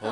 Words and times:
La. 0.00 0.10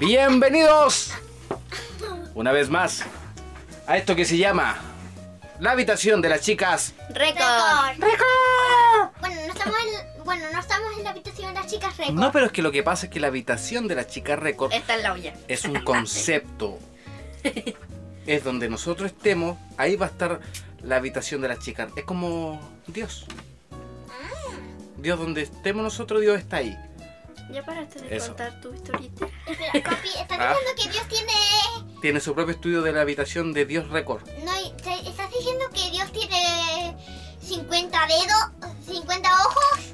Bienvenidos 0.00 1.12
una 2.34 2.52
vez 2.52 2.70
más 2.70 3.04
a 3.86 3.98
esto 3.98 4.16
que 4.16 4.24
se 4.24 4.38
llama 4.38 4.78
la 5.60 5.72
habitación 5.72 6.22
de 6.22 6.30
las 6.30 6.40
chicas. 6.40 6.94
¡Récord! 7.10 8.37
No, 12.12 12.32
pero 12.32 12.46
es 12.46 12.52
que 12.52 12.62
lo 12.62 12.70
que 12.72 12.82
pasa 12.82 13.06
es 13.06 13.12
que 13.12 13.20
la 13.20 13.26
habitación 13.28 13.88
de 13.88 13.94
las 13.94 14.08
chicas 14.08 14.38
récord 14.38 14.72
Esta 14.72 14.94
es 14.96 15.02
la 15.02 15.12
olla. 15.12 15.34
es 15.48 15.64
un 15.64 15.74
concepto. 15.84 16.78
Es 18.26 18.44
donde 18.44 18.68
nosotros 18.68 19.10
estemos, 19.12 19.56
ahí 19.76 19.96
va 19.96 20.06
a 20.06 20.08
estar 20.10 20.40
la 20.82 20.96
habitación 20.96 21.40
de 21.40 21.48
las 21.48 21.58
chicas. 21.60 21.90
Es 21.96 22.04
como 22.04 22.60
Dios. 22.86 23.26
Dios, 24.98 25.18
donde 25.18 25.42
estemos 25.42 25.82
nosotros, 25.82 26.20
Dios 26.20 26.38
está 26.38 26.56
ahí. 26.58 26.76
Ya 27.50 27.64
paraste 27.64 28.00
de 28.02 28.16
Eso. 28.16 28.28
contar 28.28 28.60
tu 28.60 28.74
historita. 28.74 29.26
Espera, 29.46 29.72
papi, 29.72 30.08
¿estás 30.20 30.38
Ah. 30.38 30.54
diciendo 30.54 30.70
que 30.76 30.90
Dios 30.90 31.08
tiene 31.08 31.32
Tiene 32.02 32.20
su 32.20 32.34
propio 32.34 32.54
estudio 32.54 32.82
de 32.82 32.92
la 32.92 33.00
habitación 33.00 33.52
de 33.54 33.64
Dios 33.64 33.88
récord. 33.88 34.22
no, 34.44 34.52
estás 34.56 35.30
diciendo 35.32 35.64
que 35.72 35.90
Dios 35.90 36.12
tiene 36.12 36.94
50 37.40 37.98
dedos, 38.06 38.72
50 38.86 39.28
ojos 39.46 39.87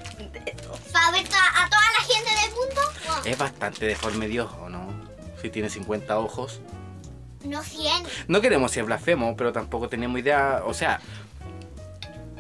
para 0.95 1.11
ver 1.11 1.27
a 1.27 1.69
toda 1.69 1.83
la 1.99 2.15
gente 2.15 2.31
del 2.31 2.51
mundo? 2.55 2.81
Wow. 3.07 3.17
Es 3.27 3.37
bastante 3.37 3.85
deforme 3.85 4.29
Dios, 4.29 4.51
¿o 4.63 4.71
no? 4.71 4.87
Si 5.43 5.51
tiene 5.51 5.69
50 5.69 6.19
ojos. 6.19 6.61
No 7.45 7.63
100. 7.63 8.05
No 8.29 8.41
queremos 8.41 8.71
ser 8.71 8.85
blasfemos, 8.85 9.35
pero 9.37 9.53
tampoco 9.53 9.91
tenemos 9.91 10.19
idea. 10.19 10.63
O 10.65 10.73
sea, 10.73 11.01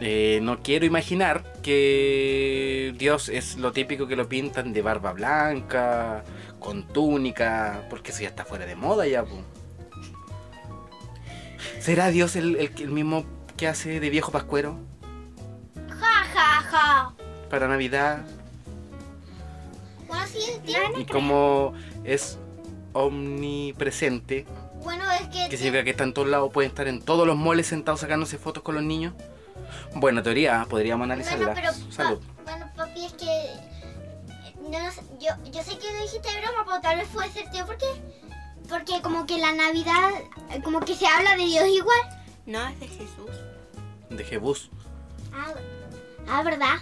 eh, 0.01 0.39
no 0.42 0.62
quiero 0.62 0.87
imaginar 0.87 1.45
que 1.62 2.95
Dios 2.97 3.29
es 3.29 3.56
lo 3.56 3.73
típico 3.73 4.06
que 4.06 4.17
lo 4.17 4.29
pintan 4.29 4.73
de 4.73 4.81
barba 4.81 5.12
blanca, 5.12 6.25
con 6.59 6.89
túnica, 6.89 7.83
porque 7.91 8.12
eso 8.12 8.23
ya 8.23 8.29
está 8.29 8.45
fuera 8.47 8.64
de 8.64 8.77
moda 8.77 9.07
ya. 9.07 9.25
po. 9.25 9.36
¿Será 11.81 12.09
Dios 12.09 12.36
el, 12.36 12.57
el, 12.57 12.73
el 12.79 12.91
mismo 12.91 13.27
que 13.59 13.69
hace 13.69 14.01
de 14.01 14.11
viejo 14.11 14.33
pascuero 14.33 14.79
Ja, 15.89 16.25
ja, 16.34 16.62
ja. 16.62 17.14
para 17.51 17.69
Navidad? 17.69 18.25
Y 20.98 21.05
como 21.07 21.73
es 22.05 22.39
omnipresente, 22.93 24.47
Bueno, 24.83 25.05
es 25.12 25.29
que. 25.29 25.48
que 25.48 25.57
significa 25.57 25.84
que 25.84 25.91
está 25.91 26.05
en 26.05 26.12
todos 26.15 26.29
lados, 26.29 26.51
puede 26.53 26.69
estar 26.69 26.87
en 26.89 27.01
todos 27.03 27.27
los 27.27 27.37
moles 27.37 27.67
sentados 27.67 28.01
sacándose 28.01 28.39
fotos 28.39 28.62
con 28.62 28.75
los 28.75 28.85
niños. 28.85 29.15
Buena 29.95 30.23
teoría, 30.23 30.67
podríamos 30.69 31.05
analizarla. 31.05 31.47
Bueno, 31.53 31.61
pero. 31.73 31.92
Salud. 31.92 32.20
pa- 32.45 32.53
bueno, 32.53 32.70
papi, 32.77 33.05
es 33.07 33.12
que. 33.15 33.27
No, 34.70 34.79
yo, 35.20 35.51
yo 35.53 35.62
sé 35.62 35.79
que 35.79 35.92
lo 35.92 36.01
dijiste 36.03 36.29
de 36.31 36.41
broma, 36.41 36.65
pero 36.67 36.81
tal 36.81 36.97
vez 36.98 37.09
puede 37.12 37.31
ser 37.31 37.51
tío. 37.51 37.67
¿Por 37.67 37.77
qué? 37.77 37.87
Porque 38.69 39.03
como 39.03 39.27
que 39.27 39.39
la 39.39 39.53
Navidad, 39.53 40.11
eh, 40.51 40.61
como 40.62 40.81
que 40.81 40.95
se 40.95 41.07
habla 41.07 41.37
de 41.37 41.45
Dios 41.45 41.69
igual. 41.69 42.01
No, 42.47 42.67
es 42.69 42.81
de 42.81 42.89
Jesús. 42.89 43.31
De 44.11 44.25
Jebus. 44.25 44.70
Ah, 45.35 45.53
ah, 46.29 46.42
¿verdad? 46.42 46.77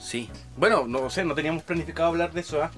Sí. 0.00 0.30
Bueno, 0.56 0.86
no 0.86 1.10
sé, 1.10 1.24
no 1.24 1.34
teníamos 1.34 1.62
planificado 1.62 2.08
hablar 2.08 2.32
de 2.32 2.40
eso, 2.40 2.62
¿ah? 2.62 2.70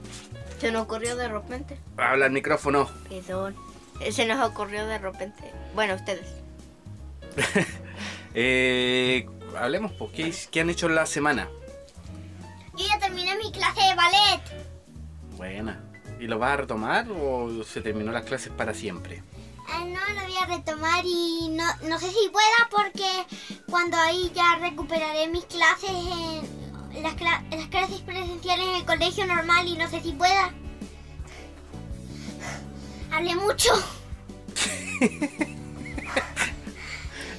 Se 0.60 0.72
nos 0.72 0.82
ocurrió 0.82 1.16
de 1.16 1.28
repente. 1.28 1.78
Habla 1.96 2.26
el 2.26 2.32
micrófono. 2.32 2.88
Perdón. 3.08 3.54
Eh, 4.00 4.12
Se 4.12 4.26
nos 4.26 4.44
ocurrió 4.48 4.86
de 4.86 4.98
repente. 4.98 5.52
Bueno, 5.74 5.94
ustedes. 5.94 6.26
Eh, 8.34 9.26
hablemos, 9.58 9.90
pues, 9.92 10.12
¿qué, 10.12 10.32
qué 10.52 10.60
han 10.60 10.70
hecho 10.70 10.86
en 10.86 10.94
la 10.94 11.06
semana? 11.06 11.48
Yo 12.76 12.86
ya 12.86 12.98
terminé 13.00 13.36
mi 13.36 13.50
clase 13.50 13.80
de 13.80 13.94
ballet. 13.94 14.42
Buena. 15.36 15.82
¿Y 16.20 16.26
lo 16.26 16.38
vas 16.38 16.52
a 16.52 16.56
retomar 16.58 17.06
o 17.10 17.64
se 17.64 17.80
terminó 17.80 18.12
las 18.12 18.24
clases 18.24 18.52
para 18.52 18.74
siempre? 18.74 19.22
Ah, 19.66 19.82
no, 19.84 20.14
lo 20.14 20.22
voy 20.26 20.36
a 20.36 20.46
retomar 20.46 21.04
y 21.04 21.48
no, 21.50 21.64
no 21.88 21.98
sé 21.98 22.10
si 22.10 22.28
pueda 22.28 22.68
porque 22.70 23.08
cuando 23.68 23.96
ahí 23.96 24.30
ya 24.34 24.56
recuperaré 24.60 25.26
mis 25.28 25.44
clases 25.46 25.90
en 25.90 26.67
las, 27.02 27.14
cla- 27.16 27.42
las 27.50 27.68
clases 27.68 28.00
presenciales 28.00 28.66
en 28.66 28.74
el 28.76 28.84
colegio 28.84 29.26
normal 29.26 29.66
y 29.66 29.76
no 29.76 29.88
sé 29.88 30.00
si 30.00 30.12
pueda. 30.12 30.52
Hablé 33.12 33.34
mucho. 33.36 33.70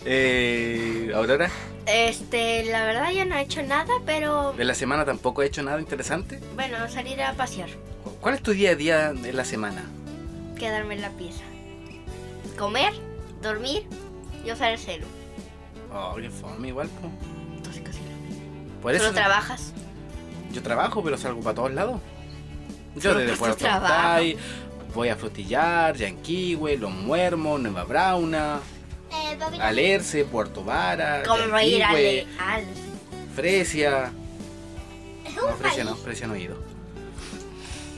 Eh, 0.05 1.11
Aurora, 1.13 1.49
Este, 1.85 2.63
la 2.65 2.85
verdad 2.85 3.11
yo 3.11 3.25
no 3.25 3.35
he 3.35 3.41
hecho 3.41 3.61
nada, 3.63 3.93
pero 4.05 4.53
¿de 4.53 4.63
la 4.63 4.73
semana 4.73 5.03
tampoco 5.05 5.43
he 5.43 5.47
hecho 5.47 5.61
nada 5.61 5.79
interesante? 5.79 6.39
bueno, 6.55 6.87
salir 6.89 7.21
a 7.21 7.33
pasear, 7.33 7.69
¿Cuál 8.21 8.35
es 8.35 8.41
tu 8.41 8.51
día 8.53 8.71
a 8.71 8.75
día 8.75 9.13
de 9.13 9.33
la 9.33 9.43
semana? 9.43 9.83
quedarme 10.57 10.95
en 10.95 11.01
la 11.01 11.09
pieza. 11.11 11.43
Comer, 12.57 12.93
dormir 13.41 13.85
y 14.45 14.51
usar 14.51 14.71
el 14.71 14.79
celu. 14.79 15.05
Oh, 15.93 16.15
qué 16.15 16.29
fome 16.29 16.67
igual, 16.69 16.89
pues. 16.99 17.11
Por 18.81 18.93
eso 18.95 19.05
Solo 19.05 19.15
trabajas. 19.15 19.73
yo 20.51 20.61
trabajo, 20.63 21.03
pero 21.03 21.17
salgo 21.17 21.41
para 21.41 21.55
todos 21.55 21.73
lados. 21.73 21.99
Yo 22.95 23.13
desde 23.13 23.35
Puerto 23.37 23.65
voy 24.93 25.09
a 25.09 25.15
Frutillar, 25.15 25.95
Yanquihue, 25.95 26.77
Los 26.77 26.91
Muermos, 26.91 27.59
Nueva 27.61 27.83
Brauna, 27.83 28.59
Eh, 29.11 29.37
Alerce, 29.61 30.25
Puerto 30.25 30.63
Vara, 30.63 31.23
Yanquihue, 31.23 32.27
al 32.39 32.63
Fresia. 33.35 34.11
es 35.25 35.35
No, 35.35 35.47
Fresia 35.57 35.83
no. 35.83 35.95
Fresia 35.95 36.27
no 36.27 36.33
he 36.35 36.41
ido. 36.41 36.57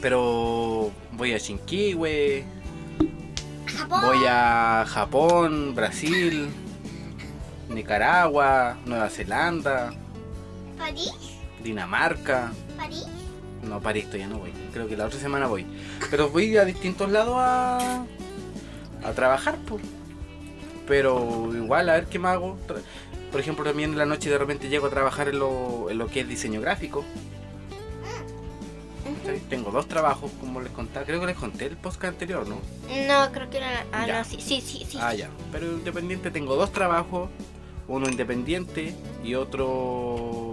Pero 0.02 0.92
voy 1.14 1.34
a 1.34 1.40
Chinquihue, 1.40 2.44
voy 3.88 4.26
a 4.28 4.84
Japón, 4.88 5.74
Brasil, 5.76 6.50
Nicaragua, 7.70 8.78
Nueva 8.86 9.10
Zelanda, 9.10 9.94
París. 10.82 11.14
Dinamarca. 11.64 12.52
París. 12.78 13.06
No, 13.64 13.80
París 13.80 14.06
todavía 14.06 14.28
no 14.28 14.40
voy. 14.40 14.52
Creo 14.74 14.88
que 14.88 14.98
la 14.98 15.06
otra 15.06 15.20
semana 15.20 15.48
voy. 15.48 15.66
Pero 16.10 16.30
voy 16.30 16.58
a 16.58 16.66
distintos 16.66 17.10
lados 17.12 17.36
a, 17.38 18.04
a 19.04 19.12
trabajar, 19.14 19.58
pues. 19.68 19.84
Pero 20.88 21.50
igual, 21.56 21.88
a 21.90 21.94
ver 21.94 22.08
qué 22.08 22.18
me 22.20 22.30
hago. 22.30 22.58
Por 23.32 23.40
ejemplo, 23.40 23.64
también 23.64 23.92
en 23.92 23.98
la 23.98 24.06
noche 24.06 24.30
de 24.30 24.38
repente 24.38 24.68
llego 24.68 24.88
a 24.88 24.90
trabajar 24.90 25.30
en 25.30 25.40
lo, 25.40 25.90
en 25.90 25.98
lo 26.00 26.08
que 26.08 26.22
es 26.22 26.28
diseño 26.28 26.60
gráfico. 26.60 27.06
¿Cachai? 29.24 29.40
Tengo 29.42 29.72
dos 29.72 29.88
trabajos, 29.88 30.32
como 30.40 30.62
les 30.62 30.72
conté. 30.72 31.00
Creo 31.06 31.20
que 31.22 31.28
les 31.28 31.38
conté 31.38 31.68
el 31.68 31.78
podcast 31.78 32.14
anterior, 32.14 32.48
¿no? 32.48 32.56
No, 33.08 33.32
creo 33.32 33.50
que 33.50 33.58
era. 33.58 33.86
Ah, 33.92 34.06
Ya. 34.08 34.18
no, 34.20 34.26
sí, 34.26 34.38
sí, 34.42 34.60
sí. 34.62 34.86
sí. 34.90 34.98
Ah, 35.00 35.14
ya. 35.14 35.30
Pero 35.52 35.68
independiente 35.68 36.32
tengo 36.32 36.56
dos 36.56 36.72
trabajos. 36.72 37.30
Uno 37.88 38.08
independiente 38.10 38.96
y 39.24 39.36
otro... 39.36 40.51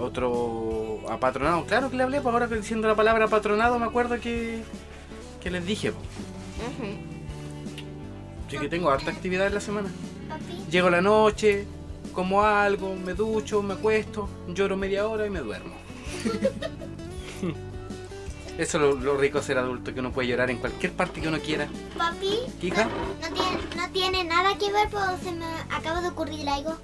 Otro 0.00 1.00
apatronado. 1.08 1.64
Claro 1.66 1.90
que 1.90 1.96
le 1.96 2.02
hablé, 2.04 2.20
pues 2.20 2.32
ahora 2.32 2.48
que 2.48 2.56
diciendo 2.56 2.88
la 2.88 2.94
palabra 2.94 3.26
apatronado 3.26 3.78
me 3.78 3.86
acuerdo 3.86 4.18
que, 4.20 4.62
que 5.42 5.50
les 5.50 5.64
dije. 5.66 5.92
pues. 5.92 6.06
Así 8.48 8.58
que 8.58 8.68
tengo 8.68 8.90
harta 8.90 9.10
actividad 9.10 9.46
en 9.46 9.54
la 9.54 9.60
semana. 9.60 9.88
Papi. 10.28 10.64
Llego 10.70 10.90
la 10.90 11.00
noche, 11.00 11.66
como 12.14 12.42
algo, 12.42 12.94
me 12.96 13.14
ducho, 13.14 13.62
me 13.62 13.74
acuesto, 13.74 14.28
lloro 14.48 14.76
media 14.76 15.06
hora 15.06 15.26
y 15.26 15.30
me 15.30 15.40
duermo. 15.40 15.74
Eso 18.58 18.76
es 18.76 18.82
lo, 18.82 18.94
lo 18.94 19.16
rico 19.16 19.40
ser 19.40 19.56
adulto, 19.58 19.94
que 19.94 20.00
uno 20.00 20.12
puede 20.12 20.28
llorar 20.28 20.50
en 20.50 20.58
cualquier 20.58 20.92
parte 20.92 21.20
que 21.20 21.28
uno 21.28 21.38
quiera. 21.38 21.66
Papi. 21.96 22.40
Hija. 22.60 22.84
No 23.22 23.28
tiene, 23.34 23.58
no 23.76 23.92
tiene 23.92 24.24
nada 24.24 24.58
que 24.58 24.70
ver, 24.70 24.88
pero 24.90 25.16
se 25.22 25.32
me 25.32 25.46
acaba 25.70 26.02
de 26.02 26.08
ocurrir 26.08 26.46
algo. 26.48 26.74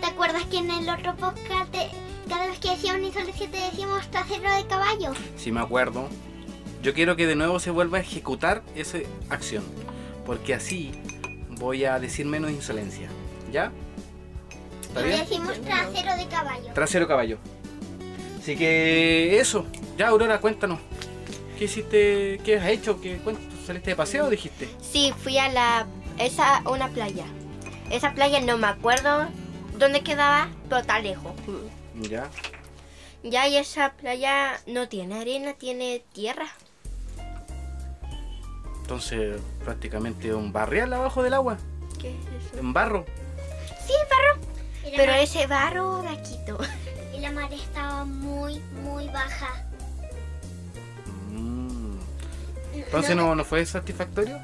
¿Te 0.00 0.06
acuerdas 0.06 0.44
que 0.44 0.58
en 0.58 0.70
el 0.70 0.88
otro 0.88 1.16
podcast 1.16 1.70
te- 1.72 1.90
cada 2.28 2.46
vez 2.46 2.58
que 2.58 2.70
decíamos 2.70 3.00
ni 3.02 3.12
solo 3.12 3.26
te 3.32 3.46
decíamos 3.48 4.10
trasero 4.10 4.54
de 4.54 4.66
caballo? 4.66 5.12
Si 5.36 5.52
me 5.52 5.60
acuerdo. 5.60 6.08
Yo 6.82 6.94
quiero 6.94 7.16
que 7.16 7.26
de 7.26 7.34
nuevo 7.34 7.58
se 7.58 7.70
vuelva 7.70 7.98
a 7.98 8.00
ejecutar 8.00 8.62
esa 8.74 8.98
acción. 9.28 9.64
Porque 10.24 10.54
así 10.54 10.92
voy 11.50 11.84
a 11.84 11.98
decir 11.98 12.26
menos 12.26 12.50
insolencia. 12.50 13.08
¿Ya? 13.50 13.72
¿Está 14.82 15.00
Y 15.00 15.04
bien? 15.04 15.20
decimos 15.20 15.60
trasero 15.62 16.16
de 16.16 16.26
caballo. 16.28 16.72
Trasero 16.74 17.08
caballo. 17.08 17.38
Así 18.40 18.56
que 18.56 19.40
eso. 19.40 19.66
Ya, 19.96 20.08
Aurora, 20.08 20.40
cuéntanos. 20.40 20.78
¿Qué 21.58 21.64
hiciste? 21.64 22.40
¿Qué 22.44 22.58
has 22.58 22.68
hecho? 22.68 23.00
¿Qué? 23.00 23.18
¿Saliste 23.66 23.90
de 23.90 23.96
paseo 23.96 24.28
dijiste? 24.30 24.68
Sí, 24.80 25.12
fui 25.22 25.38
a 25.38 25.48
la. 25.48 25.86
Esa, 26.18 26.62
una 26.70 26.88
playa. 26.88 27.24
Esa 27.90 28.12
playa 28.14 28.40
no 28.40 28.58
me 28.58 28.66
acuerdo 28.68 29.26
donde 29.78 30.02
quedaba, 30.02 30.48
pero 30.68 30.80
está 30.82 30.98
lejos. 31.00 31.32
Ya. 32.00 32.28
Ya, 33.22 33.48
y 33.48 33.56
esa 33.56 33.92
playa 33.94 34.60
no 34.66 34.88
tiene 34.88 35.20
arena, 35.20 35.54
tiene 35.54 36.04
tierra. 36.12 36.46
Entonces, 38.82 39.40
prácticamente 39.64 40.32
un 40.32 40.52
barrial 40.52 40.92
abajo 40.92 41.22
del 41.22 41.34
agua. 41.34 41.56
¿Qué 42.00 42.10
es 42.10 42.46
eso? 42.52 42.58
En 42.60 42.72
barro. 42.72 43.04
Sí, 43.86 43.92
barro. 44.10 44.40
Pero 44.96 45.12
mar- 45.12 45.20
ese 45.20 45.46
barro 45.46 46.02
vaquito. 46.04 46.58
y 47.16 47.20
la 47.20 47.32
mar 47.32 47.52
estaba 47.52 48.04
muy, 48.04 48.60
muy 48.84 49.08
baja. 49.08 49.64
Mm. 51.32 51.96
Entonces, 52.74 53.16
¿no, 53.16 53.34
¿no 53.34 53.44
fue 53.44 53.66
satisfactorio 53.66 54.38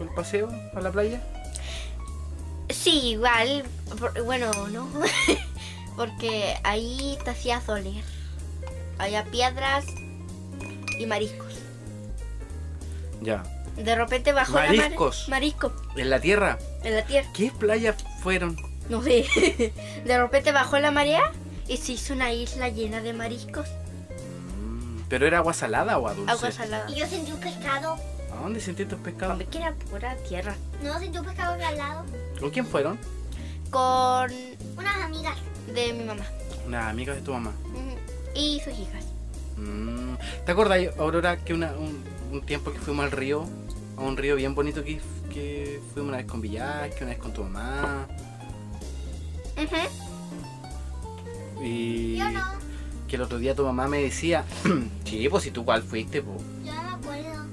el 0.00 0.08
paseo 0.14 0.50
a 0.74 0.80
la 0.80 0.90
playa? 0.92 1.22
Sí, 2.68 3.10
igual. 3.12 3.64
por- 3.98 4.22
bueno, 4.24 4.50
no. 4.68 4.86
Porque 5.96 6.56
ahí 6.64 7.18
te 7.24 7.30
hacía 7.30 7.60
doler. 7.66 8.04
Había 8.98 9.24
piedras 9.24 9.84
y 10.98 11.06
mariscos. 11.06 11.54
Ya. 13.22 13.42
De 13.76 13.94
repente 13.94 14.32
bajó 14.32 14.54
Mariscos. 14.54 15.24
la 15.28 15.30
mar. 15.30 15.40
Marisco. 15.40 15.72
En 15.96 16.10
la 16.10 16.20
tierra. 16.20 16.58
En 16.82 16.94
la 16.94 17.02
tierra. 17.04 17.28
¿Qué 17.34 17.50
playa 17.58 17.94
fueron? 18.22 18.56
No 18.88 19.02
sé. 19.02 19.26
De 20.04 20.18
repente 20.18 20.52
bajó 20.52 20.78
la 20.78 20.90
marea 20.90 21.32
y 21.68 21.76
se 21.76 21.92
hizo 21.92 22.14
una 22.14 22.32
isla 22.32 22.68
llena 22.68 23.00
de 23.02 23.12
mariscos. 23.12 23.68
Mm, 24.60 25.00
¿Pero 25.08 25.26
era 25.26 25.38
agua 25.38 25.52
salada 25.52 25.94
o 25.94 26.08
agua 26.08 26.14
dulce? 26.14 26.32
Agua 26.32 26.52
salada. 26.52 26.90
Y 26.90 26.94
yo 26.94 27.06
sentí 27.06 27.32
un 27.32 27.40
pescado. 27.40 27.96
¿A 28.32 28.42
dónde 28.42 28.60
sentiste 28.60 28.94
tus 28.94 29.02
pescados? 29.04 29.32
Hombre, 29.32 29.46
que 29.48 29.58
era 29.58 29.72
pura 29.90 30.14
tierra. 30.28 30.54
No, 30.82 30.98
sentí 30.98 31.18
un 31.18 31.24
pescado 31.24 31.52
al 31.54 31.76
lado. 31.76 32.04
¿Con 32.38 32.50
quién 32.50 32.66
fueron? 32.66 32.98
Con. 33.70 34.30
Unas 34.76 34.96
amigas. 35.02 35.36
de 35.74 35.92
mi 35.92 36.04
mamá. 36.04 36.24
Una 36.66 36.88
amiga 36.88 37.14
de 37.14 37.20
tu 37.22 37.32
mamá. 37.32 37.52
Y 38.34 38.60
sus 38.60 38.72
hijas. 38.78 39.04
Mm. 39.56 40.14
¿Te 40.44 40.52
acuerdas, 40.52 40.78
Aurora, 40.98 41.38
que 41.38 41.54
una- 41.54 41.72
un, 41.72 42.02
un 42.32 42.42
tiempo 42.46 42.72
que 42.72 42.78
fuimos 42.78 43.04
al 43.04 43.10
río? 43.12 43.44
A 43.96 44.02
un 44.02 44.16
río 44.16 44.36
bien 44.36 44.54
bonito 44.54 44.84
que, 44.84 45.00
que 45.32 45.80
fuimos 45.92 46.08
una 46.10 46.18
vez 46.18 46.26
con 46.26 46.40
Villar, 46.40 46.90
que 46.90 47.04
una 47.04 47.12
vez 47.14 47.22
con 47.22 47.32
tu 47.32 47.42
mamá. 47.42 48.06
Ujú. 49.56 49.76
Y 51.64 52.16
Yo 52.18 52.30
no. 52.30 52.44
que 53.08 53.16
el 53.16 53.22
otro 53.22 53.38
día 53.38 53.54
tu 53.54 53.64
mamá 53.64 53.88
me 53.88 54.02
decía, 54.02 54.44
sí, 55.04 55.28
pues 55.28 55.44
si 55.44 55.50
tú 55.50 55.64
cuál 55.64 55.82
fuiste, 55.82 56.22
pues. 56.22 56.36
Yo 56.64 56.74
no 56.74 56.82
me 56.82 56.90
acuerdo. 56.90 57.46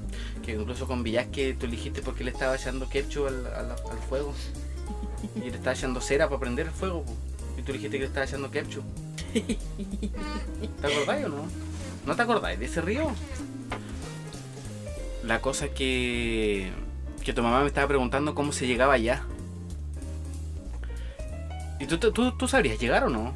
Que 0.43 0.53
incluso 0.53 0.85
con 0.87 1.03
Villar 1.03 1.27
que 1.27 1.53
tú 1.53 1.65
elegiste 1.65 2.01
porque 2.01 2.23
le 2.25 2.31
estaba 2.31 2.55
echando 2.55 2.89
ketchup 2.89 3.27
al, 3.27 3.47
al- 3.47 3.71
al 3.71 3.99
fuego. 4.09 4.33
Y 5.35 5.49
le 5.49 5.57
estaba 5.57 5.73
echando 5.73 6.01
cera 6.01 6.27
para 6.27 6.39
prender 6.39 6.67
el 6.67 6.71
fuego, 6.71 7.03
po. 7.03 7.13
Y 7.57 7.61
tú 7.61 7.73
dijiste 7.73 7.97
que 7.97 8.03
le 8.03 8.07
estaba 8.07 8.25
echando 8.25 8.51
ketchup. 8.51 8.83
¿Te 9.33 10.87
acordáis 10.87 11.25
o 11.25 11.29
no? 11.29 11.45
¿No 12.05 12.15
te 12.15 12.21
acordáis 12.21 12.59
de 12.59 12.65
ese 12.65 12.81
río? 12.81 13.11
La 15.23 15.39
cosa 15.41 15.69
que, 15.69 16.71
que 17.23 17.33
tu 17.33 17.41
mamá 17.41 17.61
me 17.61 17.67
estaba 17.67 17.87
preguntando 17.87 18.35
cómo 18.35 18.51
se 18.51 18.67
llegaba 18.67 18.93
allá. 18.93 19.23
¿Y 21.79 21.85
tú, 21.85 21.97
tú, 21.97 22.31
tú 22.37 22.47
sabrías 22.47 22.79
llegar 22.79 23.05
o 23.05 23.09
no? 23.09 23.33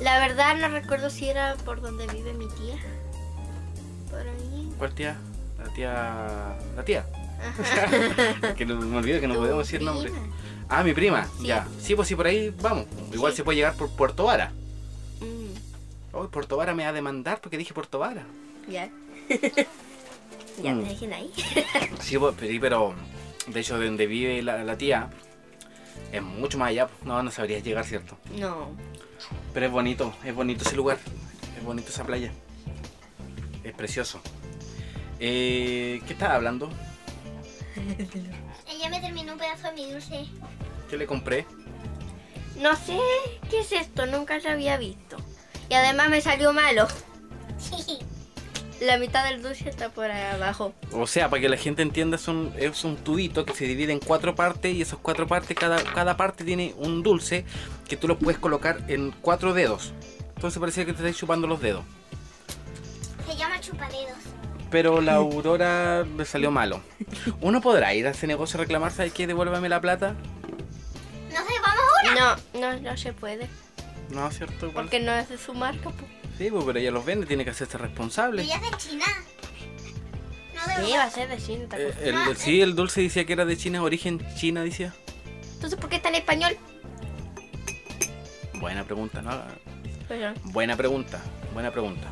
La 0.00 0.20
verdad 0.20 0.56
no 0.56 0.68
recuerdo 0.68 1.10
si 1.10 1.28
era 1.28 1.56
por 1.64 1.80
donde 1.80 2.06
vive 2.06 2.32
mi 2.34 2.46
tía. 2.46 2.76
Por 4.10 4.20
ahí. 4.20 4.72
¿Cuál 4.78 4.94
tía? 4.94 5.16
La 5.58 5.72
tía... 5.74 6.56
La 6.76 6.84
tía. 6.84 7.06
Que 8.56 8.66
no, 8.66 8.76
me 8.80 8.96
olvido 8.98 9.20
que 9.20 9.28
no 9.28 9.34
podemos 9.36 9.66
decir 9.66 9.82
nombre. 9.82 10.12
Ah, 10.68 10.82
mi 10.82 10.92
prima. 10.92 11.26
Sí. 11.40 11.46
Ya. 11.46 11.66
Sí, 11.80 11.94
pues 11.94 12.08
sí, 12.08 12.14
por 12.14 12.26
ahí 12.26 12.54
vamos. 12.60 12.86
Igual 13.12 13.32
Sí. 13.32 13.38
se 13.38 13.44
puede 13.44 13.56
llegar 13.56 13.74
por 13.74 13.90
Puerto 13.90 14.24
Vara. 14.24 14.52
Mm, 15.20 15.48
Oh, 16.12 16.28
Puerto 16.28 16.56
Vara 16.56 16.74
me 16.74 16.82
va 16.84 16.88
a 16.90 16.92
demandar 16.92 17.40
porque 17.40 17.56
dije 17.58 17.72
Puerto 17.74 17.98
Vara. 17.98 18.24
ya. 18.68 18.88
ya 20.62 20.74
Mm. 20.74 20.82
te 20.82 20.88
dejen 20.88 21.12
ahí. 21.12 21.30
Sí, 22.00 22.18
pues, 22.18 22.34
pero, 22.38 22.60
pero, 22.60 22.94
de 23.46 23.60
hecho, 23.60 23.78
de 23.78 23.86
donde 23.86 24.06
vive 24.06 24.42
la, 24.42 24.62
la 24.64 24.76
tía 24.76 25.08
es 26.12 26.22
mucho 26.22 26.58
más 26.58 26.68
allá. 26.70 26.88
No, 27.04 27.22
no 27.22 27.30
sabrías 27.30 27.62
llegar, 27.62 27.84
¿cierto? 27.84 28.18
No. 28.36 28.70
Pero 29.54 29.66
es 29.66 29.72
bonito, 29.72 30.12
es 30.24 30.34
bonito 30.34 30.64
ese 30.64 30.76
lugar. 30.76 30.98
Es 31.56 31.64
bonito 31.64 31.88
esa 31.90 32.04
playa. 32.04 32.32
Es 33.64 33.72
precioso. 33.74 34.20
Eh, 35.20 36.00
¿Qué 36.06 36.12
estaba 36.12 36.34
hablando? 36.36 36.70
Ella 38.68 38.88
me 38.90 39.00
terminó 39.00 39.32
un 39.32 39.38
pedazo 39.38 39.68
de 39.68 39.72
mi 39.74 39.90
dulce. 39.90 40.26
¿Qué 40.88 40.96
le 40.96 41.06
compré? 41.06 41.46
No 42.60 42.74
sé 42.76 42.98
qué 43.50 43.60
es 43.60 43.72
esto, 43.72 44.06
nunca 44.06 44.38
lo 44.38 44.50
había 44.50 44.76
visto. 44.76 45.16
Y 45.68 45.74
además 45.74 46.10
me 46.10 46.20
salió 46.20 46.52
malo. 46.52 46.88
La 48.80 48.96
mitad 48.96 49.24
del 49.24 49.42
dulce 49.42 49.68
está 49.68 49.88
por 49.88 50.08
ahí 50.08 50.34
abajo. 50.34 50.72
O 50.92 51.06
sea, 51.08 51.28
para 51.28 51.42
que 51.42 51.48
la 51.48 51.56
gente 51.56 51.82
entienda, 51.82 52.16
son, 52.16 52.54
es 52.56 52.84
un 52.84 52.96
tubito 52.96 53.44
que 53.44 53.52
se 53.52 53.64
divide 53.64 53.92
en 53.92 53.98
cuatro 53.98 54.36
partes 54.36 54.72
y 54.72 54.82
esas 54.82 55.00
cuatro 55.00 55.26
partes, 55.26 55.56
cada, 55.56 55.82
cada 55.82 56.16
parte 56.16 56.44
tiene 56.44 56.74
un 56.76 57.02
dulce 57.02 57.44
que 57.88 57.96
tú 57.96 58.06
lo 58.06 58.18
puedes 58.18 58.38
colocar 58.38 58.84
en 58.86 59.10
cuatro 59.20 59.52
dedos. 59.52 59.92
Entonces 60.36 60.60
parecía 60.60 60.84
que 60.84 60.92
te 60.92 60.98
estás 60.98 61.16
chupando 61.16 61.48
los 61.48 61.60
dedos. 61.60 61.84
Se 63.26 63.36
llama 63.36 63.60
chupadedos. 63.60 64.37
Pero 64.70 65.00
la 65.00 65.14
Aurora 65.16 66.04
le 66.04 66.24
salió 66.24 66.50
malo. 66.50 66.80
¿Uno 67.40 67.60
podrá 67.60 67.94
ir 67.94 68.06
a 68.06 68.10
ese 68.10 68.26
negocio 68.26 68.58
a 68.58 68.62
reclamar, 68.62 68.92
¿sabes 68.92 69.12
qué? 69.12 69.26
Devuélvame 69.26 69.68
la 69.68 69.80
plata. 69.80 70.14
No 71.30 71.36
sé, 71.46 71.52
vamos 71.64 71.82
ahora. 72.14 72.36
No, 72.54 72.60
no, 72.74 72.80
no 72.80 72.96
se 72.96 73.12
puede. 73.12 73.48
No, 74.10 74.30
¿cierto? 74.30 74.66
Igual. 74.66 74.84
Porque 74.86 75.00
no 75.00 75.12
es 75.14 75.28
de 75.28 75.38
su 75.38 75.52
marca. 75.54 75.90
po. 75.90 76.04
Sí, 76.38 76.50
pues, 76.50 76.64
pero 76.64 76.78
ella 76.78 76.90
los 76.90 77.04
vende, 77.04 77.26
tiene 77.26 77.44
que 77.44 77.50
hacerse 77.50 77.72
Pero 77.72 77.84
responsable. 77.88 78.42
ella 78.42 78.56
es 78.56 78.62
de 78.70 78.76
China. 78.76 79.04
No 80.54 80.74
de 80.80 80.86
Sí, 80.86 80.92
va 80.92 81.02
a 81.04 81.10
ser 81.10 81.28
de 81.28 81.36
China. 81.38 81.66
Eh, 81.76 81.94
el, 82.04 82.14
el- 82.30 82.36
sí, 82.36 82.60
el 82.60 82.74
dulce 82.76 83.00
decía 83.02 83.24
que 83.24 83.32
era 83.32 83.44
de 83.44 83.56
China, 83.56 83.82
origen 83.82 84.24
China, 84.36 84.62
decía. 84.62 84.94
Entonces, 85.54 85.78
¿por 85.78 85.90
qué 85.90 85.96
está 85.96 86.08
en 86.10 86.14
español? 86.16 86.56
Buena 88.54 88.84
pregunta, 88.84 89.22
¿no? 89.22 89.30
Pero, 90.08 90.32
Buena 90.44 90.76
pregunta, 90.76 91.20
buena 91.52 91.70
pregunta. 91.70 92.08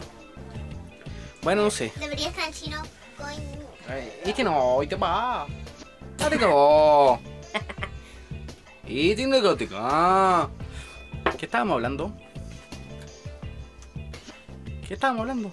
Bueno, 1.46 1.62
no 1.62 1.70
sé. 1.70 1.92
Debería 2.00 2.30
estar 2.30 2.48
en 2.48 2.52
chino. 2.52 2.82
Que 4.34 4.42
no, 4.42 4.82
y 4.82 4.88
te 4.88 4.96
va. 4.96 5.46
Dale 6.18 6.36
que 6.38 6.44
tiene 9.14 9.40
que 9.40 9.54
te 9.68 9.72
va. 9.72 10.50
¿Qué 11.38 11.46
estábamos 11.46 11.74
hablando? 11.74 12.12
¿Qué 14.88 14.94
estábamos 14.94 15.20
hablando? 15.20 15.52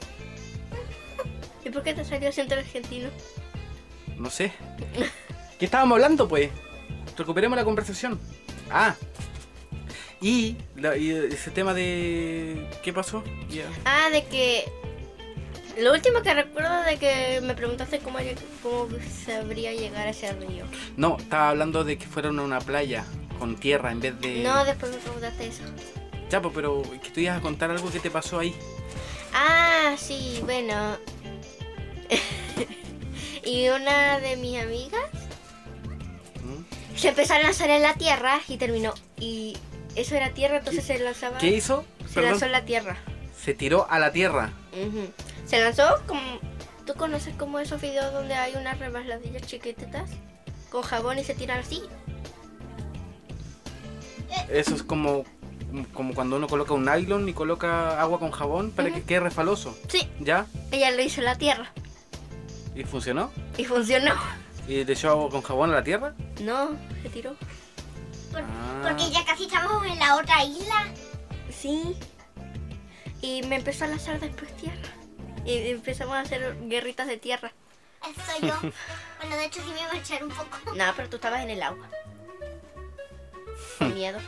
¿y 1.63 1.69
por 1.69 1.83
qué 1.83 1.93
te 1.93 2.03
salió 2.03 2.29
acento 2.29 2.55
argentino? 2.55 3.09
No 4.17 4.31
sé. 4.31 4.51
¿Qué 5.59 5.65
estábamos 5.65 5.97
hablando, 5.97 6.27
pues? 6.27 6.49
Recuperemos 7.15 7.55
la 7.55 7.63
conversación. 7.63 8.19
Ah. 8.71 8.95
Y, 10.21 10.57
la- 10.75 10.97
y 10.97 11.11
ese 11.11 11.51
tema 11.51 11.75
de... 11.75 12.67
¿Qué 12.81 12.91
pasó? 12.91 13.23
Ah, 13.85 14.09
de 14.09 14.25
que. 14.25 14.65
Lo 15.77 15.91
último 15.91 16.21
que 16.21 16.33
recuerdo 16.33 16.83
de 16.83 16.97
que 16.97 17.41
me 17.41 17.55
preguntaste 17.55 17.99
cómo, 17.99 18.19
cómo 18.61 18.87
sabría 19.25 19.73
llegar 19.73 20.07
a 20.07 20.11
ese 20.11 20.31
río. 20.33 20.65
No, 20.97 21.17
estaba 21.17 21.49
hablando 21.49 21.83
de 21.83 21.97
que 21.97 22.05
fueron 22.05 22.39
a 22.39 22.43
una 22.43 22.59
playa 22.59 23.05
con 23.39 23.55
tierra 23.55 23.91
en 23.91 23.99
vez 23.99 24.19
de... 24.21 24.43
No, 24.43 24.63
después 24.65 24.91
me 24.91 24.97
preguntaste 24.97 25.47
eso. 25.47 25.63
Ya, 26.29 26.41
pues, 26.41 26.53
pero 26.55 26.83
que 27.01 27.09
tú 27.09 27.19
ibas 27.19 27.37
a 27.37 27.41
contar 27.41 27.71
algo 27.71 27.91
que 27.91 27.99
te 27.99 28.11
pasó 28.11 28.39
ahí. 28.39 28.55
Ah, 29.33 29.95
sí, 29.97 30.39
bueno. 30.43 30.97
y 33.43 33.67
una 33.69 34.19
de 34.19 34.37
mis 34.37 34.61
amigas 34.61 35.09
¿Mm? 36.43 36.97
se 36.97 37.09
empezó 37.09 37.33
a 37.33 37.39
lanzar 37.39 37.69
en 37.71 37.81
la 37.81 37.95
tierra 37.95 38.39
y 38.47 38.57
terminó. 38.57 38.93
Y 39.19 39.57
eso 39.95 40.15
era 40.15 40.29
tierra, 40.29 40.57
entonces 40.57 40.85
se 40.85 40.99
lanzaba. 40.99 41.39
¿Qué 41.39 41.47
hizo? 41.47 41.83
Se 42.07 42.15
Perdón. 42.15 42.31
lanzó 42.31 42.45
en 42.45 42.51
la 42.51 42.65
tierra. 42.65 42.97
Se 43.43 43.55
tiró 43.55 43.87
a 43.89 43.97
la 43.97 44.11
tierra. 44.11 44.51
Ujú. 44.71 45.11
Se 45.45 45.59
lanzó 45.61 46.01
como. 46.07 46.21
¿Tú 46.85 46.93
conoces 46.95 47.33
como 47.35 47.59
esos 47.59 47.79
videos 47.81 48.11
donde 48.11 48.33
hay 48.33 48.55
unas 48.55 48.77
resbaladillas 48.77 49.43
chiquititas? 49.43 50.09
Con 50.69 50.81
jabón 50.81 51.17
y 51.19 51.23
se 51.23 51.33
tiran 51.33 51.59
así. 51.59 51.81
Eso 54.49 54.75
es 54.75 54.83
como, 54.83 55.23
como 55.93 56.13
cuando 56.13 56.35
uno 56.37 56.47
coloca 56.47 56.73
un 56.73 56.85
nylon 56.85 57.29
y 57.29 57.33
coloca 57.33 58.01
agua 58.01 58.19
con 58.19 58.31
jabón 58.31 58.71
para 58.71 58.91
que 58.91 59.03
quede 59.03 59.19
refaloso. 59.21 59.77
Sí, 59.87 60.09
¿Ya? 60.19 60.45
ella 60.71 60.91
lo 60.91 61.01
hizo 61.01 61.21
en 61.21 61.25
la 61.25 61.37
tierra. 61.37 61.71
¿Y 62.75 62.83
funcionó? 62.83 63.31
Y 63.57 63.65
funcionó. 63.65 64.13
¿Y 64.67 64.83
le 64.83 64.93
echó 64.93 65.11
agua 65.11 65.29
con 65.29 65.41
jabón 65.41 65.69
a 65.71 65.75
la 65.75 65.83
tierra? 65.83 66.13
No, 66.41 66.71
se 67.03 67.09
tiró. 67.09 67.35
Por- 68.31 68.41
Ah. 68.41 68.81
Porque 68.81 69.09
ya 69.11 69.23
casi 69.25 69.43
estamos 69.45 69.85
en 69.85 69.99
la 69.99 70.15
otra 70.17 70.43
isla. 70.43 70.87
Sí. 71.51 71.95
Y 73.21 73.43
me 73.43 73.57
empezó 73.57 73.85
a 73.85 73.89
lanzar 73.89 74.19
después 74.19 74.51
tierra. 74.57 74.77
Y 75.45 75.69
empezamos 75.69 76.15
a 76.15 76.21
hacer 76.21 76.55
guerritas 76.67 77.07
de 77.07 77.17
tierra. 77.17 77.51
Eso 78.03 78.21
soy 78.25 78.49
yo. 78.49 78.55
bueno, 79.19 79.37
de 79.37 79.45
hecho 79.45 79.61
sí 79.61 79.71
me 79.71 79.81
iba 79.81 79.91
a 79.91 79.97
echar 79.97 80.23
un 80.23 80.29
poco. 80.29 80.73
No, 80.75 80.85
pero 80.95 81.09
tú 81.09 81.17
estabas 81.17 81.41
en 81.41 81.49
el 81.49 81.63
agua. 81.63 81.87
miedo. 83.93 84.19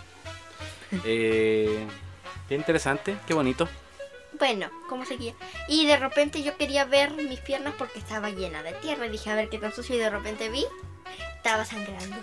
Eh, 1.04 1.86
qué 2.48 2.56
interesante, 2.56 3.18
qué 3.28 3.34
bonito. 3.34 3.68
Bueno, 4.38 4.70
¿cómo 4.90 5.06
seguía? 5.06 5.34
Y 5.70 5.86
de 5.88 5.98
repente 5.98 6.44
yo 6.44 6.58
quería 6.58 6.84
ver 6.84 7.12
mis 7.12 7.40
piernas 7.40 7.74
porque 7.78 8.00
estaba 8.00 8.30
llena 8.30 8.64
de 8.64 8.74
tierra. 8.74 9.06
Y 9.06 9.10
dije, 9.10 9.30
a 9.30 9.36
ver 9.36 9.50
qué 9.50 9.58
tan 9.58 9.74
sucio. 9.74 9.96
Y 9.96 10.00
de 10.00 10.10
repente 10.10 10.50
vi, 10.50 10.66
estaba 11.38 11.64
sangrando 11.64 12.18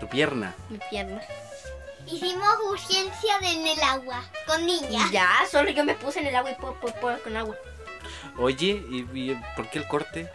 Tu 0.00 0.08
pierna. 0.08 0.54
mi 0.70 0.78
pierna. 0.90 1.20
Hicimos 2.06 2.48
urgencia 2.70 3.38
de 3.40 3.48
en 3.48 3.66
el 3.66 3.80
agua 3.82 4.24
con 4.46 4.64
niñas. 4.64 5.10
Y 5.10 5.12
ya, 5.12 5.28
solo 5.50 5.70
yo 5.70 5.84
me 5.84 5.94
puse 5.94 6.20
en 6.20 6.26
el 6.28 6.36
agua 6.36 6.50
y 6.50 6.54
po, 6.54 6.74
po, 6.80 6.88
po, 6.94 7.12
con 7.22 7.36
agua. 7.36 7.54
Oye, 8.36 8.84
¿y, 8.90 9.06
y 9.14 9.40
por 9.56 9.68
qué 9.70 9.78
el 9.78 9.88
corte? 9.88 10.30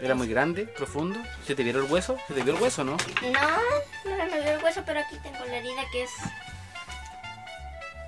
¿Era 0.00 0.14
muy 0.14 0.28
grande, 0.28 0.64
profundo? 0.66 1.18
¿Se 1.46 1.54
te 1.54 1.62
vio 1.64 1.76
el 1.82 1.90
hueso? 1.90 2.16
¿Se 2.28 2.34
te 2.34 2.42
vio 2.42 2.54
el 2.54 2.62
hueso, 2.62 2.84
no? 2.84 2.96
No, 3.22 4.10
no 4.16 4.26
me 4.26 4.40
dio 4.42 4.52
el 4.52 4.62
hueso, 4.62 4.82
pero 4.86 5.00
aquí 5.00 5.16
tengo 5.22 5.44
la 5.44 5.56
herida 5.56 5.82
que 5.90 6.04
es. 6.04 6.10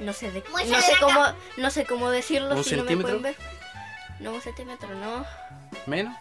No 0.00 0.12
sé 0.12 0.30
de 0.30 0.42
no 0.50 0.80
sé 0.80 0.92
cómo 0.98 1.24
no 1.58 1.70
sé 1.70 1.84
cómo 1.84 2.10
decirlo 2.10 2.54
¿Un 2.56 2.64
si 2.64 2.74
no 2.74 2.84
me 2.84 2.88
centímetro? 2.88 3.18
pueden 3.18 3.22
ver. 3.22 3.36
No, 4.20 4.32
un 4.32 4.40
centímetro, 4.40 4.88
no. 4.94 5.26
¿Menos? 5.86 6.16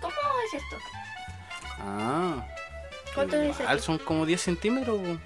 ¿Cómo 0.00 0.14
es 0.46 0.54
esto? 0.54 0.76
Ah. 1.80 2.44
¿Cuánto 3.14 3.36
es 3.36 3.60
esto? 3.60 3.78
son 3.78 3.98
como 3.98 4.26
10 4.26 4.40
centímetros. 4.40 5.00
Mm. 5.00 5.18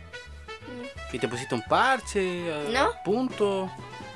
¿Y 1.12 1.18
te 1.18 1.28
pusiste 1.28 1.54
un 1.54 1.62
parche? 1.62 2.66
No. 2.70 2.92
Punto. 3.04 3.70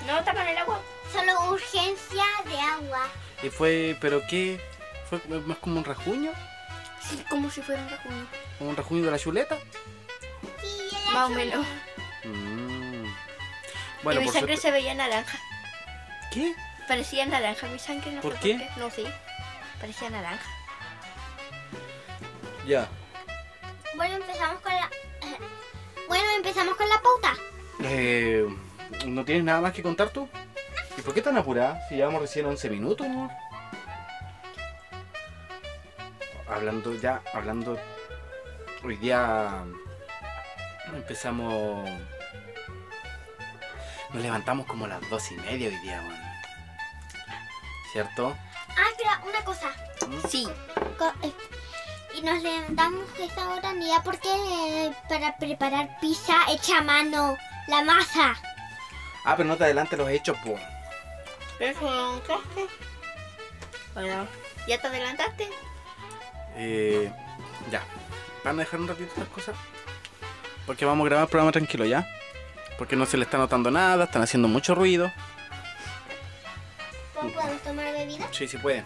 No, 0.06 0.18
estaba 0.18 0.42
en 0.42 0.48
el 0.48 0.58
agua. 0.58 0.80
Solo 1.12 1.50
urgencia 1.52 2.24
de 2.46 2.58
agua. 2.58 3.06
¿Y 3.42 3.48
fue, 3.50 3.96
pero 4.00 4.22
qué? 4.28 4.60
¿Fue 5.08 5.20
más 5.40 5.58
como 5.58 5.78
un 5.78 5.84
rajuño? 5.84 6.32
Sí, 7.00 7.22
como 7.28 7.50
si 7.50 7.60
fuera 7.60 7.82
un 7.82 7.90
rajuño. 7.90 8.26
¿Como 8.58 8.70
un 8.70 8.76
rajuño 8.76 9.04
de 9.04 9.10
la 9.10 9.18
chuleta? 9.18 9.58
Sí, 10.60 10.96
Más 11.12 11.26
o 11.26 11.30
menos. 11.30 11.66
Mm. 12.24 13.04
y 13.04 14.18
mi 14.18 14.24
por 14.24 14.32
sangre 14.32 14.56
se 14.56 14.70
veía 14.70 14.94
naranja. 14.94 15.38
¿Qué? 16.32 16.54
Parecía 16.88 17.26
naranja 17.26 17.66
mi 17.68 17.78
sangre, 17.78 18.12
no 18.12 18.20
¿Por 18.22 18.34
sé 18.34 18.38
qué? 18.40 18.54
por 18.54 18.60
qué. 18.74 18.80
No, 18.80 18.90
sí. 18.90 19.04
Parecía 19.80 20.10
naranja. 20.10 20.48
Ya. 22.66 22.88
Bueno, 23.96 24.14
empezamos 24.16 24.60
con 24.62 24.72
la. 24.72 24.86
eh, 25.22 25.38
Bueno, 26.08 26.24
empezamos 26.36 26.76
con 26.76 26.88
la 26.88 27.00
pauta. 27.02 27.34
Eh, 27.84 28.46
¿No 29.06 29.24
tienes 29.24 29.44
nada 29.44 29.60
más 29.60 29.72
que 29.72 29.82
contar 29.82 30.10
tú? 30.10 30.28
¿Y 30.96 31.02
por 31.02 31.14
qué 31.14 31.22
tan 31.22 31.36
apurada? 31.36 31.80
Si 31.88 31.96
llevamos 31.96 32.20
recién 32.22 32.46
11 32.46 32.70
minutos, 32.70 33.08
¿no? 33.08 33.30
Hablando 36.48 36.94
ya, 36.94 37.22
hablando... 37.32 37.78
Hoy 38.84 38.96
día 38.96 39.64
empezamos... 40.92 41.88
Nos 44.12 44.22
levantamos 44.22 44.66
como 44.66 44.84
a 44.84 44.88
las 44.88 45.08
dos 45.08 45.30
y 45.32 45.36
media 45.36 45.68
hoy 45.68 45.76
día, 45.76 46.00
weón. 46.06 46.20
¿Cierto? 47.92 48.36
Ah, 48.68 48.88
espera, 48.90 49.20
una 49.26 49.42
cosa. 49.44 49.68
Sí. 50.28 50.46
Co- 50.98 51.12
eh, 51.22 51.32
Y 52.16 52.22
nos 52.22 52.42
levantamos 52.42 53.04
a 53.18 53.24
esa 53.24 53.48
hora 53.48 53.72
ni 53.72 53.88
ya 53.88 54.02
porque 54.02 54.28
eh, 54.28 54.92
para 55.08 55.36
preparar 55.36 55.96
pizza 56.00 56.34
hecha 56.50 56.78
a 56.78 56.82
mano. 56.82 57.36
La 57.68 57.82
masa. 57.84 58.34
Ah, 59.24 59.34
pero 59.36 59.48
no 59.48 59.56
te 59.56 59.64
adelantes 59.64 59.98
los 59.98 60.10
hechos, 60.10 60.36
po. 61.70 61.86
Eso, 61.86 62.22
¿qué? 62.54 62.66
Bueno, 63.94 64.26
¿ya 64.66 64.80
te 64.80 64.86
adelantaste? 64.86 65.48
Eh, 66.56 67.12
ya. 67.70 67.82
¿Van 68.44 68.56
a 68.56 68.60
dejar 68.60 68.80
un 68.80 68.88
ratito 68.88 69.08
estas 69.08 69.28
cosas? 69.28 69.56
Porque 70.66 70.84
vamos 70.84 71.04
a 71.04 71.08
grabar 71.08 71.24
el 71.24 71.30
programa 71.30 71.52
tranquilo 71.52 71.84
ya. 71.84 72.06
Porque 72.78 72.96
no 72.96 73.06
se 73.06 73.16
le 73.16 73.24
está 73.24 73.38
notando 73.38 73.70
nada, 73.70 74.04
están 74.04 74.22
haciendo 74.22 74.48
mucho 74.48 74.74
ruido. 74.74 75.12
¿Cómo 77.14 77.30
podemos 77.30 77.62
tomar 77.62 77.92
bebida? 77.92 78.26
Sí, 78.32 78.48
sí 78.48 78.56
pueden. 78.56 78.84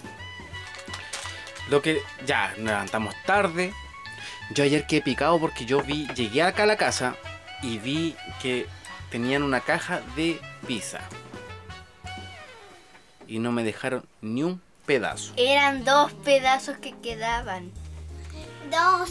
Lo 1.71 1.81
que 1.81 2.03
ya 2.27 2.49
nos 2.59 2.67
levantamos 2.67 3.15
tarde. 3.25 3.73
Yo 4.51 4.65
ayer 4.65 4.87
quedé 4.87 5.03
picado 5.03 5.41
porque 5.41 5.65
yo 5.65 5.83
vi, 5.83 6.07
llegué 6.15 6.43
acá 6.43 6.65
a 6.65 6.67
la 6.67 6.77
casa 6.77 7.17
y 7.63 7.79
vi 7.79 8.15
que 8.41 8.67
tenían 9.11 9.43
una 9.43 9.61
caja 9.61 10.03
de 10.15 10.41
pizza. 10.67 11.01
Y 13.29 13.39
no 13.39 13.53
me 13.53 13.63
dejaron 13.65 14.05
ni 14.21 14.43
un 14.43 14.61
pedazo. 14.87 15.33
Eran 15.37 15.85
dos 15.85 16.13
pedazos 16.13 16.77
que 16.79 16.95
quedaban. 17.03 17.71
Dos 18.71 19.11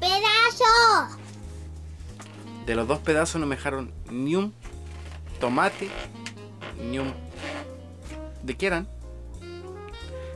pedazos. 0.00 1.18
De 2.66 2.74
los 2.74 2.88
dos 2.88 2.98
pedazos 3.00 3.40
no 3.40 3.46
me 3.46 3.56
dejaron 3.56 3.92
ni 4.10 4.36
un 4.36 4.54
tomate, 5.40 5.88
ni 6.80 6.98
un... 6.98 7.12
¿De 8.42 8.56
qué 8.56 8.66
eran? 8.66 8.88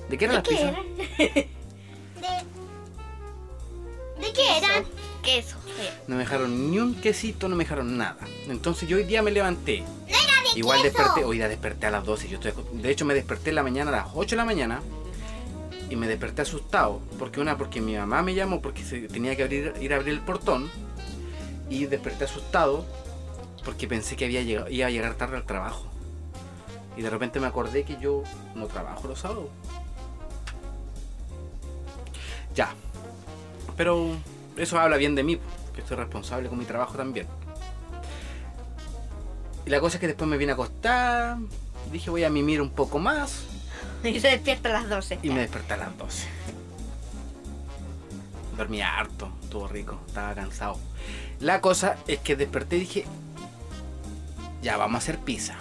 ¿De 0.08 0.16
qué 0.18 0.24
eran 0.26 0.36
¿De 0.36 0.36
las 0.36 0.42
qué 0.42 0.50
pizzas? 0.50 0.72
eran? 0.72 0.96
¿De, 2.20 2.44
¿De 4.26 4.32
qué 4.32 4.58
eran? 4.58 4.84
Queso. 5.22 5.56
No 6.06 6.16
me 6.16 6.22
dejaron 6.22 6.70
ni 6.70 6.78
un 6.78 6.94
quesito, 6.94 7.48
no 7.48 7.56
me 7.56 7.64
dejaron 7.64 7.96
nada. 7.96 8.18
Entonces 8.48 8.88
yo 8.88 8.96
hoy 8.96 9.04
día 9.04 9.22
me 9.22 9.30
levanté. 9.30 9.80
No 9.80 10.17
Igual 10.58 10.82
desperté, 10.82 11.24
hoy 11.24 11.36
día 11.36 11.48
desperté 11.48 11.86
a 11.86 11.92
las 11.92 12.04
12. 12.04 12.28
Yo 12.28 12.40
estoy, 12.40 12.52
de 12.72 12.90
hecho 12.90 13.04
me 13.04 13.14
desperté 13.14 13.50
en 13.50 13.54
la 13.54 13.62
mañana 13.62 13.90
a 13.90 14.02
las 14.02 14.08
8 14.12 14.30
de 14.30 14.36
la 14.36 14.44
mañana. 14.44 14.80
Y 15.88 15.94
me 15.94 16.08
desperté 16.08 16.42
asustado. 16.42 17.00
Porque 17.16 17.40
una, 17.40 17.56
porque 17.56 17.80
mi 17.80 17.96
mamá 17.96 18.22
me 18.22 18.34
llamó 18.34 18.60
porque 18.60 18.82
se, 18.82 19.02
tenía 19.02 19.36
que 19.36 19.44
abrir, 19.44 19.74
ir 19.80 19.92
a 19.92 19.96
abrir 19.96 20.14
el 20.14 20.20
portón. 20.20 20.68
Y 21.70 21.86
desperté 21.86 22.24
asustado 22.24 22.84
porque 23.64 23.86
pensé 23.86 24.16
que 24.16 24.24
había 24.24 24.42
llegado, 24.42 24.68
iba 24.68 24.88
a 24.88 24.90
llegar 24.90 25.14
tarde 25.14 25.36
al 25.36 25.44
trabajo. 25.44 25.86
Y 26.96 27.02
de 27.02 27.10
repente 27.10 27.38
me 27.38 27.46
acordé 27.46 27.84
que 27.84 27.96
yo 28.00 28.24
no 28.56 28.66
trabajo 28.66 29.06
los 29.06 29.20
sábados. 29.20 29.50
Ya. 32.56 32.74
Pero 33.76 34.08
eso 34.56 34.76
habla 34.76 34.96
bien 34.96 35.14
de 35.14 35.22
mí, 35.22 35.38
que 35.76 35.82
soy 35.82 35.98
responsable 35.98 36.48
con 36.48 36.58
mi 36.58 36.64
trabajo 36.64 36.96
también. 36.96 37.28
Y 39.68 39.70
la 39.70 39.80
cosa 39.80 39.98
es 39.98 40.00
que 40.00 40.06
después 40.06 40.30
me 40.30 40.38
vine 40.38 40.52
a 40.52 40.54
acostar, 40.54 41.36
dije 41.92 42.08
voy 42.08 42.24
a 42.24 42.30
mimir 42.30 42.62
un 42.62 42.70
poco 42.70 42.98
más 42.98 43.42
Y 44.02 44.18
se 44.18 44.28
despierta 44.28 44.70
a 44.70 44.72
las 44.72 44.88
12. 44.88 45.18
y 45.22 45.28
me 45.28 45.40
desperté 45.40 45.74
a 45.74 45.76
las 45.76 45.98
12. 45.98 46.26
Dormí 48.56 48.80
harto, 48.80 49.30
estuvo 49.42 49.68
rico, 49.68 50.00
estaba 50.06 50.34
cansado. 50.34 50.78
La 51.40 51.60
cosa 51.60 51.98
es 52.06 52.18
que 52.20 52.34
desperté 52.34 52.76
y 52.76 52.80
dije, 52.80 53.04
ya 54.62 54.78
vamos 54.78 54.94
a 54.94 54.98
hacer 55.00 55.18
pizza, 55.18 55.56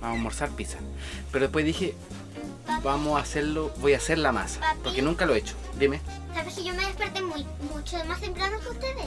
vamos 0.00 0.02
a 0.02 0.16
almorzar 0.16 0.50
pizza. 0.50 0.78
Pero 1.30 1.44
después 1.44 1.64
dije, 1.64 1.94
vamos 2.82 3.16
a 3.16 3.22
hacerlo, 3.22 3.72
voy 3.78 3.94
a 3.94 3.98
hacer 3.98 4.18
la 4.18 4.32
masa, 4.32 4.74
porque 4.82 5.02
nunca 5.02 5.24
lo 5.24 5.36
he 5.36 5.38
hecho. 5.38 5.54
Dime, 5.78 6.00
¿Sabes 6.34 6.52
que 6.52 6.64
yo 6.64 6.74
me 6.74 6.84
desperté 6.84 7.22
muy, 7.22 7.46
mucho 7.72 8.04
más 8.06 8.20
temprano 8.20 8.58
que 8.58 8.70
ustedes? 8.70 9.06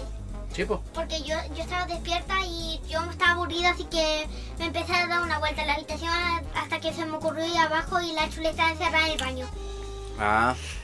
Porque 0.94 1.22
yo, 1.22 1.36
yo 1.56 1.64
estaba 1.64 1.86
despierta 1.86 2.36
y 2.46 2.80
yo 2.90 3.00
estaba 3.10 3.32
aburrida, 3.34 3.70
así 3.72 3.86
que 3.86 4.28
me 4.58 4.66
empecé 4.66 4.94
a 4.94 5.08
dar 5.08 5.22
una 5.22 5.40
vuelta 5.40 5.62
en 5.62 5.68
la 5.68 5.74
habitación 5.76 6.12
hasta 6.56 6.80
que 6.80 6.94
se 6.94 7.06
me 7.06 7.18
ocurrió 7.18 7.46
ir 7.46 7.58
abajo 7.58 8.02
y 8.02 8.12
la 8.14 8.30
chula 8.30 8.50
estaba 8.50 8.72
encerrada 8.72 9.06
en 9.08 9.12
el 9.14 9.18
baño. 9.20 9.48
Ah, 10.20 10.56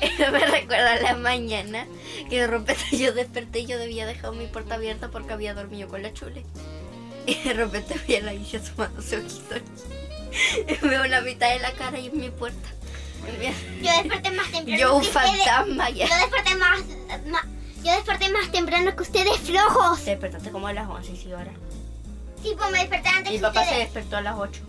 Eso 0.00 0.32
me 0.32 0.46
recuerda 0.46 0.94
a 0.94 1.00
la 1.00 1.16
mañana 1.16 1.86
que 2.30 2.40
de 2.40 2.46
repente 2.46 2.96
yo 2.96 3.12
desperté 3.12 3.60
y 3.60 3.66
yo 3.66 3.78
debía 3.78 4.06
dejar 4.06 4.32
mi 4.32 4.46
puerta 4.46 4.74
abierta 4.76 5.08
porque 5.10 5.32
había 5.32 5.54
dormido 5.54 5.88
con 5.88 6.02
la 6.02 6.12
chule. 6.12 6.44
Y 7.26 7.34
de 7.34 7.54
repente 7.54 8.00
vi 8.06 8.16
a 8.16 8.22
la 8.22 8.32
Guilla 8.34 8.60
asomándose 8.60 9.16
ojitos. 9.18 9.60
Y 10.68 10.86
veo 10.86 11.06
la 11.06 11.22
mitad 11.22 11.48
de 11.48 11.60
la 11.60 11.72
cara 11.72 11.98
y 11.98 12.08
en 12.08 12.20
mi 12.20 12.28
puerta. 12.30 12.68
Yo 13.82 13.90
desperté 13.90 14.30
más 14.32 14.50
temprano 14.52 14.78
Yo 14.78 14.96
un 14.96 15.04
fantasma 15.04 15.88
Yo 15.90 16.06
ya. 16.06 16.18
desperté 16.18 16.54
más, 16.56 16.80
yo 17.86 17.92
desperté 17.92 18.30
más 18.30 18.50
temprano 18.50 18.94
que 18.96 19.02
ustedes 19.02 19.38
flojos. 19.38 20.04
Te 20.04 20.10
despertaste 20.10 20.50
como 20.50 20.66
a 20.68 20.72
las 20.72 20.88
11 20.88 21.16
sí, 21.16 21.32
ahora. 21.32 21.52
Tipo, 22.42 22.64
me 22.70 22.78
desperté 22.80 23.08
antes 23.08 23.32
Mi 23.32 23.38
que 23.38 23.42
papá 23.42 23.64
se 23.64 23.74
despertó 23.76 24.16
a 24.18 24.20
las 24.20 24.36
8. 24.36 24.60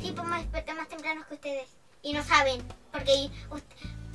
Tipo, 0.00 0.22
me 0.24 0.38
desperté 0.38 0.74
más 0.74 0.88
temprano 0.88 1.24
que 1.28 1.34
ustedes. 1.34 1.68
Y 2.02 2.12
no 2.12 2.22
saben. 2.24 2.62
Porque, 2.90 3.30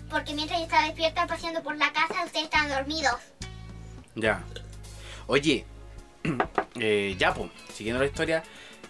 porque 0.10 0.34
mientras 0.34 0.60
yo 0.60 0.66
estaba 0.66 0.86
despierta 0.86 1.26
paseando 1.28 1.64
por 1.64 1.78
la 1.78 1.92
casa, 1.94 2.26
ustedes 2.26 2.46
estaban 2.46 2.70
dormidos. 2.70 3.16
ya. 4.16 4.44
Oye, 5.28 5.66
eh, 6.80 7.16
ya 7.18 7.34
pues, 7.34 7.52
siguiendo 7.74 8.00
la 8.02 8.08
historia, 8.08 8.44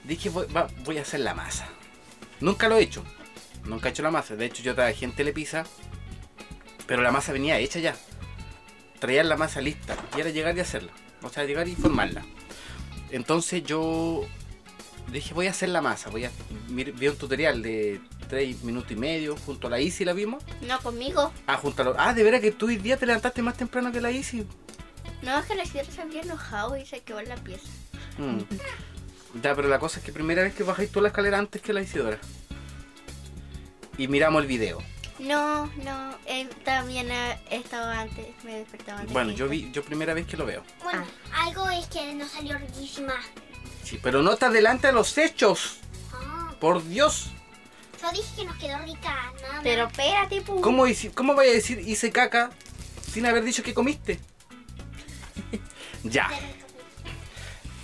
dije 0.03 0.29
voy, 0.29 0.45
va- 0.47 0.67
voy 0.83 0.97
a 0.99 1.01
hacer 1.01 1.19
la 1.21 1.33
masa. 1.33 1.67
Nunca 2.41 2.67
lo 2.67 2.77
he 2.77 2.83
hecho, 2.83 3.03
nunca 3.65 3.89
he 3.89 3.91
hecho 3.91 4.03
la 4.03 4.11
masa. 4.11 4.35
De 4.35 4.45
hecho, 4.45 4.61
yo 4.61 4.75
trabajé 4.75 5.05
en 5.05 5.13
Telepizza, 5.15 5.63
pero 6.85 7.01
la 7.01 7.11
masa 7.11 7.31
venía 7.33 7.57
hecha 7.57 7.79
ya. 7.79 7.95
Traían 8.99 9.29
la 9.29 9.37
masa 9.37 9.61
lista 9.61 9.95
y 10.15 10.21
era 10.21 10.29
llegar 10.29 10.57
y 10.57 10.61
hacerla. 10.61 10.91
O 11.21 11.29
sea, 11.29 11.45
llegar 11.45 11.67
y 11.67 11.75
formarla. 11.75 12.25
Entonces 13.11 13.63
yo 13.63 14.25
dije, 15.11 15.33
voy 15.33 15.47
a 15.47 15.51
hacer 15.51 15.69
la 15.69 15.81
masa. 15.81 16.09
Voy 16.09 16.25
a 16.25 16.31
vi 16.69 17.07
un 17.07 17.15
tutorial 17.15 17.61
de 17.61 18.01
tres 18.27 18.63
minutos 18.63 18.91
y 18.91 18.95
medio. 18.95 19.35
Junto 19.37 19.67
a 19.67 19.69
la 19.69 19.79
Isi 19.79 20.05
la 20.05 20.13
vimos. 20.13 20.43
No 20.61 20.79
conmigo. 20.79 21.31
Ah, 21.47 21.57
junto 21.57 21.81
a 21.81 21.85
la... 21.85 21.95
Ah, 21.97 22.13
de 22.13 22.23
veras 22.23 22.41
que 22.41 22.51
tú 22.51 22.67
hoy 22.67 22.77
día 22.77 22.97
te 22.97 23.05
levantaste 23.05 23.41
más 23.41 23.55
temprano 23.55 23.91
que 23.91 24.01
la 24.01 24.11
Isi. 24.11 24.45
No, 25.21 25.39
es 25.39 25.45
que 25.45 25.55
la 25.55 25.63
Isidora 25.63 25.91
se 25.91 26.01
había 26.01 26.21
enojado 26.21 26.77
y 26.77 26.85
se 26.85 27.01
quedó 27.01 27.19
en 27.19 27.29
la 27.29 27.37
pieza. 27.37 27.67
Mm. 28.17 28.39
Ya, 29.41 29.55
pero 29.55 29.67
la 29.67 29.79
cosa 29.79 29.99
es 29.99 30.05
que 30.05 30.11
primera 30.11 30.43
vez 30.43 30.53
que 30.53 30.63
bajáis 30.63 30.91
tú 30.91 31.01
la 31.01 31.09
escalera 31.09 31.37
antes 31.37 31.61
que 31.61 31.73
la 31.73 31.81
Isidora. 31.81 32.19
Y 33.97 34.07
miramos 34.07 34.41
el 34.41 34.47
video. 34.47 34.79
No, 35.19 35.65
no, 35.83 36.15
él 36.25 36.47
también 36.63 37.11
ha 37.11 37.33
estado 37.49 37.89
antes, 37.89 38.27
me 38.43 38.59
despertaba 38.59 38.99
antes. 38.99 39.13
Bueno, 39.13 39.31
yo 39.31 39.47
vi, 39.47 39.71
yo 39.71 39.83
primera 39.83 40.13
vez 40.13 40.27
que 40.27 40.37
lo 40.37 40.45
veo. 40.45 40.63
Bueno, 40.83 41.05
algo 41.33 41.69
es 41.69 41.87
que 41.87 42.13
no 42.13 42.27
salió 42.27 42.57
riquísima. 42.57 43.15
Sí, 43.83 43.99
pero 44.01 44.21
no 44.21 44.35
te 44.35 44.45
adelante 44.45 44.87
a 44.87 44.91
los 44.91 45.17
hechos. 45.17 45.77
Ah, 46.13 46.53
Por 46.59 46.83
Dios. 46.87 47.31
yo 48.01 48.11
dije 48.11 48.27
que 48.35 48.45
nos 48.45 48.57
quedó 48.57 48.77
rica, 48.79 49.33
nada 49.41 49.53
más. 49.53 49.63
Pero 49.63 49.87
espérate, 49.87 50.41
pu. 50.41 50.61
¿Cómo, 50.61 50.85
¿Cómo 51.15 51.35
vaya 51.35 51.51
a 51.51 51.55
decir 51.55 51.79
hice 51.79 52.11
caca 52.11 52.51
sin 53.11 53.25
haber 53.25 53.43
dicho 53.43 53.63
que 53.63 53.73
comiste? 53.73 54.19
ya. 56.03 56.29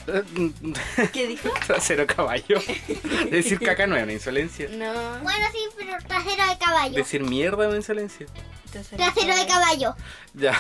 ¿Qué 1.14 1.28
dijo? 1.28 1.50
Trasero 1.66 2.06
caballo. 2.06 2.60
Decir 3.32 3.60
caca 3.60 3.88
no 3.88 3.96
es 3.96 4.04
una 4.04 4.14
insolencia. 4.14 4.70
No. 4.70 4.94
Bueno, 5.22 5.46
sí, 5.52 5.60
pero 5.78 5.94
trasero 6.08 6.48
de 6.48 6.58
caballo. 6.58 6.96
Decir 6.96 7.24
mierda 7.24 7.64
es 7.64 7.70
una 7.70 7.78
insolencia. 7.78 8.28
Trasero 8.72 9.36
de 9.36 9.48
caballo. 9.48 9.96
Ya. 10.34 10.58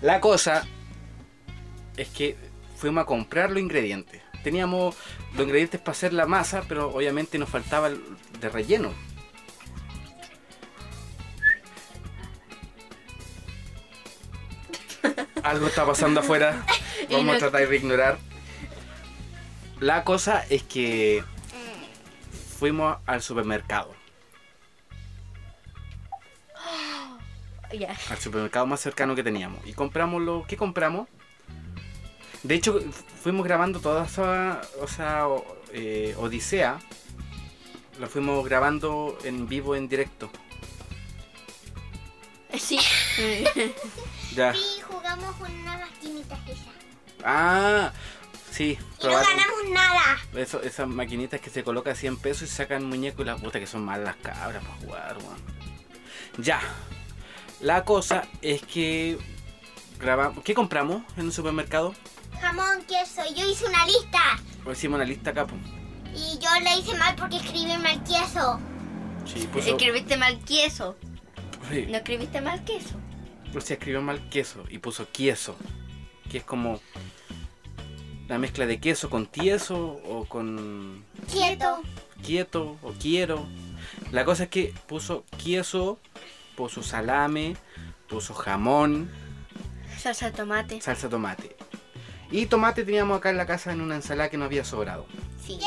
La 0.00 0.20
cosa 0.20 0.66
es 1.96 2.08
que 2.08 2.36
fuimos 2.76 3.02
a 3.02 3.06
comprar 3.06 3.50
los 3.50 3.60
ingredientes. 3.60 4.22
Teníamos 4.42 4.94
los 5.34 5.42
ingredientes 5.42 5.80
para 5.80 5.92
hacer 5.92 6.12
la 6.12 6.26
masa, 6.26 6.64
pero 6.68 6.90
obviamente 6.94 7.38
nos 7.38 7.48
faltaba 7.48 7.88
el 7.88 8.00
de 8.40 8.48
relleno. 8.48 8.92
Algo 15.42 15.66
está 15.66 15.84
pasando 15.84 16.20
afuera. 16.20 16.64
Vamos 17.10 17.36
a 17.36 17.38
tratar 17.38 17.68
de 17.68 17.76
ignorar. 17.76 18.18
La 19.80 20.04
cosa 20.04 20.44
es 20.48 20.62
que 20.62 21.22
fuimos 22.58 22.96
al 23.06 23.22
supermercado. 23.22 23.94
Al 28.10 28.18
supermercado 28.18 28.66
más 28.66 28.80
cercano 28.80 29.14
que 29.14 29.22
teníamos. 29.22 29.66
Y 29.66 29.72
compramos 29.72 30.22
lo 30.22 30.46
que 30.46 30.56
compramos. 30.56 31.08
De 32.42 32.54
hecho, 32.54 32.80
fuimos 33.22 33.44
grabando 33.44 33.80
toda 33.80 34.06
esa, 34.06 34.60
o 34.80 34.86
sea, 34.86 35.26
o- 35.28 35.44
eh, 35.72 36.14
Odisea. 36.18 36.78
Lo 37.98 38.06
fuimos 38.08 38.44
grabando 38.44 39.18
en 39.24 39.48
vivo, 39.48 39.74
en 39.74 39.88
directo. 39.88 40.30
Sí. 42.58 42.78
Ya. 44.34 44.54
Sí, 44.54 44.80
jugamos 44.88 45.34
con 45.36 45.50
unas 45.52 45.80
maquinitas 45.80 46.38
esas. 46.48 46.66
Ah, 47.24 47.92
sí. 48.56 48.78
Y 49.00 49.04
no 49.06 49.10
ganamos 49.12 49.70
nada. 49.72 50.16
eso- 50.34 50.62
esas 50.62 50.88
maquinitas 50.88 51.40
que 51.40 51.50
se 51.50 51.62
coloca 51.64 51.94
100 51.94 52.16
pesos 52.16 52.42
y 52.44 52.52
sacan 52.52 52.84
muñecos 52.84 53.22
y 53.22 53.26
las 53.26 53.40
putas 53.40 53.60
que 53.60 53.66
son 53.66 53.84
malas 53.84 54.04
las 54.06 54.16
cabras 54.16 54.62
para 54.64 54.76
jugar, 54.78 55.18
weón. 55.18 55.36
Ya. 56.38 56.60
La 57.60 57.84
cosa 57.84 58.24
es 58.42 58.62
que 58.62 59.18
grabamos. 59.98 60.44
¿Qué 60.44 60.54
compramos 60.54 61.02
en 61.16 61.26
el 61.26 61.32
supermercado? 61.32 61.94
Jamón, 62.40 62.82
queso. 62.86 63.22
Yo 63.34 63.50
hice 63.50 63.64
una 63.66 63.86
lista. 63.86 64.20
Pues 64.64 64.78
hicimos 64.78 64.96
una 64.96 65.04
lista 65.06 65.30
acá, 65.30 65.46
pues. 65.46 65.60
Y 66.14 66.38
yo 66.38 66.48
le 66.62 66.78
hice 66.78 66.94
mal 66.98 67.14
porque 67.16 67.36
escribí 67.36 67.76
mal 67.78 68.02
queso. 68.04 68.60
Sí, 69.24 69.48
puso- 69.52 69.70
Escribiste 69.70 70.16
mal 70.16 70.38
queso. 70.44 70.96
sí. 71.70 71.86
No 71.88 71.96
escribiste 71.98 72.40
mal 72.40 72.62
queso. 72.64 72.94
Pues 73.52 73.64
se 73.64 73.74
escribió 73.74 74.02
mal 74.02 74.28
queso 74.28 74.64
y 74.68 74.78
puso 74.78 75.08
queso, 75.10 75.56
que 76.30 76.38
es 76.38 76.44
como 76.44 76.80
la 78.28 78.38
mezcla 78.38 78.66
de 78.66 78.80
queso 78.80 79.08
con 79.10 79.26
tieso 79.26 80.00
o 80.04 80.24
con 80.26 81.04
Quieto. 81.32 81.80
quieto 82.22 82.76
o 82.82 82.92
quiero. 82.92 83.46
La 84.10 84.24
cosa 84.24 84.44
es 84.44 84.48
que 84.50 84.74
puso 84.86 85.24
queso, 85.42 85.98
puso 86.56 86.82
salame, 86.82 87.56
puso 88.08 88.34
jamón, 88.34 89.10
Salsa 89.98 90.30
de 90.30 90.36
tomate. 90.36 90.80
salsa 90.80 91.06
de 91.06 91.10
tomate. 91.10 91.56
Y 92.30 92.46
tomate 92.46 92.84
teníamos 92.84 93.18
acá 93.18 93.30
en 93.30 93.36
la 93.36 93.46
casa 93.46 93.72
en 93.72 93.80
una 93.80 93.96
ensalada 93.96 94.28
que 94.30 94.36
nos 94.36 94.46
había 94.46 94.64
sobrado. 94.64 95.06
Sí. 95.44 95.58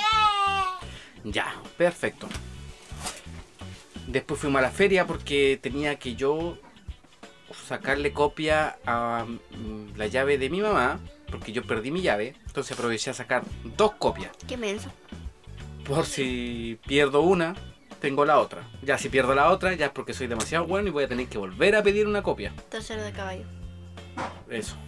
Ya, 1.24 1.54
perfecto. 1.78 2.28
Después 4.08 4.40
fuimos 4.40 4.60
a 4.60 4.64
la 4.64 4.72
feria 4.72 5.06
porque 5.08 5.60
tenía 5.62 5.98
que 5.98 6.16
yo 6.16 6.58
sacarle 7.68 8.12
copia 8.12 8.78
a 8.86 9.26
mm, 9.26 9.96
la 9.98 10.08
llave 10.08 10.38
de 10.38 10.50
mi 10.50 10.62
mamá, 10.62 11.00
porque 11.30 11.52
yo 11.52 11.64
perdí 11.66 11.92
mi 11.92 12.02
llave. 12.02 12.36
Entonces 12.48 12.78
aproveché 12.78 13.10
a 13.12 13.14
sacar 13.14 13.44
dos 13.78 13.94
copias. 13.94 14.32
Qué 14.48 14.58
menso. 14.58 14.90
Por 15.86 16.06
si 16.06 16.80
pierdo 16.86 17.22
una, 17.22 17.56
tengo 18.02 18.26
la 18.26 18.40
otra. 18.40 18.68
Ya 18.84 18.98
si 18.98 19.10
pierdo 19.10 19.34
la 19.36 19.50
otra, 19.50 19.74
ya 19.74 19.88
es 19.88 19.92
porque 19.92 20.14
soy 20.14 20.28
demasiado 20.28 20.66
bueno 20.68 20.88
y 20.88 20.92
voy 20.92 21.04
a 21.06 21.08
tener 21.08 21.28
que 21.28 21.38
volver 21.38 21.76
a 21.76 21.84
pedir 21.84 22.08
una 22.08 22.22
copia. 22.22 22.54
Trasero 22.70 23.04
de 23.04 23.12
caballo. 23.12 23.46
Eso. 24.50 24.76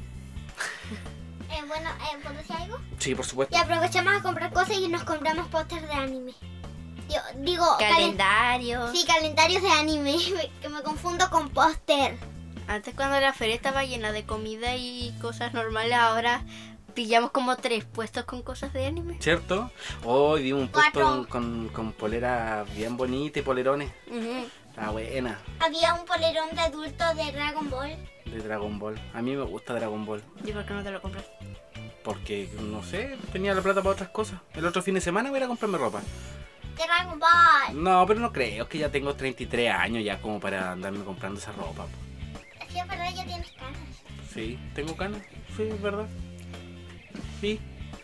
Eh, 1.54 1.62
bueno, 1.68 1.90
eh, 1.90 2.18
¿puedo 2.24 2.38
decir 2.38 2.56
algo? 2.56 2.78
Sí, 2.98 3.14
por 3.14 3.26
supuesto. 3.26 3.54
Y 3.58 3.60
aprovechamos 3.60 4.14
a 4.14 4.22
comprar 4.24 4.54
cosas 4.54 4.78
y 4.78 4.88
nos 4.88 5.04
compramos 5.04 5.48
pósters 5.50 5.82
de 5.86 5.92
anime. 5.94 6.32
Yo, 7.10 7.18
digo, 7.40 7.66
calen- 7.78 7.90
Calendario. 8.16 8.88
sí, 8.94 9.04
calendarios 9.06 9.62
de 9.62 9.70
anime, 9.70 10.16
que 10.62 10.70
me 10.70 10.82
confundo 10.82 11.30
con 11.30 11.50
póster. 11.50 12.18
Antes 12.72 12.96
cuando 12.96 13.20
la 13.20 13.34
feria 13.34 13.56
estaba 13.56 13.84
llena 13.84 14.14
de 14.14 14.24
comida 14.24 14.78
y 14.78 15.14
cosas 15.20 15.54
normales, 15.54 15.92
ahora 15.92 16.46
pillamos 16.94 17.32
como 17.32 17.58
tres 17.58 17.84
puestos 17.84 18.24
con 18.24 18.44
cosas 18.44 18.72
de 18.72 18.86
anime. 18.86 19.18
¿Cierto? 19.20 19.70
Hoy 20.06 20.44
vimos 20.44 20.62
un 20.62 20.68
puesto 20.70 21.28
con, 21.28 21.68
con 21.68 21.92
polera 21.92 22.64
bien 22.74 22.96
bonita 22.96 23.40
y 23.40 23.42
polerones. 23.42 23.92
Ujú. 24.08 24.48
Está 24.70 24.90
buena. 24.90 25.38
Había 25.60 25.96
un 25.96 26.06
polerón 26.06 26.48
de 26.56 26.62
adulto 26.62 27.04
de 27.14 27.34
Dragon 27.34 27.70
Ball. 27.70 27.98
De 28.24 28.38
Dragon 28.38 28.80
Ball. 28.80 28.98
A 29.14 29.22
mí 29.22 29.36
me 29.36 29.44
gusta 29.44 29.74
Dragon 29.74 30.06
Ball. 30.06 30.24
¿Y 30.46 30.54
por 30.54 30.66
qué 30.66 30.74
no 30.74 30.82
te 30.82 30.92
lo 30.92 31.02
compras? 31.02 31.26
Porque, 32.06 32.50
no 32.58 32.82
sé, 32.84 33.18
tenía 33.34 33.54
la 33.54 33.62
plata 33.62 33.82
para 33.82 33.96
otras 33.96 34.10
cosas. 34.12 34.40
El 34.54 34.66
otro 34.66 34.82
fin 34.82 34.94
de 34.94 35.02
semana 35.02 35.30
voy 35.30 35.36
a 35.36 35.40
ir 35.40 35.44
a 35.44 35.48
comprarme 35.48 35.78
ropa. 35.78 36.02
Dragon 36.78 37.20
Ball. 37.20 37.84
No, 37.84 38.06
pero 38.08 38.22
no 38.22 38.32
creo, 38.32 38.64
es 38.64 38.70
que 38.70 38.78
ya 38.78 38.90
tengo 38.90 39.14
33 39.14 39.74
años 39.74 40.06
ya 40.06 40.22
como 40.22 40.40
para 40.40 40.72
andarme 40.72 41.04
comprando 41.04 41.38
esa 41.38 41.52
ropa. 41.52 41.86
Sí, 42.72 42.80
es 42.80 42.88
verdad, 42.88 43.14
ya 43.16 43.26
tienes 43.26 43.52
canas. 43.52 43.80
Sí, 44.34 44.60
tengo 44.74 44.96
canas. 44.96 45.22
Sí, 45.58 45.64
es 45.64 45.82
verdad. 45.82 46.08
Sí. 47.40 47.60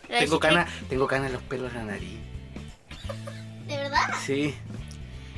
Tengo 0.08 0.38
canas, 0.40 0.70
tengo 0.88 1.06
canas 1.06 1.26
en 1.28 1.32
los 1.34 1.42
pelos 1.42 1.72
de 1.72 1.78
la 1.78 1.84
nariz. 1.84 2.18
¿De 3.66 3.76
verdad? 3.76 4.10
Sí. 4.24 4.54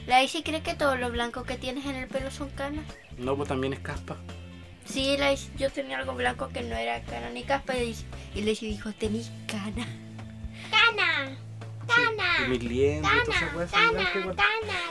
La 0.07 0.23
Isi 0.23 0.43
cree 0.43 0.63
que 0.63 0.75
todo 0.75 0.97
lo 0.97 1.11
blanco 1.11 1.43
que 1.45 1.57
tienes 1.57 1.85
en 1.87 1.97
el 1.97 2.09
pelo 2.09 2.31
son 2.31 2.51
canas. 2.51 2.85
No, 3.19 3.37
pues 3.37 3.49
también 3.49 3.73
es 3.73 3.81
caspa. 3.81 4.17
Sí, 4.85 5.17
la 5.19 5.33
Isi- 5.33 5.51
yo 5.57 5.71
tenía 5.71 5.99
algo 5.99 6.15
blanco 6.15 6.49
que 6.49 6.63
no 6.63 6.75
era 6.77 7.01
cana 7.03 7.31
ni 7.31 7.43
caspa 7.45 7.77
y, 7.77 7.95
y 8.35 8.43
la 8.43 8.51
Isi 8.51 8.67
dijo, 8.69 8.93
tenís 8.93 9.31
cana. 9.47 9.87
Cana. 10.71 11.37
Cana. 11.87 12.47
Y 12.47 12.49
mis 12.51 12.61
dientes 12.61 13.11
y 13.13 13.25
todas 13.27 13.43
esas 13.43 13.71
Cana. 13.71 14.11
Cana. 14.13 14.13
Cana. 14.13 14.37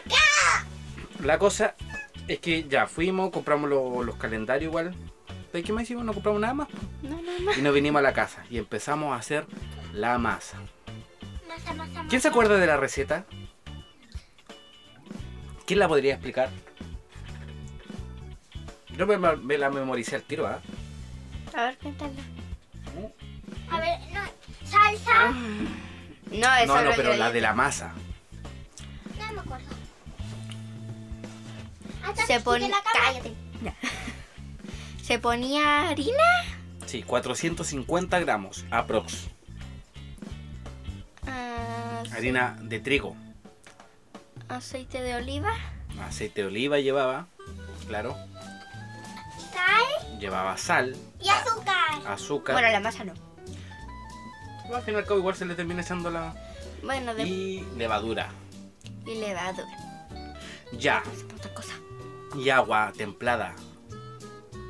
Cana. 0.04 0.68
La 1.26 1.38
cosa 1.40 1.76
es 2.34 2.40
que 2.40 2.64
ya 2.68 2.88
fuimos, 2.88 3.32
compramos 3.32 3.70
lo- 3.70 4.04
los 4.04 4.16
calendarios 4.16 4.70
igual. 4.70 4.96
¿De 5.52 5.64
qué 5.64 5.74
más 5.74 5.84
hicimos? 5.84 6.06
No 6.06 6.14
compramos 6.14 6.40
nada 6.42 6.54
más. 6.54 6.68
No, 7.02 7.10
no, 7.22 7.40
no. 7.40 7.54
Y 7.58 7.62
nos 7.62 7.74
vinimos 7.74 8.00
a 8.00 8.04
la 8.04 8.14
casa 8.14 8.44
y 8.50 8.58
empezamos 8.58 9.12
a 9.14 9.16
hacer 9.18 9.46
la 9.94 10.18
masa. 10.20 10.58
Masa, 11.48 11.74
masa, 11.74 11.92
masa. 11.94 12.08
¿Quién 12.08 12.22
se 12.22 12.28
acuerda 12.28 12.58
de 12.58 12.68
la 12.68 12.78
receta? 12.78 13.26
¿Quién 15.66 15.80
la 15.80 15.88
podría 15.88 16.14
explicar? 16.14 16.50
Yo 18.96 19.08
me, 19.08 19.18
me 19.18 19.58
la 19.58 19.70
memoricé 19.70 20.16
al 20.16 20.24
tiro, 20.24 20.46
¿ah? 20.48 20.60
A 21.56 21.64
ver, 21.66 21.78
cuéntala. 21.78 22.12
A 23.72 23.80
ver, 23.80 24.00
no. 24.14 24.20
Salsa. 24.68 25.32
No, 25.32 26.56
eso 26.58 26.76
No, 26.76 26.82
no, 26.84 26.92
pero 26.96 27.16
la 27.16 27.32
de 27.32 27.42
la 27.42 27.54
masa. 27.54 27.94
No 29.18 29.34
me 29.34 29.40
acuerdo. 29.40 29.66
Se. 32.16 32.42
Cállate. 32.44 33.34
Ya. 33.64 33.76
Se 35.04 35.20
ponía 35.20 35.90
harina. 35.90 36.24
Sí, 36.86 37.04
450 37.04 38.20
gramos, 38.20 38.66
aprox. 38.72 39.28
ah, 41.28 42.04
Harina 42.16 42.58
de 42.62 42.80
trigo. 42.80 43.16
aceite 44.48 45.02
de 45.02 45.16
oliva. 45.16 45.52
Aceite 46.08 46.42
de 46.42 46.48
oliva 46.48 46.80
llevaba, 46.80 47.28
claro. 47.88 48.16
Sal 49.54 50.20
Llevaba 50.20 50.58
sal, 50.58 50.96
y 51.22 51.30
azúcar. 51.30 51.76
azúcar. 52.08 52.56
Bueno, 52.56 52.70
la 52.70 52.80
masa 52.80 53.04
no. 53.04 53.14
Al 54.74 54.82
fin 54.84 54.94
y 54.94 54.98
al 54.98 55.06
cabo 55.06 55.20
igual 55.20 55.36
se 55.36 55.46
le 55.46 55.56
termina 55.56 55.82
echando 55.82 56.10
la... 56.12 56.36
Bueno, 56.84 57.14
de... 57.16 57.24
Y 57.24 57.62
levadura. 57.78 58.30
y 59.06 59.16
levadura. 59.16 59.68
Ya. 60.74 61.02
Es 61.14 61.24
por 61.24 61.36
otra 61.40 61.54
cosa. 61.54 61.74
Y 62.36 62.50
agua 62.50 62.92
templada. 62.96 63.56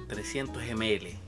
300 0.08 0.64
ml. 0.64 1.20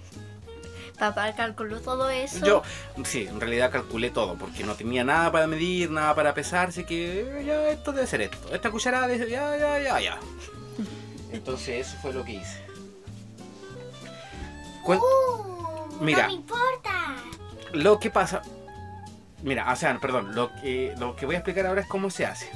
Papá 1.01 1.33
calculó 1.33 1.79
todo 1.81 2.09
eso. 2.11 2.45
Yo, 2.45 2.61
sí, 3.05 3.27
en 3.27 3.39
realidad 3.39 3.71
calculé 3.71 4.11
todo, 4.11 4.35
porque 4.35 4.63
no 4.63 4.75
tenía 4.75 5.03
nada 5.03 5.31
para 5.31 5.47
medir, 5.47 5.89
nada 5.89 6.13
para 6.13 6.35
pesar, 6.35 6.69
así 6.69 6.83
que 6.83 7.43
ya 7.43 7.69
esto 7.69 7.91
debe 7.91 8.05
ser 8.05 8.21
esto. 8.21 8.53
Esta 8.53 8.69
cucharada 8.69 9.07
debe 9.07 9.27
ya, 9.27 9.57
ya, 9.57 9.79
ya, 9.79 9.99
ya. 9.99 10.19
Entonces 11.31 11.87
eso 11.87 11.97
fue 12.03 12.13
lo 12.13 12.23
que 12.23 12.33
hice. 12.33 12.63
Uh, 14.85 16.03
Mira. 16.03 16.23
No 16.23 16.27
me 16.27 16.33
importa. 16.33 17.15
Lo 17.73 17.99
que 17.99 18.11
pasa, 18.11 18.43
mira, 19.41 19.71
o 19.71 19.75
sea, 19.75 19.97
perdón, 19.99 20.35
lo 20.35 20.53
que, 20.61 20.93
lo 20.99 21.15
que 21.15 21.25
voy 21.25 21.33
a 21.33 21.39
explicar 21.39 21.65
ahora 21.65 21.81
es 21.81 21.87
cómo 21.87 22.11
se 22.11 22.27
hace. 22.27 22.47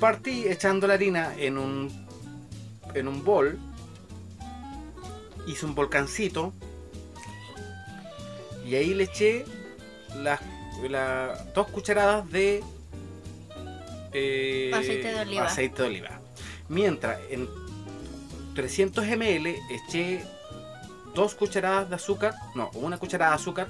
Partí 0.00 0.48
echando 0.48 0.86
la 0.86 0.94
harina 0.94 1.34
en 1.36 1.58
un, 1.58 2.07
en 2.94 3.08
un 3.08 3.24
bol, 3.24 3.58
hice 5.46 5.66
un 5.66 5.74
volcancito 5.74 6.52
y 8.66 8.74
ahí 8.74 8.94
le 8.94 9.04
eché 9.04 9.44
las 10.16 10.40
dos 11.54 11.68
cucharadas 11.68 12.28
de 12.30 12.62
eh, 14.12 14.70
Aceite 14.74 15.12
de 15.12 15.20
oliva. 15.20 15.44
aceite 15.46 15.82
de 15.82 15.88
oliva. 15.88 16.20
Mientras 16.68 17.18
en 17.30 17.48
300 18.54 19.06
ml 19.06 19.54
eché 19.70 20.24
dos 21.14 21.34
cucharadas 21.34 21.88
de 21.88 21.94
azúcar, 21.96 22.34
no, 22.54 22.70
una 22.74 22.98
cucharada 22.98 23.32
de 23.32 23.36
azúcar 23.36 23.68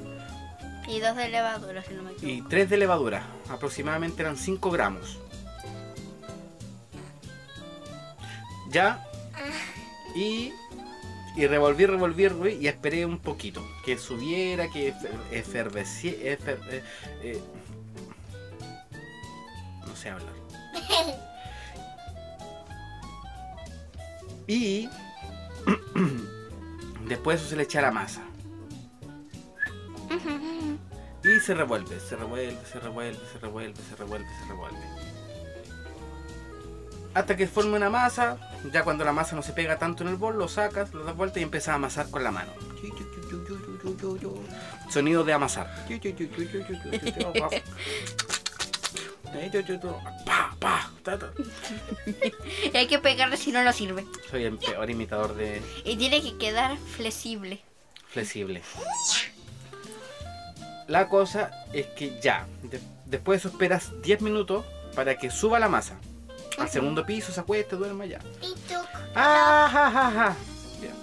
Y 0.88 1.00
dos 1.00 1.16
de 1.16 1.28
levadura, 1.28 1.82
si 1.82 1.94
no 1.94 2.02
me 2.02 2.12
y 2.12 2.14
equivoco. 2.14 2.48
tres 2.48 2.70
de 2.70 2.76
levadura. 2.76 3.22
Aproximadamente 3.50 4.22
eran 4.22 4.36
5 4.36 4.70
gramos. 4.70 5.18
Ya. 8.70 9.04
Y, 10.14 10.52
y 11.36 11.46
revolví, 11.46 11.86
revolví, 11.86 12.28
revolví 12.28 12.54
y 12.54 12.66
esperé 12.68 13.04
un 13.06 13.18
poquito. 13.18 13.62
Que 13.84 13.96
subiera, 13.98 14.68
que 14.70 14.94
efer- 14.94 15.10
eferveci- 15.30 16.18
efer- 16.22 16.58
eh, 16.70 16.82
eh, 17.22 17.40
no 19.86 19.94
sé 19.96 20.10
hablar. 20.10 20.32
Y 24.50 24.88
después 27.06 27.38
eso 27.40 27.50
se 27.50 27.56
le 27.56 27.64
echa 27.64 27.82
la 27.82 27.90
masa. 27.90 28.22
Y 31.24 31.40
se 31.40 31.52
revuelve, 31.52 31.98
se 32.00 32.16
revuelve, 32.16 32.56
se 32.72 32.78
revuelve, 32.80 33.18
se 33.32 33.38
revuelve, 33.40 33.74
se 33.90 33.96
revuelve, 33.96 34.28
se 34.40 34.44
revuelve. 34.48 34.78
Hasta 37.18 37.36
que 37.36 37.48
forme 37.48 37.74
una 37.76 37.90
masa, 37.90 38.36
ya 38.72 38.84
cuando 38.84 39.04
la 39.04 39.12
masa 39.12 39.34
no 39.34 39.42
se 39.42 39.52
pega 39.52 39.76
tanto 39.76 40.04
en 40.04 40.10
el 40.10 40.14
bol, 40.14 40.38
lo 40.38 40.46
sacas, 40.46 40.94
lo 40.94 41.02
das 41.02 41.16
vuelta 41.16 41.40
y 41.40 41.42
empiezas 41.42 41.70
a 41.70 41.74
amasar 41.74 42.08
con 42.10 42.22
la 42.22 42.30
mano. 42.30 42.52
Sonido 44.88 45.24
de 45.24 45.32
amasar. 45.32 45.84
Pa, 50.24 50.54
pa, 50.60 50.90
ta, 51.02 51.18
ta. 51.18 51.32
Y 52.72 52.76
hay 52.76 52.86
que 52.86 53.00
pegarle 53.00 53.36
si 53.36 53.50
no, 53.50 53.64
no 53.64 53.72
sirve. 53.72 54.06
Soy 54.30 54.44
el 54.44 54.56
peor 54.56 54.88
imitador 54.88 55.34
de 55.34 55.60
Y 55.84 55.96
tiene 55.96 56.22
que 56.22 56.38
quedar 56.38 56.76
flexible. 56.78 57.60
flexible. 58.06 58.62
La 60.86 61.08
cosa 61.08 61.50
es 61.72 61.86
que 61.88 62.18
ya, 62.22 62.46
de- 62.62 62.80
después 63.06 63.42
de 63.42 63.48
eso 63.48 63.56
esperas 63.56 63.90
10 64.02 64.20
minutos 64.22 64.64
para 64.94 65.18
que 65.18 65.30
suba 65.30 65.58
la 65.58 65.68
masa. 65.68 65.98
Al 66.58 66.68
segundo 66.68 67.04
piso 67.06 67.32
se 67.32 67.40
acuesta, 67.40 67.76
duerma 67.76 68.04
ya. 68.06 68.18
Y 68.42 68.52
tú. 68.68 68.74
Ah, 69.14 69.68
ja, 69.72 69.90
ja, 69.90 70.10
ja. 70.10 70.36
Bien. 70.80 70.94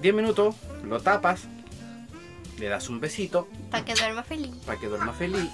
10 0.00 0.14
minutos, 0.14 0.54
lo 0.84 1.00
tapas, 1.00 1.42
le 2.58 2.68
das 2.68 2.88
un 2.88 3.00
besito 3.00 3.48
Para 3.70 3.84
que 3.84 3.94
duerma 3.94 4.22
feliz. 4.22 4.54
para 4.66 4.78
que 4.78 4.86
duerma 4.86 5.12
feliz, 5.12 5.50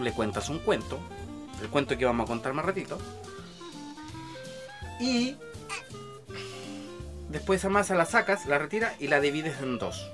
le 0.00 0.12
cuentas 0.12 0.48
un 0.48 0.58
cuento, 0.60 0.98
el 1.60 1.68
cuento 1.68 1.96
que 1.98 2.04
vamos 2.04 2.24
a 2.24 2.28
contar 2.28 2.52
más 2.54 2.64
ratito. 2.64 2.98
Y 5.00 5.36
después 7.28 7.60
esa 7.60 7.68
masa 7.68 7.94
la 7.94 8.04
sacas, 8.06 8.46
la 8.46 8.58
retiras 8.58 8.94
y 9.00 9.08
la 9.08 9.20
divides 9.20 9.60
en 9.60 9.78
dos. 9.78 10.08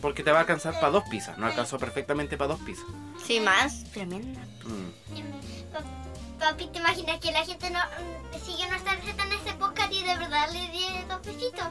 Porque 0.00 0.22
te 0.22 0.30
va 0.30 0.38
a 0.38 0.40
alcanzar 0.42 0.74
para 0.74 0.90
dos 0.90 1.04
pizzas, 1.10 1.38
no 1.38 1.46
alcanzó 1.46 1.78
perfectamente 1.78 2.36
para 2.36 2.48
dos 2.48 2.60
pizzas. 2.60 2.84
Sí, 3.26 3.40
más. 3.40 3.84
Tremenda. 3.92 4.40
Mm. 4.64 6.05
Pa- 6.38 6.50
Papi, 6.50 6.66
¿te 6.68 6.78
imaginas 6.78 7.18
que 7.20 7.32
la 7.32 7.44
gente 7.44 7.70
no 7.70 7.78
mm, 7.78 8.44
sigue 8.44 8.68
nuestra 8.68 8.94
receta 8.94 9.24
en 9.24 9.32
este 9.32 9.52
podcast 9.54 9.92
y 9.92 10.02
de 10.02 10.16
verdad 10.18 10.50
le 10.52 10.60
di 10.70 10.84
dos 11.08 11.22
besitos? 11.24 11.66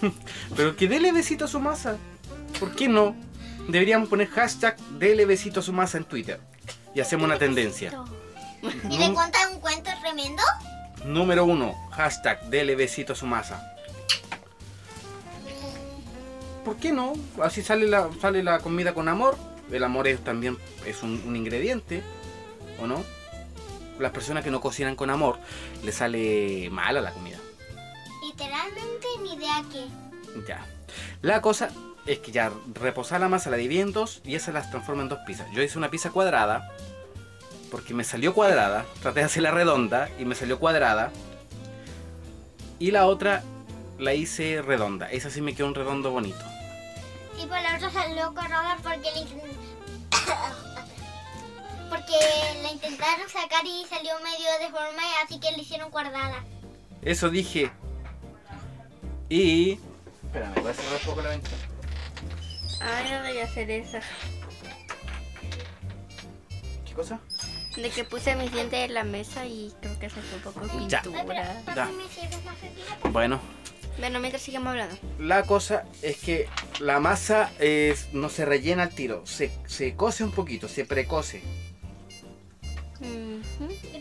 Pero 0.56 0.76
que 0.76 0.88
dele 0.88 1.12
besito 1.12 1.44
a 1.44 1.48
su 1.48 1.60
masa. 1.60 1.96
¿Por 2.58 2.74
qué 2.74 2.88
no? 2.88 3.14
Deberíamos 3.68 4.08
poner 4.08 4.28
hashtag 4.28 4.76
dele 4.98 5.24
besito 5.26 5.60
a 5.60 5.62
su 5.62 5.72
masa 5.72 5.98
en 5.98 6.04
Twitter. 6.04 6.40
Y 6.94 7.00
hacemos 7.00 7.26
una 7.26 7.38
tendencia. 7.38 7.92
¿Y 8.90 8.98
le 8.98 9.12
cuentas 9.12 9.42
un 9.52 9.60
cuento 9.60 9.90
tremendo? 10.00 10.42
número 11.04 11.44
uno, 11.44 11.76
hashtag 11.92 12.42
dele 12.50 12.74
besito 12.74 13.12
a 13.12 13.16
su 13.16 13.24
masa. 13.24 13.72
¿Por 16.64 16.76
qué 16.76 16.92
no? 16.92 17.12
Así 17.40 17.62
sale 17.62 17.86
la, 17.86 18.08
sale 18.20 18.42
la 18.42 18.58
comida 18.58 18.92
con 18.94 19.08
amor. 19.08 19.36
El 19.70 19.84
amor 19.84 20.08
es 20.08 20.22
también 20.24 20.58
es 20.86 21.02
un, 21.02 21.22
un 21.26 21.36
ingrediente, 21.36 22.02
¿o 22.80 22.86
no? 22.86 23.04
Las 23.98 24.12
personas 24.12 24.44
que 24.44 24.50
no 24.50 24.60
cocinan 24.60 24.96
con 24.96 25.10
amor, 25.10 25.38
les 25.82 25.96
sale 25.96 26.68
mala 26.70 27.00
la 27.00 27.12
comida. 27.12 27.38
Literalmente 28.22 29.06
ni 29.22 29.34
idea 29.34 29.64
qué. 29.72 29.86
Ya. 30.46 30.64
La 31.22 31.40
cosa 31.40 31.70
es 32.06 32.20
que 32.20 32.32
ya 32.32 32.52
reposar 32.74 33.20
la 33.20 33.28
masa, 33.28 33.50
la 33.50 33.56
dividí 33.56 33.80
en 33.80 33.92
dos 33.92 34.20
y 34.24 34.34
esa 34.34 34.52
las 34.52 34.70
transforma 34.70 35.02
en 35.02 35.08
dos 35.08 35.18
pizzas. 35.26 35.50
Yo 35.52 35.62
hice 35.62 35.78
una 35.78 35.90
pizza 35.90 36.10
cuadrada 36.10 36.70
porque 37.70 37.94
me 37.94 38.04
salió 38.04 38.34
cuadrada. 38.34 38.86
Traté 39.02 39.20
de 39.20 39.26
hacerla 39.26 39.50
redonda 39.50 40.08
y 40.18 40.24
me 40.24 40.34
salió 40.34 40.58
cuadrada. 40.58 41.10
Y 42.78 42.92
la 42.92 43.06
otra 43.06 43.42
la 43.98 44.14
hice 44.14 44.62
redonda. 44.62 45.10
Esa 45.10 45.30
sí 45.30 45.40
me 45.40 45.54
quedó 45.54 45.66
un 45.66 45.74
redondo 45.74 46.10
bonito. 46.10 46.38
Y 47.36 47.46
por 47.46 47.60
la 47.60 47.76
otra 47.76 47.90
salió 47.90 48.32
cuadrada 48.32 48.78
porque 48.82 49.10
le 49.14 49.20
porque 51.88 52.16
la 52.62 52.72
intentaron 52.72 53.28
sacar 53.28 53.64
y 53.66 53.84
salió 53.88 54.14
medio 54.20 54.48
deformada, 54.60 55.22
así 55.24 55.38
que 55.40 55.50
le 55.52 55.62
hicieron 55.62 55.90
cuadrada. 55.90 56.44
Eso 57.02 57.30
dije. 57.30 57.70
Y. 59.28 59.78
Espérame, 60.24 60.54
voy 60.62 60.70
a 60.70 60.74
cerrar 60.74 61.00
un 61.00 61.06
poco 61.06 61.22
la 61.22 61.28
ventana. 61.30 61.56
Ah, 62.80 63.02
yo 63.08 63.16
debería 63.16 63.44
hacer 63.44 63.70
esa. 63.70 64.00
¿Qué 66.86 66.94
cosa? 66.94 67.20
De 67.76 67.90
que 67.90 68.04
puse 68.04 68.34
mis 68.36 68.52
dientes 68.52 68.78
en 68.80 68.94
la 68.94 69.04
mesa 69.04 69.46
y 69.46 69.72
creo 69.80 69.98
que 69.98 70.10
se 70.10 70.20
fue 70.20 70.36
un 70.38 70.42
poco 70.42 70.60
de 70.78 70.88
Ya. 70.88 71.02
pintura. 71.02 71.62
Papi, 71.64 71.74
Da. 71.76 71.84
¿me 71.86 72.08
sirves 72.08 72.44
más 72.44 72.60
bebida? 72.60 73.10
Bueno, 73.10 73.40
Bueno, 73.98 74.20
mientras 74.20 74.42
sigamos 74.42 74.68
hablando. 74.68 74.96
La 75.18 75.42
cosa 75.42 75.84
es 76.02 76.18
que 76.18 76.48
la 76.78 77.00
masa 77.00 77.50
es- 77.58 78.12
no 78.12 78.28
se 78.28 78.44
rellena 78.44 78.84
al 78.84 78.90
tiro, 78.90 79.26
se, 79.26 79.50
se 79.66 79.96
cose 79.96 80.22
un 80.22 80.30
poquito, 80.30 80.68
se 80.68 80.84
precoce. 80.84 81.42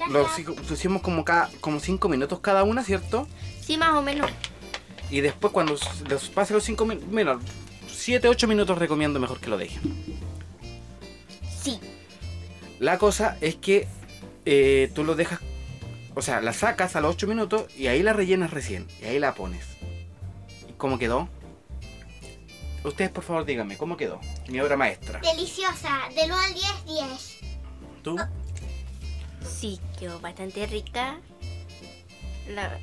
Lo 0.09 0.23
Gracias. 0.23 0.47
hici- 0.47 0.55
pusimos 0.55 1.01
como 1.01 1.23
cada, 1.25 1.49
como 1.59 1.79
5 1.79 2.07
minutos 2.09 2.39
cada 2.39 2.63
una, 2.63 2.83
¿cierto? 2.83 3.27
Sí, 3.61 3.77
más 3.77 3.93
o 3.95 4.01
menos. 4.01 4.29
Y 5.09 5.21
después 5.21 5.51
cuando 5.53 5.75
s- 5.75 5.85
los 6.09 6.29
pase 6.29 6.53
los 6.53 6.63
5 6.63 6.85
minutos, 6.85 7.09
mira, 7.09 7.39
7, 7.89 8.27
8 8.29 8.47
minutos 8.47 8.77
recomiendo 8.77 9.19
mejor 9.19 9.39
que 9.39 9.49
lo 9.49 9.57
dejen. 9.57 9.81
Sí. 11.61 11.79
La 12.79 12.97
cosa 12.97 13.37
es 13.41 13.55
que 13.55 13.87
eh, 14.45 14.91
tú 14.95 15.03
lo 15.03 15.15
dejas, 15.15 15.39
o 16.15 16.21
sea, 16.21 16.39
la 16.41 16.53
sacas 16.53 16.95
a 16.95 17.01
los 17.01 17.15
8 17.15 17.27
minutos 17.27 17.65
y 17.75 17.87
ahí 17.87 18.01
la 18.03 18.13
rellenas 18.13 18.51
recién, 18.51 18.87
y 19.01 19.05
ahí 19.05 19.19
la 19.19 19.33
pones. 19.35 19.65
¿Y 20.69 20.73
cómo 20.73 20.97
quedó? 20.97 21.27
Ustedes 22.83 23.09
por 23.11 23.23
favor 23.25 23.43
díganme, 23.43 23.75
¿cómo 23.77 23.97
quedó? 23.97 24.21
Mi 24.47 24.61
obra 24.61 24.77
maestra. 24.77 25.19
Deliciosa. 25.19 25.89
Del 26.15 26.31
1 26.31 26.37
al 26.39 26.53
10, 26.53 26.85
10. 26.85 27.37
¿Tú? 28.03 28.15
Sí, 29.47 29.79
quedó 29.99 30.19
bastante 30.19 30.65
rica. 30.67 31.19
La- 32.49 32.79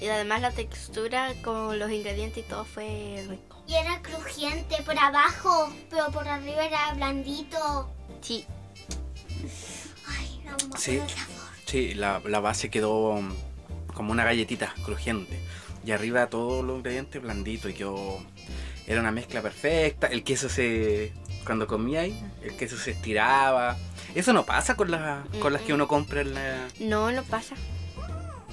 y 0.00 0.08
además 0.08 0.40
la 0.40 0.50
textura 0.50 1.32
con 1.42 1.78
los 1.78 1.90
ingredientes 1.90 2.44
y 2.44 2.48
todo 2.48 2.64
fue 2.64 3.24
rico. 3.28 3.62
Y 3.66 3.74
era 3.74 4.02
crujiente 4.02 4.82
por 4.84 4.98
abajo, 4.98 5.72
pero 5.88 6.10
por 6.10 6.26
arriba 6.28 6.66
era 6.66 6.92
blandito. 6.94 7.88
Sí, 8.20 8.44
Ay, 10.06 10.42
no 10.44 10.56
Sí. 10.78 10.98
acuerdo 10.98 11.04
el 11.14 11.18
sabor. 11.18 11.48
Sí, 11.66 11.94
la, 11.94 12.20
la 12.26 12.40
base 12.40 12.70
quedó 12.70 13.14
mm, 13.20 13.34
como 13.94 14.12
una 14.12 14.24
galletita 14.24 14.74
crujiente. 14.84 15.38
Y 15.84 15.92
arriba 15.92 16.26
todos 16.28 16.64
los 16.64 16.76
ingredientes 16.78 17.20
blanditos. 17.22 17.70
Y 17.70 17.74
quedó. 17.74 18.18
Era 18.86 19.00
una 19.00 19.10
mezcla 19.12 19.42
perfecta. 19.42 20.06
El 20.08 20.24
queso 20.24 20.48
se. 20.48 21.12
Cuando 21.44 21.66
comía 21.66 22.00
ahí, 22.00 22.18
el 22.42 22.56
queso 22.56 22.76
se 22.78 22.92
estiraba. 22.92 23.76
Eso 24.14 24.32
no 24.32 24.44
pasa 24.46 24.76
con, 24.76 24.90
las 24.90 25.26
con 25.40 25.52
las 25.52 25.62
que 25.62 25.72
uno 25.74 25.88
compra 25.88 26.20
en 26.20 26.34
la. 26.34 26.68
no, 26.80 27.10
no 27.12 27.22
pasa. 27.24 27.54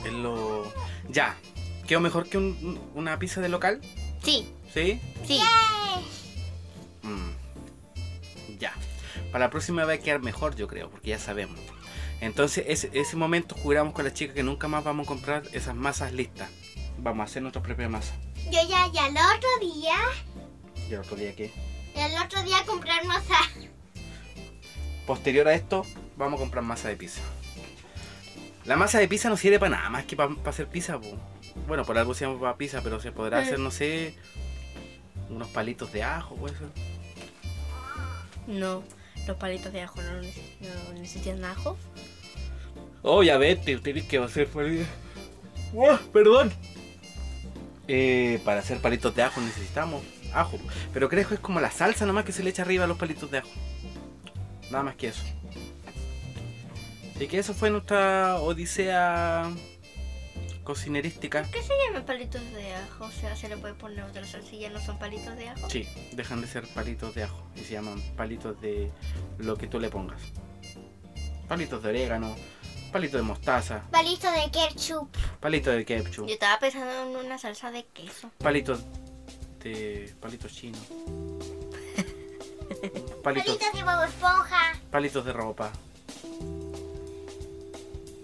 Es 0.05 0.11
lo. 0.13 0.71
Ya. 1.09 1.35
¿Quedó 1.87 1.99
mejor 1.99 2.27
que 2.29 2.37
un- 2.37 2.79
una 2.95 3.19
pizza 3.19 3.41
de 3.41 3.49
local? 3.49 3.81
Sí, 4.23 4.47
¿Sí? 4.73 4.99
sí. 5.27 5.39
Mm. 7.03 8.57
Ya. 8.59 8.73
Para 9.31 9.45
la 9.45 9.49
próxima 9.51 9.85
va 9.85 9.93
a 9.93 9.97
quedar 9.97 10.21
mejor, 10.21 10.55
yo 10.55 10.67
creo, 10.67 10.89
porque 10.89 11.09
ya 11.09 11.19
sabemos. 11.19 11.59
Entonces, 12.21 12.65
ese, 12.67 12.89
ese 12.93 13.15
momento 13.15 13.55
juramos 13.55 13.93
con 13.93 14.05
la 14.05 14.13
chica 14.13 14.33
que 14.33 14.43
nunca 14.43 14.67
más 14.67 14.83
vamos 14.83 15.05
a 15.05 15.07
comprar 15.07 15.43
esas 15.53 15.75
masas 15.75 16.13
listas. 16.13 16.49
Vamos 16.99 17.21
a 17.21 17.23
hacer 17.25 17.41
nuestra 17.41 17.63
propia 17.63 17.89
masa. 17.89 18.13
Yo 18.51 18.59
ya, 18.69 18.87
ya 18.93 19.07
el 19.07 19.15
otro 19.15 19.49
día, 19.59 19.95
¿Y 20.89 20.93
el 20.93 20.99
otro 20.99 21.15
día 21.15 21.35
qué? 21.35 21.51
ya 21.95 22.05
el 22.07 22.21
otro 22.23 22.43
día 22.43 22.63
comprar 22.65 23.03
masa. 23.05 23.35
Posterior 25.05 25.47
a 25.47 25.53
esto, 25.53 25.85
vamos 26.17 26.39
a 26.39 26.41
comprar 26.41 26.63
masa 26.63 26.89
de 26.89 26.95
pizza. 26.95 27.21
La 28.65 28.75
masa 28.75 28.99
de 28.99 29.07
pizza 29.07 29.29
no 29.29 29.37
sirve 29.37 29.59
para 29.59 29.77
nada 29.77 29.89
más 29.89 30.05
que 30.05 30.15
para 30.15 30.33
hacer 30.45 30.67
pizza. 30.67 30.99
po. 30.99 31.17
Bueno, 31.67 31.83
por 31.85 31.97
algo 31.97 32.13
se 32.13 32.25
llama 32.25 32.39
para 32.39 32.57
pizza, 32.57 32.81
pero 32.83 32.99
se 32.99 33.11
podrá 33.11 33.39
hacer, 33.39 33.59
no 33.59 33.71
sé, 33.71 34.15
unos 35.29 35.47
palitos 35.49 35.91
de 35.91 36.03
ajo, 36.03 36.35
puede 36.35 36.55
ser. 36.57 36.67
No, 38.47 38.83
los 39.27 39.37
palitos 39.37 39.73
de 39.73 39.81
ajo 39.81 40.01
no, 40.01 40.13
no 40.13 40.99
necesitan 40.99 41.43
ajo. 41.43 41.77
Oh, 43.01 43.23
ya 43.23 43.37
vete, 43.37 43.77
tienes 43.77 44.05
que 44.05 44.17
hacer 44.17 44.47
palitos. 44.47 44.87
¡Oh, 45.73 45.97
perdón! 46.11 46.51
Eh, 47.87 48.39
para 48.45 48.59
hacer 48.59 48.79
palitos 48.79 49.15
de 49.15 49.23
ajo 49.23 49.41
necesitamos 49.41 50.03
ajo. 50.33 50.59
Pero 50.93 51.09
creo 51.09 51.27
que 51.27 51.35
es 51.35 51.39
como 51.39 51.59
la 51.59 51.71
salsa 51.71 52.05
nomás 52.05 52.25
que 52.25 52.31
se 52.31 52.43
le 52.43 52.51
echa 52.51 52.61
arriba 52.61 52.85
a 52.85 52.87
los 52.87 52.97
palitos 52.97 53.31
de 53.31 53.39
ajo. 53.39 53.49
Nada 54.71 54.83
más 54.83 54.95
que 54.95 55.09
eso. 55.09 55.23
Así 57.15 57.27
que 57.27 57.37
eso 57.37 57.53
fue 57.53 57.69
nuestra 57.69 58.37
odisea 58.41 59.51
cocinerística. 60.63 61.43
¿Qué 61.51 61.61
se 61.61 61.73
llaman 61.87 62.05
palitos 62.05 62.41
de 62.53 62.73
ajo? 62.73 63.05
O 63.05 63.11
sea, 63.11 63.35
se 63.35 63.49
le 63.49 63.57
puede 63.57 63.73
poner 63.73 64.03
otra 64.03 64.23
ya 64.59 64.69
no 64.69 64.79
son 64.79 64.97
palitos 64.97 65.35
de 65.37 65.49
ajo. 65.49 65.69
Sí, 65.69 65.87
dejan 66.13 66.41
de 66.41 66.47
ser 66.47 66.67
palitos 66.67 67.13
de 67.13 67.23
ajo 67.23 67.43
y 67.55 67.59
se 67.59 67.73
llaman 67.73 68.01
palitos 68.15 68.59
de 68.61 68.91
lo 69.37 69.57
que 69.57 69.67
tú 69.67 69.79
le 69.79 69.89
pongas. 69.89 70.21
Palitos 71.47 71.83
de 71.83 71.89
orégano, 71.89 72.35
palitos 72.91 73.19
de 73.19 73.23
mostaza, 73.23 73.83
Palito 73.91 74.31
de 74.31 74.49
ketchup. 74.51 75.09
palitos 75.39 75.75
de 75.75 75.85
ketchup, 75.85 76.27
Yo 76.27 76.33
estaba 76.33 76.59
pensando 76.59 77.19
en 77.19 77.25
una 77.25 77.37
salsa 77.37 77.71
de 77.71 77.83
queso. 77.93 78.31
palitos 78.37 78.79
de 79.63 80.13
palitos 80.21 80.53
chinos, 80.55 80.81
palitos, 83.23 83.57
Palitos 83.57 83.73
de 83.73 83.83
Bob 83.83 84.03
Esponja. 84.05 84.73
palitos 84.91 85.25
de 85.25 85.33
ropa, 85.33 85.71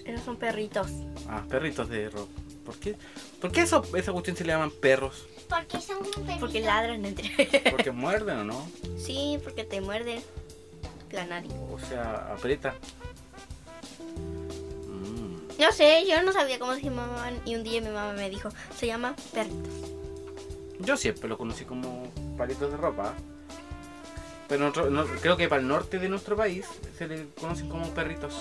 Esos 0.06 0.22
son 0.26 0.38
perritos. 0.38 0.88
ah, 1.30 1.44
perritos 1.50 1.90
de 1.90 2.10
ropa. 2.10 2.32
¿Por 2.66 2.76
qué? 2.78 2.96
¿Por 3.42 3.52
qué 3.52 3.62
eso, 3.62 3.84
esa 3.96 4.12
cuestión 4.12 4.36
se 4.36 4.44
le 4.44 4.54
llaman 4.54 4.72
perros? 4.72 5.26
Porque 5.50 5.80
son 5.80 5.98
un 5.98 6.12
perrito. 6.12 6.40
Porque 6.40 6.60
ladran 6.62 7.06
entre. 7.06 7.30
Porque 7.72 7.92
muerden 7.92 8.40
o 8.40 8.44
no, 8.44 8.68
sí, 8.98 9.40
porque 9.44 9.64
te 9.64 9.80
muerden 9.80 10.22
la 11.12 11.26
nariz. 11.26 11.52
o 11.72 11.80
sea, 11.80 12.34
aprietan. 12.34 12.74
Mm. 14.88 15.62
No 15.62 15.72
sé, 15.72 16.06
yo 16.10 16.22
no 16.24 16.34
sabía 16.34 16.60
cómo 16.60 16.74
se 16.76 16.82
llamaban 16.82 17.40
y 17.46 17.56
un 17.56 17.64
día 17.64 17.80
mi 17.82 17.88
mamá 17.90 18.14
me 18.14 18.30
dijo, 18.30 18.50
se 18.76 18.88
llama 18.88 19.16
perritos. 19.34 19.74
Yo 20.80 20.98
siempre 20.98 21.28
lo 21.30 21.38
conocí 21.38 21.64
como 21.66 22.12
palitos 22.38 22.70
de 22.72 22.78
ropa. 22.78 23.14
Pero 24.48 24.62
nosotros- 24.66 24.92
no- 24.92 25.06
creo 25.22 25.36
que 25.38 25.48
para 25.50 25.62
el 25.62 25.68
norte 25.68 26.00
de 26.00 26.10
nuestro 26.10 26.36
país 26.36 26.66
se 26.98 27.08
le 27.08 27.28
conocen 27.40 27.70
como 27.70 27.90
perritos. 27.92 28.34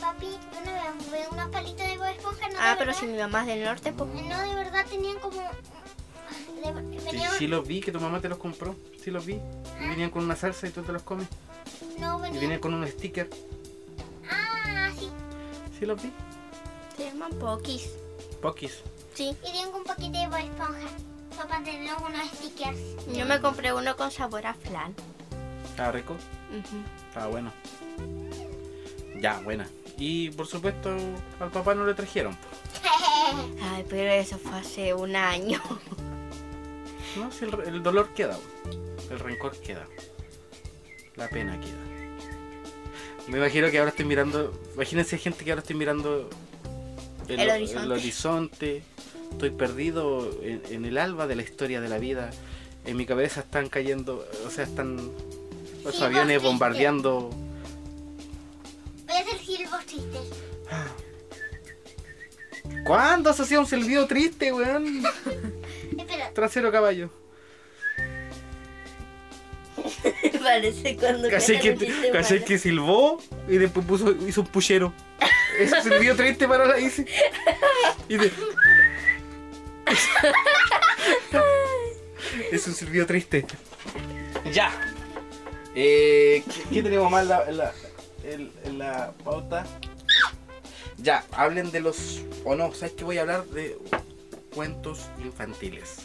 Papi, 0.00 0.26
una 0.26 0.72
vez 0.72 1.12
vi 1.12 1.18
unos 1.34 1.48
palitos 1.50 1.86
de 1.86 1.96
Bob 1.98 2.06
Esponja. 2.08 2.48
No, 2.48 2.54
Ah, 2.58 2.70
de 2.70 2.76
pero 2.76 2.86
verdad, 2.86 3.00
si 3.00 3.06
mi 3.06 3.18
mamá 3.18 3.40
es 3.42 3.46
del 3.46 3.64
norte, 3.64 3.92
pues... 3.92 4.10
No, 4.12 4.40
de 4.42 4.54
verdad 4.56 4.86
tenían 4.88 5.18
como... 5.20 5.36
de- 5.36 5.72
Sí, 6.62 6.70
venían- 7.06 7.32
sí 7.38 7.46
los 7.48 7.66
vi, 7.66 7.80
que 7.80 7.90
tu 7.90 8.00
mamá 8.00 8.20
te 8.20 8.28
los 8.28 8.38
compró. 8.38 8.76
Sí 9.02 9.10
los 9.10 9.26
vi. 9.26 9.34
Y 9.80 9.88
venían 9.88 10.10
con 10.10 10.22
una 10.24 10.36
salsa 10.36 10.66
y 10.68 10.70
tú 10.70 10.82
te 10.82 10.92
los 10.92 11.02
comes. 11.02 11.26
No, 11.98 12.18
Y 12.18 12.22
venían... 12.22 12.40
venían 12.40 12.60
con 12.60 12.74
un 12.74 12.86
sticker. 12.86 13.28
Ah, 14.30 14.90
sí. 14.98 15.08
Sí 15.78 15.86
los 15.86 16.00
vi. 16.00 16.12
Se 16.96 17.04
llaman 17.06 17.30
pokis. 17.32 17.90
Pokis. 18.40 18.78
Sí. 19.14 19.36
Y 19.48 19.52
tengo 19.52 19.78
un 19.78 19.84
poquito 19.84 20.18
de 20.18 20.26
Bob 20.28 20.36
Esponja. 20.38 20.88
Para 21.48 21.64
tener 21.64 21.90
unos 21.96 22.28
stickers. 22.34 22.78
Yo 23.12 23.26
me 23.26 23.40
compré 23.40 23.72
uno 23.72 23.96
con 23.96 24.10
sabor 24.12 24.46
a 24.46 24.54
flan. 24.54 24.94
Estaba 25.72 25.92
rico. 25.92 26.12
Ujú. 26.14 26.82
Estaba 27.08 27.26
bueno. 27.28 27.52
Ya, 29.20 29.40
buena. 29.40 29.68
Y 29.98 30.30
por 30.30 30.46
supuesto, 30.46 30.90
al 31.40 31.50
papá 31.50 31.74
no 31.74 31.86
le 31.86 31.94
trajeron. 31.94 32.36
Ay, 33.62 33.84
pero 33.88 34.10
eso 34.10 34.38
fue 34.38 34.52
hace 34.58 34.94
un 34.94 35.16
año. 35.16 35.60
No, 37.14 37.30
si 37.30 37.44
el, 37.44 37.52
el 37.66 37.82
dolor 37.82 38.08
queda. 38.14 38.38
El 39.10 39.18
rencor 39.18 39.54
queda. 39.60 39.86
La 41.16 41.28
pena 41.28 41.60
queda. 41.60 41.76
Me 43.28 43.36
imagino 43.36 43.70
que 43.70 43.78
ahora 43.78 43.90
estoy 43.90 44.06
mirando. 44.06 44.58
Imagínense 44.76 45.18
gente 45.18 45.44
que 45.44 45.50
ahora 45.50 45.60
estoy 45.60 45.76
mirando 45.76 46.30
El 47.28 47.50
horizonte. 47.50 47.92
horizonte. 47.92 48.82
Estoy 49.30 49.50
perdido 49.50 50.30
en, 50.42 50.62
en 50.70 50.86
el 50.86 50.96
alba 50.96 51.26
de 51.26 51.36
la 51.36 51.42
historia 51.42 51.82
de 51.82 51.90
la 51.90 51.98
vida. 51.98 52.30
En 52.86 52.96
mi 52.96 53.04
cabeza 53.04 53.40
están 53.40 53.68
cayendo, 53.68 54.26
o 54.46 54.48
sea, 54.50 54.64
están 54.64 54.98
los 55.84 56.02
aviones 56.02 56.26
triste. 56.26 56.46
bombardeando. 56.46 57.30
Voy 59.06 59.16
a 59.16 59.20
hacer 59.20 59.38
silbos 59.38 59.86
tristes. 59.86 60.20
¿Cuándo 62.84 63.30
has 63.30 63.40
hacía 63.40 63.60
un 63.60 63.66
silbido 63.66 64.06
triste, 64.06 64.52
weón? 64.52 65.02
Espera. 65.98 66.30
Trasero 66.32 66.70
caballo. 66.72 67.10
Parece 70.42 70.96
cuando 70.96 71.28
Caché 71.28 71.60
que, 71.60 71.74
malo. 72.12 72.44
que 72.46 72.58
silbó 72.58 73.22
y 73.48 73.58
después 73.58 73.84
puso, 73.86 74.10
hizo 74.26 74.40
un 74.42 74.46
puchero. 74.48 74.92
Eso 75.58 75.80
silbido 75.82 76.16
triste 76.16 76.48
para 76.48 76.66
la 76.66 76.78
hice. 76.78 77.06
Y 78.08 78.16
de... 78.16 78.32
Es 82.50 82.66
un 82.66 82.74
silbido 82.74 83.06
triste. 83.06 83.44
Ya. 84.52 84.70
Eh, 85.74 86.42
¿qué, 86.46 86.62
qué 86.74 86.82
tenemos 86.82 87.10
más 87.10 87.22
en 87.22 87.28
la, 87.28 87.44
en 87.48 87.56
la, 87.56 87.72
en- 88.24 88.52
en 88.64 88.78
la 88.78 89.12
pauta? 89.24 89.64
Ya, 90.98 91.24
hablen 91.32 91.70
de 91.70 91.80
los... 91.80 92.20
O 92.44 92.54
no, 92.54 92.72
¿sabes 92.74 92.92
que 92.92 93.04
Voy 93.04 93.18
a 93.18 93.22
hablar 93.22 93.44
de 93.46 93.78
cuentos 94.54 95.00
infantiles. 95.22 95.96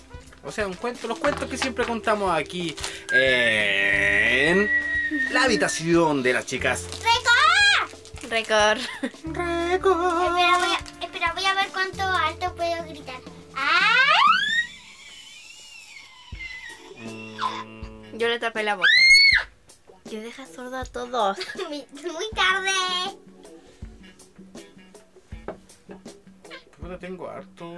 O 0.44 0.52
sea, 0.52 0.66
un 0.68 0.74
cuento, 0.76 1.08
los 1.08 1.20
cuentos 1.20 1.50
que 1.50 1.58
siempre 1.58 1.86
contamos 1.86 2.32
aquí 2.32 2.76
en 3.12 4.70
la 5.32 5.44
habitación 5.44 6.24
de 6.24 6.34
las 6.34 6.46
chicas. 6.46 6.86
Récord. 8.30 8.80
Espera, 9.04 9.78
voy 9.80 10.42
a, 10.42 11.06
espera, 11.06 11.34
voy 11.34 11.46
a 11.46 11.54
ver 11.54 11.68
cuánto 11.74 12.02
alto 12.04 12.56
puedo 12.56 12.84
gritar. 12.86 13.20
¡Ah! 13.56 13.94
Yo 18.14 18.28
le 18.28 18.40
tapé 18.40 18.64
la 18.64 18.76
boca. 18.76 18.88
Yo 20.10 20.22
deja 20.22 20.46
sordo 20.46 20.78
a 20.78 20.86
todos. 20.86 21.38
Muy, 21.68 21.86
muy 22.04 22.30
tarde. 22.34 22.72
puta, 26.80 26.98
tengo 27.00 27.30
harto 27.30 27.74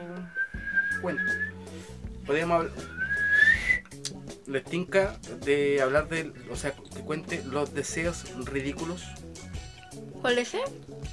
cuento. 1.01 1.23
Podríamos 2.25 2.57
hablar. 2.57 2.73
Les 4.45 4.63
tinca 4.63 5.17
de 5.43 5.81
hablar 5.81 6.07
de. 6.09 6.33
O 6.51 6.55
sea, 6.55 6.71
que 6.73 7.01
cuente 7.01 7.43
los 7.43 7.73
deseos 7.73 8.25
ridículos. 8.45 9.03
¿Cuál 10.21 10.39
es 10.39 10.53
ese? 10.53 10.63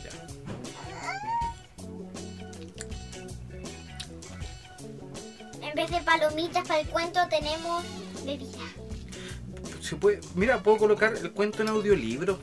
Ya. 0.05 0.11
En 5.67 5.75
vez 5.75 5.91
de 5.91 6.01
palomitas 6.01 6.67
para 6.67 6.81
el 6.81 6.89
cuento 6.89 7.21
tenemos 7.29 7.85
bebida. 8.25 8.86
Se 9.87 9.95
puede, 9.95 10.21
mira, 10.35 10.65
puedo 10.65 10.79
colocar 10.79 11.15
el 11.15 11.31
cuento 11.31 11.63
en 11.63 11.69
audiolibro. 11.69 12.41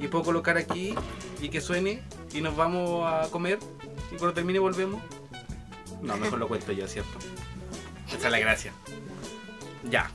Y 0.00 0.08
puedo 0.08 0.24
colocar 0.24 0.58
aquí 0.58 0.92
y 1.40 1.48
que 1.50 1.60
suene 1.60 2.02
y 2.32 2.40
nos 2.40 2.56
vamos 2.56 3.06
a 3.06 3.30
comer 3.30 3.60
y 4.10 4.16
cuando 4.16 4.34
termine 4.34 4.58
volvemos. 4.58 5.00
No, 6.02 6.16
mejor 6.18 6.40
lo 6.40 6.48
cuento 6.48 6.72
yo, 6.72 6.88
¿cierto? 6.88 7.16
Esa 8.08 8.26
es 8.26 8.32
la 8.32 8.38
gracia. 8.40 8.72
Ya. 9.88 10.10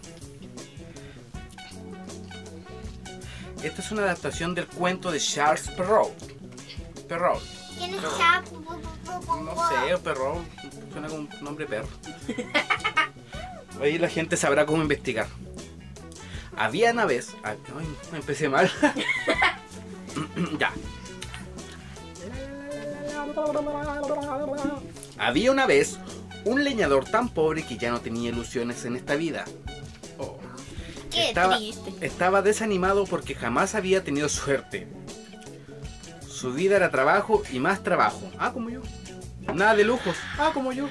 Esta 3.63 3.81
es 3.81 3.91
una 3.91 4.01
adaptación 4.01 4.53
del 4.53 4.67
cuento 4.67 5.11
de 5.11 5.19
Charles 5.21 5.69
Perrault. 5.69 6.11
Perrault. 7.07 7.43
¿Quién 7.77 7.93
es. 7.93 8.01
Chap? 8.01 8.45
No 9.27 9.55
sé, 9.69 9.97
Perrault. 10.03 10.45
Suena 10.91 11.07
como 11.07 11.21
un 11.21 11.29
nombre 11.41 11.65
perro. 11.65 11.87
Ahí 13.81 13.97
la 13.97 14.09
gente 14.09 14.35
sabrá 14.35 14.65
cómo 14.65 14.81
investigar. 14.81 15.27
Había 16.59 16.91
una 16.91 17.05
vez. 17.05 17.35
Ay, 17.41 17.57
empecé 18.13 18.49
mal. 18.49 18.69
ya. 20.59 20.73
Había 25.17 25.51
una 25.53 25.65
vez 25.65 25.97
un 26.43 26.65
leñador 26.65 27.05
tan 27.05 27.29
pobre 27.29 27.63
que 27.63 27.77
ya 27.77 27.91
no 27.91 28.01
tenía 28.01 28.29
ilusiones 28.29 28.83
en 28.83 28.97
esta 28.97 29.15
vida. 29.15 29.45
Oh. 30.17 30.37
Qué 31.09 31.29
estaba, 31.29 31.55
triste. 31.55 32.05
estaba 32.05 32.41
desanimado 32.41 33.05
porque 33.05 33.35
jamás 33.35 33.73
había 33.73 34.03
tenido 34.03 34.27
suerte. 34.27 34.85
Su 36.27 36.51
vida 36.51 36.75
era 36.75 36.91
trabajo 36.91 37.41
y 37.53 37.59
más 37.59 37.83
trabajo. 37.83 38.29
Ah, 38.37 38.51
como 38.51 38.69
yo. 38.69 38.81
Nada 39.53 39.75
de 39.75 39.85
lujos. 39.85 40.17
Ah, 40.37 40.51
como 40.53 40.73
yo. 40.73 40.89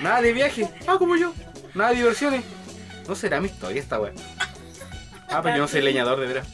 Nada 0.00 0.22
de 0.22 0.32
viaje. 0.32 0.70
Ah, 0.86 0.96
como 0.96 1.16
yo. 1.16 1.34
Nada 1.74 1.90
de 1.90 1.96
diversiones. 1.96 2.44
No 3.08 3.16
será 3.16 3.40
mi 3.40 3.48
historia 3.48 3.80
esta 3.82 3.98
weá. 3.98 4.12
Ah, 5.30 5.40
pero 5.42 5.56
yo 5.56 5.62
no 5.62 5.68
soy 5.68 5.82
leñador 5.82 6.20
de 6.20 6.26
veras. 6.26 6.48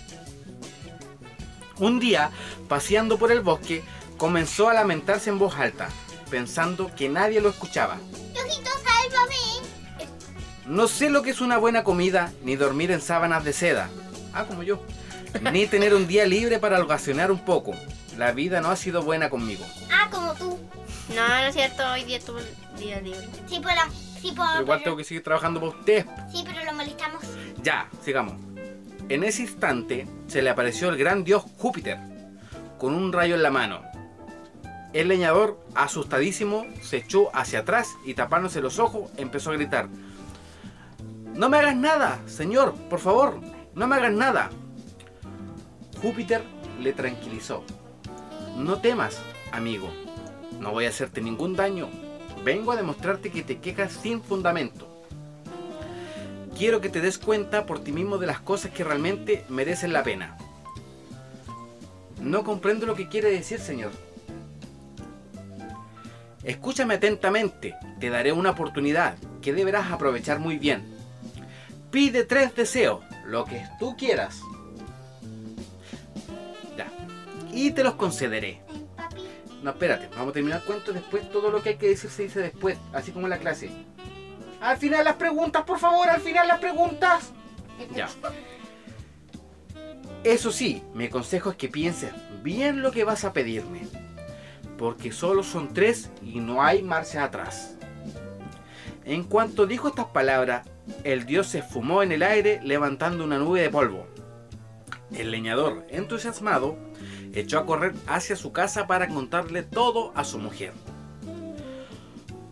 Un 1.78 1.98
día, 1.98 2.30
paseando 2.68 3.18
por 3.18 3.32
el 3.32 3.40
bosque, 3.40 3.82
comenzó 4.16 4.68
a 4.68 4.74
lamentarse 4.74 5.30
en 5.30 5.38
voz 5.38 5.56
alta, 5.56 5.88
pensando 6.30 6.90
que 6.94 7.08
nadie 7.08 7.40
lo 7.40 7.48
escuchaba. 7.48 7.98
Diosito, 8.32 8.70
sálvame. 8.70 10.04
No 10.66 10.86
sé 10.88 11.10
lo 11.10 11.22
que 11.22 11.30
es 11.30 11.40
una 11.40 11.58
buena 11.58 11.84
comida, 11.84 12.32
ni 12.42 12.56
dormir 12.56 12.90
en 12.90 13.00
sábanas 13.00 13.44
de 13.44 13.52
seda. 13.52 13.88
Ah, 14.32 14.44
como 14.44 14.62
yo. 14.62 14.80
Ni 15.52 15.66
tener 15.66 15.94
un 15.94 16.06
día 16.06 16.26
libre 16.26 16.58
para 16.60 16.80
ocasionar 16.80 17.32
un 17.32 17.44
poco. 17.44 17.72
La 18.16 18.30
vida 18.30 18.60
no 18.60 18.70
ha 18.70 18.76
sido 18.76 19.02
buena 19.02 19.28
conmigo. 19.30 19.64
Ah, 19.92 20.08
como 20.10 20.32
tú. 20.34 20.58
No, 21.14 21.28
no 21.28 21.36
es 21.46 21.54
cierto, 21.54 21.82
hoy 21.92 22.04
día 22.04 22.20
tuve 22.20 22.42
un 22.72 22.78
día 22.78 23.00
libre. 23.00 23.28
Sí, 23.48 23.60
pero, 23.62 23.80
sí, 24.20 24.32
pero, 24.34 24.46
Pero 24.52 24.62
igual 24.62 24.82
tengo 24.84 24.96
que 24.96 25.04
seguir 25.04 25.22
trabajando 25.24 25.58
por 25.60 25.70
usted. 25.70 26.06
sí, 26.32 26.44
pero 26.46 26.64
lo 26.64 26.72
molestamos. 26.72 27.22
Ya, 27.62 27.88
sigamos. 28.04 28.34
En 29.10 29.22
ese 29.22 29.42
instante 29.42 30.06
se 30.28 30.40
le 30.40 30.48
apareció 30.48 30.88
el 30.88 30.96
gran 30.96 31.24
dios 31.24 31.44
Júpiter, 31.58 31.98
con 32.78 32.94
un 32.94 33.12
rayo 33.12 33.34
en 33.34 33.42
la 33.42 33.50
mano. 33.50 33.82
El 34.94 35.08
leñador, 35.08 35.60
asustadísimo, 35.74 36.64
se 36.80 36.98
echó 36.98 37.28
hacia 37.36 37.60
atrás 37.60 37.96
y 38.06 38.14
tapándose 38.14 38.62
los 38.62 38.78
ojos 38.78 39.10
empezó 39.18 39.50
a 39.50 39.54
gritar. 39.54 39.88
No 41.34 41.50
me 41.50 41.58
hagas 41.58 41.76
nada, 41.76 42.20
señor, 42.26 42.74
por 42.88 42.98
favor, 42.98 43.40
no 43.74 43.86
me 43.86 43.96
hagas 43.96 44.12
nada. 44.12 44.50
Júpiter 46.00 46.42
le 46.80 46.94
tranquilizó. 46.94 47.62
No 48.56 48.80
temas, 48.80 49.20
amigo, 49.52 49.90
no 50.60 50.70
voy 50.70 50.86
a 50.86 50.88
hacerte 50.88 51.20
ningún 51.20 51.56
daño. 51.56 51.90
Vengo 52.42 52.72
a 52.72 52.76
demostrarte 52.76 53.30
que 53.30 53.42
te 53.42 53.58
quejas 53.58 53.92
sin 53.92 54.22
fundamento. 54.22 54.93
Quiero 56.56 56.80
que 56.80 56.88
te 56.88 57.00
des 57.00 57.18
cuenta 57.18 57.66
por 57.66 57.82
ti 57.82 57.90
mismo 57.90 58.18
de 58.18 58.28
las 58.28 58.40
cosas 58.40 58.70
que 58.70 58.84
realmente 58.84 59.44
merecen 59.48 59.92
la 59.92 60.04
pena. 60.04 60.36
No 62.20 62.44
comprendo 62.44 62.86
lo 62.86 62.94
que 62.94 63.08
quiere 63.08 63.30
decir, 63.30 63.58
señor. 63.58 63.90
Escúchame 66.44 66.94
atentamente, 66.94 67.74
te 67.98 68.10
daré 68.10 68.32
una 68.32 68.50
oportunidad 68.50 69.16
que 69.42 69.52
deberás 69.52 69.90
aprovechar 69.90 70.38
muy 70.38 70.58
bien. 70.58 70.84
Pide 71.90 72.24
tres 72.24 72.54
deseos, 72.54 73.02
lo 73.26 73.44
que 73.44 73.66
tú 73.78 73.96
quieras. 73.96 74.40
Ya. 76.76 76.86
Y 77.52 77.72
te 77.72 77.82
los 77.82 77.94
concederé. 77.94 78.62
No, 79.62 79.70
espérate, 79.70 80.08
vamos 80.14 80.30
a 80.30 80.32
terminar 80.34 80.60
el 80.60 80.66
cuento 80.66 80.92
después. 80.92 81.28
Todo 81.30 81.50
lo 81.50 81.62
que 81.62 81.70
hay 81.70 81.76
que 81.76 81.88
decir 81.88 82.10
se 82.10 82.24
dice 82.24 82.40
después, 82.40 82.76
así 82.92 83.10
como 83.10 83.26
en 83.26 83.30
la 83.30 83.38
clase. 83.38 83.70
Al 84.64 84.78
final 84.78 85.04
las 85.04 85.16
preguntas, 85.16 85.62
por 85.64 85.78
favor, 85.78 86.08
al 86.08 86.22
final 86.22 86.48
las 86.48 86.58
preguntas. 86.58 87.32
Ya. 87.94 88.08
Eso 90.24 90.50
sí, 90.50 90.82
mi 90.94 91.10
consejo 91.10 91.50
es 91.50 91.56
que 91.56 91.68
pienses 91.68 92.14
bien 92.42 92.80
lo 92.80 92.90
que 92.90 93.04
vas 93.04 93.26
a 93.26 93.34
pedirme. 93.34 93.86
Porque 94.78 95.12
solo 95.12 95.42
son 95.42 95.74
tres 95.74 96.10
y 96.22 96.40
no 96.40 96.62
hay 96.62 96.82
marcha 96.82 97.24
atrás. 97.24 97.76
En 99.04 99.24
cuanto 99.24 99.66
dijo 99.66 99.88
estas 99.88 100.06
palabras, 100.06 100.66
el 101.04 101.26
dios 101.26 101.48
se 101.48 101.58
esfumó 101.58 102.02
en 102.02 102.12
el 102.12 102.22
aire 102.22 102.58
levantando 102.62 103.22
una 103.22 103.36
nube 103.36 103.60
de 103.60 103.68
polvo. 103.68 104.06
El 105.12 105.30
leñador, 105.30 105.84
entusiasmado, 105.90 106.78
echó 107.34 107.58
a 107.58 107.66
correr 107.66 107.92
hacia 108.06 108.34
su 108.34 108.50
casa 108.52 108.86
para 108.86 109.08
contarle 109.08 109.62
todo 109.62 110.10
a 110.14 110.24
su 110.24 110.38
mujer. 110.38 110.72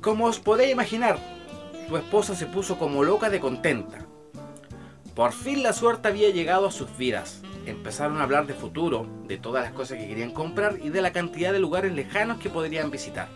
Como 0.03 0.27
os 0.27 0.41
podéis 0.41 0.73
imaginar, 0.73 1.19
su 1.93 1.99
esposa 1.99 2.35
se 2.35 2.47
puso 2.47 2.79
como 2.79 3.05
loca 3.05 3.29
de 3.29 3.39
contenta. 3.39 4.07
Por 5.15 5.35
fin 5.35 5.63
la 5.63 5.75
suerte 5.75 6.09
había 6.09 6.31
llegado 6.31 6.67
a 6.67 6.73
sus 6.73 6.97
vidas. 6.97 7.43
Empezaron 7.67 8.17
a 8.17 8.23
hablar 8.23 8.47
de 8.47 8.55
futuro, 8.55 9.07
de 9.27 9.37
todas 9.37 9.63
las 9.63 9.75
cosas 9.75 9.99
que 9.99 10.09
querían 10.09 10.31
comprar 10.31 10.79
y 10.83 10.89
de 10.89 11.03
la 11.03 11.13
cantidad 11.13 11.53
de 11.53 11.59
lugares 11.59 11.93
lejanos 11.93 12.41
que 12.41 12.49
podrían 12.49 12.91
visitar. 12.91 13.29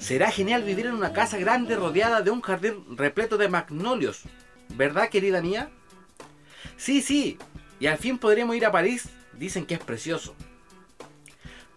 Será 0.00 0.32
genial 0.32 0.64
vivir 0.64 0.86
en 0.86 0.94
una 0.94 1.12
casa 1.12 1.38
grande 1.38 1.76
rodeada 1.76 2.22
de 2.22 2.32
un 2.32 2.40
jardín 2.40 2.84
repleto 2.96 3.38
de 3.38 3.48
magnolios. 3.48 4.22
¿Verdad, 4.70 5.08
querida 5.08 5.40
mía? 5.40 5.70
Sí, 6.76 7.02
sí. 7.02 7.38
Y 7.78 7.86
al 7.86 7.98
fin 7.98 8.18
podremos 8.18 8.56
ir 8.56 8.66
a 8.66 8.72
París. 8.72 9.10
Dicen 9.38 9.64
que 9.64 9.74
es 9.74 9.80
precioso. 9.80 10.34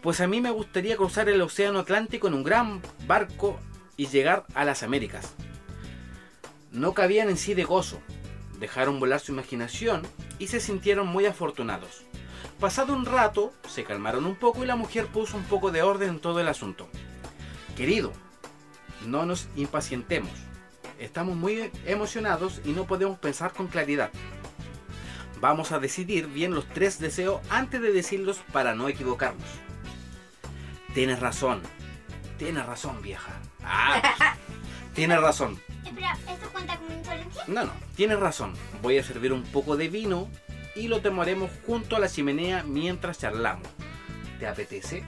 Pues 0.02 0.20
a 0.20 0.26
mí 0.26 0.40
me 0.40 0.50
gustaría 0.50 0.96
cruzar 0.96 1.28
el 1.28 1.40
Océano 1.40 1.78
Atlántico 1.78 2.26
en 2.26 2.34
un 2.34 2.42
gran 2.42 2.82
barco 3.06 3.60
y 3.96 4.08
llegar 4.08 4.44
a 4.54 4.64
las 4.64 4.82
Américas. 4.82 5.36
No 6.74 6.92
cabían 6.92 7.30
en 7.30 7.36
sí 7.36 7.54
de 7.54 7.62
gozo. 7.62 8.00
Dejaron 8.58 8.98
volar 8.98 9.20
su 9.20 9.30
imaginación 9.30 10.02
y 10.40 10.48
se 10.48 10.58
sintieron 10.58 11.06
muy 11.06 11.24
afortunados. 11.24 12.02
Pasado 12.58 12.92
un 12.92 13.06
rato, 13.06 13.54
se 13.68 13.84
calmaron 13.84 14.26
un 14.26 14.34
poco 14.34 14.64
y 14.64 14.66
la 14.66 14.74
mujer 14.74 15.06
puso 15.06 15.36
un 15.36 15.44
poco 15.44 15.70
de 15.70 15.82
orden 15.82 16.08
en 16.10 16.20
todo 16.20 16.40
el 16.40 16.48
asunto. 16.48 16.88
Querido, 17.76 18.12
no 19.06 19.24
nos 19.24 19.46
impacientemos. 19.54 20.32
Estamos 20.98 21.36
muy 21.36 21.70
emocionados 21.86 22.60
y 22.64 22.72
no 22.72 22.88
podemos 22.88 23.20
pensar 23.20 23.52
con 23.52 23.68
claridad. 23.68 24.10
Vamos 25.40 25.70
a 25.70 25.78
decidir 25.78 26.26
bien 26.26 26.54
los 26.54 26.66
tres 26.66 26.98
deseos 26.98 27.40
antes 27.50 27.80
de 27.80 27.92
decirlos 27.92 28.42
para 28.52 28.74
no 28.74 28.88
equivocarnos. 28.88 29.46
Tienes 30.92 31.20
razón. 31.20 31.62
Tienes 32.36 32.66
razón, 32.66 33.00
vieja. 33.00 33.32
Ah, 33.62 34.36
tienes 34.92 35.20
razón. 35.20 35.60
¿Esto 35.84 36.48
cuenta 36.52 36.76
como 36.76 36.92
insolencia? 36.92 37.44
No, 37.46 37.64
no, 37.64 37.72
tienes 37.96 38.18
razón. 38.20 38.54
Voy 38.82 38.98
a 38.98 39.04
servir 39.04 39.32
un 39.32 39.42
poco 39.42 39.76
de 39.76 39.88
vino 39.88 40.28
y 40.74 40.88
lo 40.88 41.00
tomaremos 41.00 41.50
junto 41.66 41.96
a 41.96 42.00
la 42.00 42.08
chimenea 42.08 42.62
mientras 42.64 43.18
charlamos. 43.18 43.68
¿Te 44.38 44.46
apetece? 44.46 45.04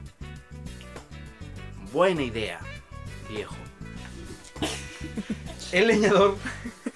Buena 1.92 2.22
idea, 2.22 2.60
viejo. 3.28 3.54
El 5.72 5.88
leñador 5.88 6.36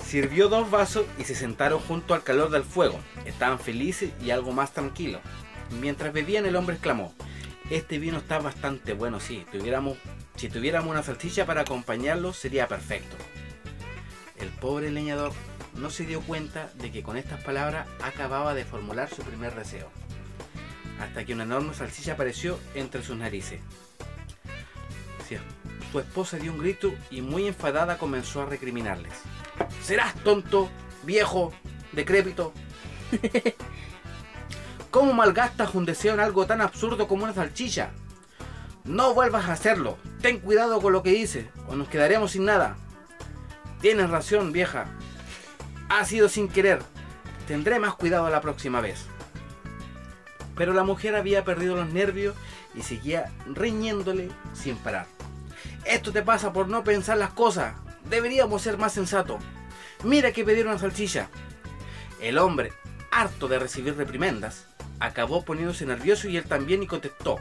sirvió 0.05 0.49
dos 0.49 0.71
vasos 0.71 1.07
y 1.19 1.25
se 1.25 1.35
sentaron 1.35 1.81
junto 1.81 2.15
al 2.15 2.23
calor 2.23 2.51
del 2.51 2.65
fuego. 2.65 3.01
Estaban 3.25 3.59
felices 3.59 4.13
y 4.23 4.31
algo 4.31 4.53
más 4.53 4.73
tranquilos. 4.73 5.21
Mientras 5.81 6.13
bebían, 6.13 6.47
el 6.47 6.57
hombre 6.57 6.77
exclamó: 6.77 7.15
Este 7.71 7.99
vino 7.99 8.19
está 8.19 8.39
bastante 8.39 8.93
bueno, 8.93 9.21
sí. 9.21 9.45
Tuviéramos, 9.51 9.99
si 10.37 10.49
tuviéramos 10.49 10.91
una 10.91 11.03
salchicha 11.03 11.47
para 11.47 11.63
acompañarlo, 11.63 12.33
sería 12.33 12.69
perfecto. 12.69 13.17
El 14.41 14.49
pobre 14.49 14.91
leñador 14.91 15.33
no 15.75 15.91
se 15.91 16.07
dio 16.07 16.21
cuenta 16.21 16.71
de 16.75 16.91
que 16.91 17.03
con 17.03 17.17
estas 17.17 17.43
palabras 17.43 17.87
acababa 18.03 18.55
de 18.55 18.65
formular 18.65 19.09
su 19.09 19.23
primer 19.23 19.55
deseo. 19.55 19.89
Hasta 21.01 21.25
que 21.25 21.35
una 21.35 21.45
enorme 21.45 21.75
salchicha 21.75 22.13
apareció 22.13 22.59
entre 22.75 23.03
sus 23.03 23.17
narices. 23.17 23.61
Su 25.93 25.99
esposa 25.99 26.37
dio 26.37 26.53
un 26.53 26.59
grito 26.59 26.93
y 27.11 27.21
muy 27.21 27.49
enfadada 27.49 27.99
comenzó 27.99 28.43
a 28.43 28.47
recriminarles. 28.47 29.13
Serás 29.83 30.15
tonto, 30.23 30.71
viejo, 31.03 31.53
decrépito. 31.93 32.53
¿Cómo 34.91 35.13
malgastas 35.13 35.75
un 35.75 35.85
deseo 35.85 36.15
en 36.15 36.21
algo 36.21 36.47
tan 36.47 36.61
absurdo 36.61 37.09
como 37.09 37.25
una 37.25 37.35
salchicha? 37.35 37.91
No 38.85 39.15
vuelvas 39.15 39.49
a 39.49 39.53
hacerlo. 39.53 39.99
Ten 40.21 40.39
cuidado 40.39 40.81
con 40.81 40.93
lo 40.93 41.03
que 41.03 41.11
dices 41.11 41.47
o 41.69 41.75
nos 41.75 41.89
quedaremos 41.89 42.33
sin 42.33 42.45
nada. 42.45 42.77
Tienes 43.81 44.11
razón, 44.11 44.53
vieja. 44.53 44.87
Ha 45.89 46.05
sido 46.05 46.29
sin 46.29 46.49
querer. 46.49 46.81
Tendré 47.47 47.79
más 47.79 47.95
cuidado 47.95 48.29
la 48.29 48.41
próxima 48.41 48.81
vez. 48.81 49.07
Pero 50.55 50.75
la 50.75 50.85
mujer 50.85 51.17
había 51.17 51.45
perdido 51.45 51.77
los 51.77 51.89
nervios 51.89 52.37
y 52.75 52.83
seguía 52.83 53.33
riñéndole 53.47 54.29
sin 54.53 54.77
parar. 54.77 55.07
Esto 55.87 56.13
te 56.13 56.23
pasa 56.23 56.53
por 56.53 56.69
no 56.69 56.85
pensar 56.85 57.17
las 57.17 57.31
cosas. 57.31 57.75
Deberíamos 58.09 58.61
ser 58.63 58.77
más 58.77 58.93
sensatos. 58.93 59.43
Mira 60.05 60.33
que 60.33 60.45
pedir 60.45 60.67
una 60.67 60.79
salchicha. 60.79 61.29
El 62.21 62.37
hombre, 62.37 62.73
harto 63.11 63.49
de 63.49 63.59
recibir 63.59 63.97
reprimendas, 63.97 64.67
acabó 65.01 65.43
poniéndose 65.43 65.87
nervioso 65.87 66.29
y 66.29 66.37
él 66.37 66.45
también 66.45 66.83
y 66.83 66.87
contestó 66.87 67.39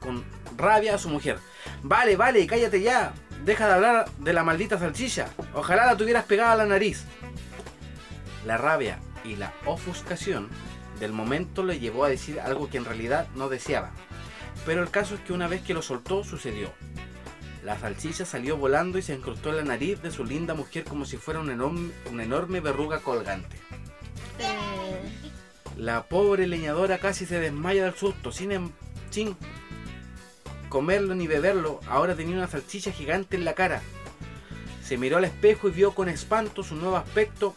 con 0.00 0.24
rabia 0.56 0.96
a 0.96 0.98
su 0.98 1.08
mujer. 1.08 1.38
Vale, 1.82 2.16
vale, 2.16 2.44
cállate 2.46 2.82
ya. 2.82 3.12
Deja 3.44 3.66
de 3.68 3.74
hablar 3.74 4.08
de 4.18 4.32
la 4.32 4.42
maldita 4.42 4.78
salchicha. 4.78 5.28
Ojalá 5.54 5.86
la 5.86 5.96
tuvieras 5.96 6.24
pegada 6.24 6.52
a 6.52 6.56
la 6.56 6.66
nariz. 6.66 7.04
La 8.44 8.56
rabia 8.56 8.98
y 9.24 9.36
la 9.36 9.52
ofuscación 9.66 10.48
del 11.00 11.12
momento 11.12 11.62
le 11.62 11.78
llevó 11.78 12.04
a 12.04 12.08
decir 12.08 12.40
algo 12.40 12.68
que 12.70 12.78
en 12.78 12.84
realidad 12.84 13.28
no 13.34 13.48
deseaba. 13.48 13.90
Pero 14.64 14.82
el 14.82 14.90
caso 14.90 15.14
es 15.14 15.20
que 15.20 15.32
una 15.32 15.46
vez 15.48 15.62
que 15.62 15.74
lo 15.74 15.82
soltó, 15.82 16.24
sucedió. 16.24 16.72
La 17.64 17.78
salchicha 17.78 18.24
salió 18.24 18.56
volando 18.56 18.98
y 18.98 19.02
se 19.02 19.14
incrustó 19.14 19.50
en 19.50 19.56
la 19.56 19.62
nariz 19.64 20.00
de 20.00 20.10
su 20.10 20.24
linda 20.24 20.54
mujer 20.54 20.84
como 20.84 21.04
si 21.04 21.16
fuera 21.16 21.40
una 21.40 21.52
enorme, 21.52 21.90
una 22.10 22.22
enorme 22.24 22.60
verruga 22.60 23.00
colgante. 23.00 23.56
Eh, 24.38 25.00
La 25.76 26.04
pobre 26.04 26.46
leñadora 26.46 26.98
casi 26.98 27.26
se 27.26 27.38
desmaya 27.40 27.84
del 27.84 27.94
susto, 27.94 28.32
sin, 28.32 28.52
em- 28.52 28.70
sin 29.10 29.36
comerlo 30.68 31.14
ni 31.14 31.26
beberlo. 31.26 31.80
Ahora 31.88 32.14
tenía 32.14 32.36
una 32.36 32.48
salchicha 32.48 32.92
gigante 32.92 33.36
en 33.36 33.44
la 33.44 33.54
cara. 33.54 33.82
Se 34.84 34.96
miró 34.96 35.16
al 35.16 35.24
espejo 35.24 35.68
y 35.68 35.72
vio 35.72 35.94
con 35.94 36.08
espanto 36.08 36.62
su 36.62 36.74
nuevo 36.76 36.96
aspecto. 36.96 37.54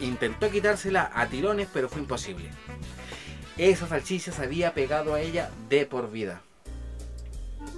Intentó 0.00 0.50
quitársela 0.50 1.10
a 1.14 1.26
tirones, 1.26 1.68
pero 1.72 1.88
fue 1.88 2.00
imposible. 2.00 2.50
Esa 3.58 3.86
salchicha 3.86 4.32
se 4.32 4.42
había 4.42 4.72
pegado 4.74 5.14
a 5.14 5.20
ella 5.20 5.50
de 5.68 5.84
por 5.86 6.10
vida. 6.10 6.42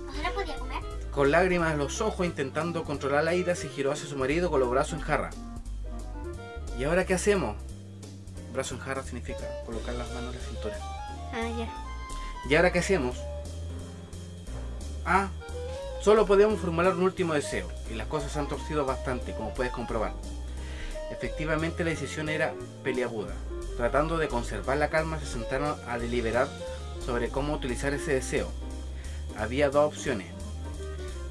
¿No 0.06 0.22
la 0.22 0.30
podía 0.30 0.54
comer? 0.56 0.82
Con 1.10 1.30
lágrimas 1.30 1.72
en 1.72 1.78
los 1.78 2.00
ojos, 2.00 2.24
intentando 2.26 2.84
controlar 2.84 3.24
la 3.24 3.34
ira, 3.34 3.54
se 3.54 3.68
giró 3.68 3.92
hacia 3.92 4.08
su 4.08 4.16
marido 4.16 4.50
con 4.50 4.60
los 4.60 4.70
brazos 4.70 4.94
en 4.94 5.00
jarra. 5.00 5.30
¿Y 6.78 6.84
ahora 6.84 7.04
qué 7.04 7.14
hacemos? 7.14 7.56
Brazo 8.52 8.74
en 8.76 8.80
jarra 8.80 9.02
significa 9.02 9.44
colocar 9.66 9.94
las 9.94 10.08
manos 10.12 10.34
en 10.34 10.40
la 10.40 10.46
cintura. 10.46 10.78
ah, 11.32 11.48
ya. 11.58 11.68
¿Y 12.48 12.54
ahora 12.54 12.72
qué 12.72 12.78
hacemos? 12.78 13.16
Ah, 15.06 15.28
solo 16.00 16.24
podemos 16.24 16.58
formular 16.58 16.94
un 16.94 17.02
último 17.02 17.34
deseo, 17.34 17.68
y 17.90 17.94
las 17.94 18.06
cosas 18.06 18.32
se 18.32 18.38
han 18.38 18.48
torcido 18.48 18.86
bastante, 18.86 19.34
como 19.34 19.52
puedes 19.52 19.72
comprobar. 19.72 20.12
Efectivamente 21.10 21.84
la 21.84 21.90
decisión 21.90 22.28
era 22.28 22.54
peliaguda. 22.82 23.34
Tratando 23.76 24.16
de 24.16 24.28
conservar 24.28 24.78
la 24.78 24.88
calma, 24.88 25.18
se 25.18 25.26
sentaron 25.26 25.76
a 25.88 25.98
deliberar 25.98 26.48
sobre 27.04 27.28
cómo 27.28 27.54
utilizar 27.54 27.92
ese 27.92 28.14
deseo. 28.14 28.48
Había 29.36 29.68
dos 29.68 29.86
opciones. 29.86 30.28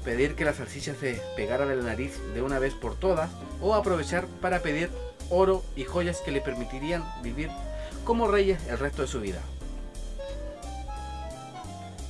Pedir 0.04 0.36
que 0.36 0.44
la 0.44 0.52
salchicha 0.52 0.94
se 0.94 1.14
despegara 1.14 1.66
de 1.66 1.76
la 1.76 1.82
nariz 1.82 2.20
de 2.34 2.42
una 2.42 2.58
vez 2.58 2.74
por 2.74 2.94
todas, 2.94 3.30
o 3.60 3.74
aprovechar 3.74 4.26
para 4.40 4.60
pedir 4.60 4.90
oro 5.30 5.64
y 5.74 5.84
joyas 5.84 6.20
que 6.20 6.30
le 6.30 6.42
permitirían 6.42 7.02
vivir 7.22 7.50
como 8.04 8.28
reyes 8.28 8.62
el 8.68 8.78
resto 8.78 9.02
de 9.02 9.08
su 9.08 9.20
vida. 9.20 9.40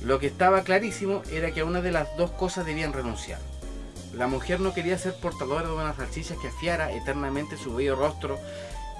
Lo 0.05 0.19
que 0.19 0.27
estaba 0.27 0.61
clarísimo 0.61 1.23
era 1.31 1.51
que 1.51 1.61
a 1.61 1.65
una 1.65 1.81
de 1.81 1.91
las 1.91 2.15
dos 2.15 2.29
cosas 2.29 2.63
debían 2.63 2.93
renunciar. 2.93 3.39
La 4.13 4.27
mujer 4.27 4.59
no 4.59 4.71
quería 4.71 4.99
ser 4.99 5.15
portadora 5.15 5.67
de 5.67 5.73
una 5.73 5.95
salchicha 5.95 6.35
que 6.39 6.49
afiara 6.49 6.91
eternamente 6.91 7.57
su 7.57 7.73
bello 7.73 7.95
rostro 7.95 8.37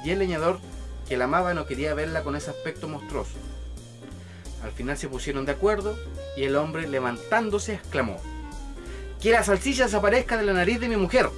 y 0.03 0.10
el 0.10 0.18
leñador 0.18 0.60
que 1.08 1.16
la 1.16 1.26
amaba 1.26 1.53
no 1.53 1.68
quería 1.68 1.93
verla 1.93 2.24
con 2.24 2.36
ese 2.36 2.49
aspecto 2.49 2.88
monstruoso. 2.88 3.36
Al 4.64 4.72
final 4.72 4.97
se 4.97 5.08
pusieron 5.08 5.45
de 5.45 5.51
acuerdo 5.51 5.95
y 6.36 6.43
el 6.43 6.56
hombre 6.56 6.88
levantándose 6.88 7.76
exclamó 7.76 8.20
Que 9.22 9.30
la 9.30 9.43
salchicha 9.43 9.84
desaparezca 9.86 10.38
de 10.38 10.43
la 10.43 10.53
nariz 10.53 10.80
de 10.80 10.89
mi 10.89 10.97
mujer. 10.97 11.30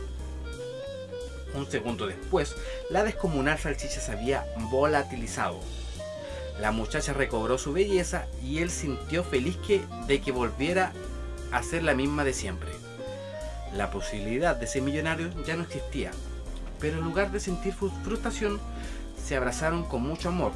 Un 1.54 1.70
segundo 1.70 2.08
después, 2.08 2.56
la 2.90 3.04
descomunal 3.04 3.60
salchicha 3.60 4.00
se 4.00 4.14
había 4.14 4.46
volatilizado. 4.72 5.60
La 6.62 6.72
muchacha 6.72 7.14
recobró 7.14 7.58
su 7.58 7.72
belleza 7.74 8.26
y 8.44 8.60
él 8.60 8.70
sintió 8.72 9.24
feliz 9.24 9.58
que, 9.58 9.82
de 10.08 10.22
que 10.22 10.32
volviera 10.32 10.92
a 11.52 11.62
ser 11.64 11.84
la 11.84 11.94
misma 11.94 12.24
de 12.24 12.34
siempre. 12.34 12.72
La 13.74 13.92
posibilidad 13.92 14.56
de 14.56 14.66
ser 14.68 14.82
millonario 14.82 15.30
ya 15.46 15.56
no 15.56 15.64
existía, 15.64 16.12
pero 16.80 16.98
en 16.98 17.04
lugar 17.04 17.32
de 17.32 17.40
sentir 17.40 17.76
fru- 17.76 17.92
frustración, 18.04 18.60
se 19.24 19.36
abrazaron 19.36 19.84
con 19.84 20.02
mucho 20.02 20.30
amor. 20.30 20.52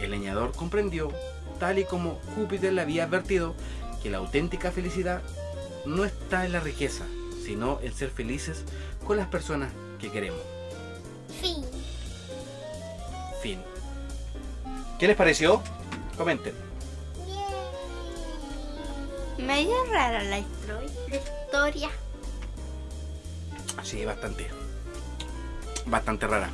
El 0.00 0.10
leñador 0.10 0.52
comprendió, 0.52 1.10
tal 1.58 1.78
y 1.78 1.84
como 1.84 2.18
Júpiter 2.34 2.72
le 2.72 2.82
había 2.82 3.04
advertido, 3.04 3.54
que 4.02 4.10
la 4.10 4.18
auténtica 4.18 4.70
felicidad 4.72 5.22
no 5.86 6.04
está 6.04 6.44
en 6.44 6.52
la 6.52 6.60
riqueza, 6.60 7.04
sino 7.44 7.80
en 7.80 7.94
ser 7.94 8.10
felices 8.10 8.64
con 9.06 9.16
las 9.16 9.28
personas 9.28 9.72
que 9.98 10.10
queremos. 10.10 10.40
Fin. 11.40 11.64
Fin. 13.40 13.60
¿Qué 14.98 15.06
les 15.06 15.16
pareció? 15.16 15.62
Comenten. 16.16 16.54
Medio 19.38 19.74
rara 19.90 20.22
la 20.22 20.38
historia. 20.38 21.90
Sí, 23.82 24.04
bastante. 24.04 24.46
Bastante 25.84 26.26
rara. 26.26 26.50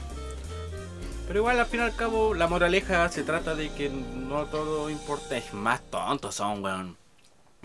Pero 1.27 1.39
igual 1.39 1.61
al 1.61 1.67
fin 1.67 1.81
y 1.81 1.83
al 1.85 1.95
cabo 1.95 2.35
la 2.35 2.49
moraleja 2.49 3.09
se 3.09 3.23
trata 3.23 3.55
de 3.55 3.73
que 3.73 3.89
no 3.89 4.47
todo 4.47 4.91
importa. 4.91 5.37
Es 5.37 5.55
más 5.55 5.81
tontos 5.83 6.35
son, 6.35 6.65
weón. 6.65 6.97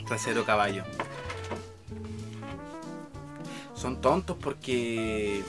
Trasero 0.06 0.46
caballo. 0.46 0.84
Son 3.74 4.00
tontos 4.00 4.38
porque... 4.40 5.44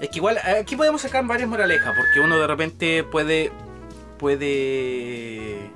Es 0.00 0.08
que 0.10 0.18
igual 0.18 0.38
aquí 0.38 0.76
podemos 0.76 1.00
sacar 1.02 1.24
varias 1.26 1.48
moralejas 1.48 1.94
porque 1.96 2.20
uno 2.20 2.38
de 2.38 2.46
repente 2.46 3.04
puede... 3.04 3.52
Puede... 4.18 5.70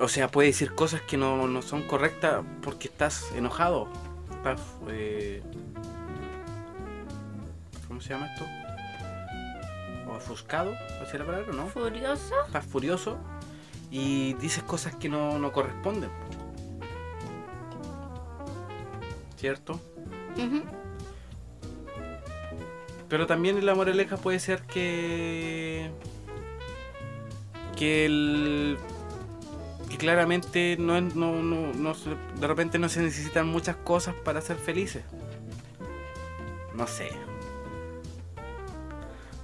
O 0.00 0.08
sea, 0.08 0.28
puede 0.28 0.48
decir 0.48 0.74
cosas 0.74 1.00
que 1.02 1.16
no, 1.16 1.46
no 1.46 1.62
son 1.62 1.82
correctas 1.82 2.42
porque 2.62 2.88
estás 2.88 3.30
enojado. 3.36 3.88
Estás. 4.36 4.60
eh, 4.88 5.42
¿Cómo 7.88 8.00
se 8.00 8.10
llama 8.10 8.26
esto? 8.32 8.44
¿O 10.10 10.16
ofuscado? 10.16 10.74
¿Así 11.00 11.16
la 11.16 11.24
palabra? 11.24 11.52
¿No? 11.52 11.68
Furioso. 11.68 12.34
Estás 12.46 12.66
furioso 12.66 13.18
y 13.90 14.34
dices 14.34 14.64
cosas 14.64 14.94
que 14.96 15.08
no, 15.08 15.38
no 15.38 15.52
corresponden. 15.52 16.10
¿Cierto? 19.36 19.80
Pero 23.14 23.28
también 23.28 23.64
la 23.64 23.76
moraleja 23.76 24.16
puede 24.16 24.40
ser 24.40 24.62
que. 24.62 25.88
que 27.76 28.06
el. 28.06 28.76
que 29.88 29.96
claramente 29.98 30.76
no, 30.80 31.00
no, 31.00 31.40
no, 31.40 31.72
no 31.74 31.94
de 31.94 32.46
repente 32.48 32.76
no 32.80 32.88
se 32.88 33.02
necesitan 33.02 33.46
muchas 33.46 33.76
cosas 33.76 34.16
para 34.24 34.40
ser 34.40 34.56
felices. 34.56 35.04
No 36.74 36.88
sé. 36.88 37.10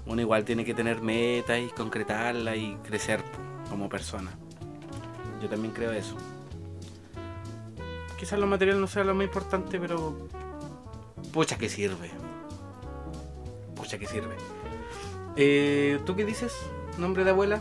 Uno 0.04 0.20
igual 0.20 0.44
tiene 0.44 0.64
que 0.64 0.74
tener 0.74 1.00
metas 1.00 1.60
y 1.60 1.68
concretarlas 1.68 2.56
y 2.56 2.76
crecer 2.82 3.22
como 3.68 3.88
persona. 3.88 4.32
Yo 5.40 5.48
también 5.48 5.72
creo 5.72 5.92
eso. 5.92 6.16
Quizás 8.18 8.36
lo 8.36 8.48
material 8.48 8.80
no 8.80 8.88
sea 8.88 9.04
lo 9.04 9.14
más 9.14 9.26
importante, 9.26 9.78
pero. 9.78 10.28
pucha 11.32 11.56
que 11.56 11.68
sirve. 11.68 12.10
Pucha 13.80 13.98
que 13.98 14.06
sirve. 14.06 14.34
Eh, 15.36 15.98
¿Tú 16.04 16.14
qué 16.16 16.24
dices? 16.24 16.52
¿Nombre 16.98 17.24
de 17.24 17.30
abuela? 17.30 17.60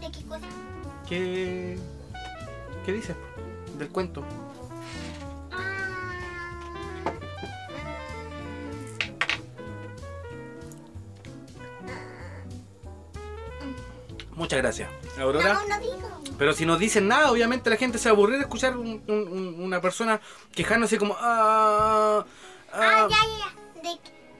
¿De 0.00 0.10
qué 0.12 0.24
cosa? 0.26 0.46
¿Qué, 1.08 1.76
qué 2.84 2.92
dices 2.92 3.16
del 3.78 3.88
cuento? 3.88 4.22
Muchas 14.34 14.58
gracias. 14.58 14.90
Aurora. 15.18 15.54
no, 15.54 15.66
no 15.68 15.80
digo. 15.80 16.20
Pero 16.38 16.52
si 16.52 16.66
no 16.66 16.76
dicen 16.76 17.08
nada, 17.08 17.30
obviamente 17.30 17.70
la 17.70 17.76
gente 17.76 17.98
se 17.98 18.08
va 18.10 18.12
a 18.12 18.16
aburrir 18.16 18.36
de 18.36 18.42
escuchar 18.42 18.76
un- 18.76 19.02
un- 19.08 19.28
un- 19.28 19.54
una 19.62 19.80
persona 19.80 20.20
quejándose 20.54 20.98
como... 20.98 21.16
Ah, 21.18 22.24
Ah, 22.72 22.74
ah". 22.74 23.08
ya, 23.08 23.16
ya, 23.16 23.55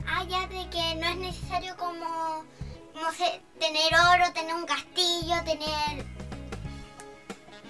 ah, 0.09 0.25
ya, 0.29 0.47
de 0.49 0.69
que 0.71 0.95
no 0.97 1.07
es 1.09 1.17
necesario 1.17 1.77
como, 1.77 2.45
no 2.95 3.13
sé, 3.13 3.41
tener 3.59 3.93
oro, 3.95 4.33
tener 4.33 4.55
un 4.55 4.67
castillo, 4.67 5.35
tener, 5.45 6.05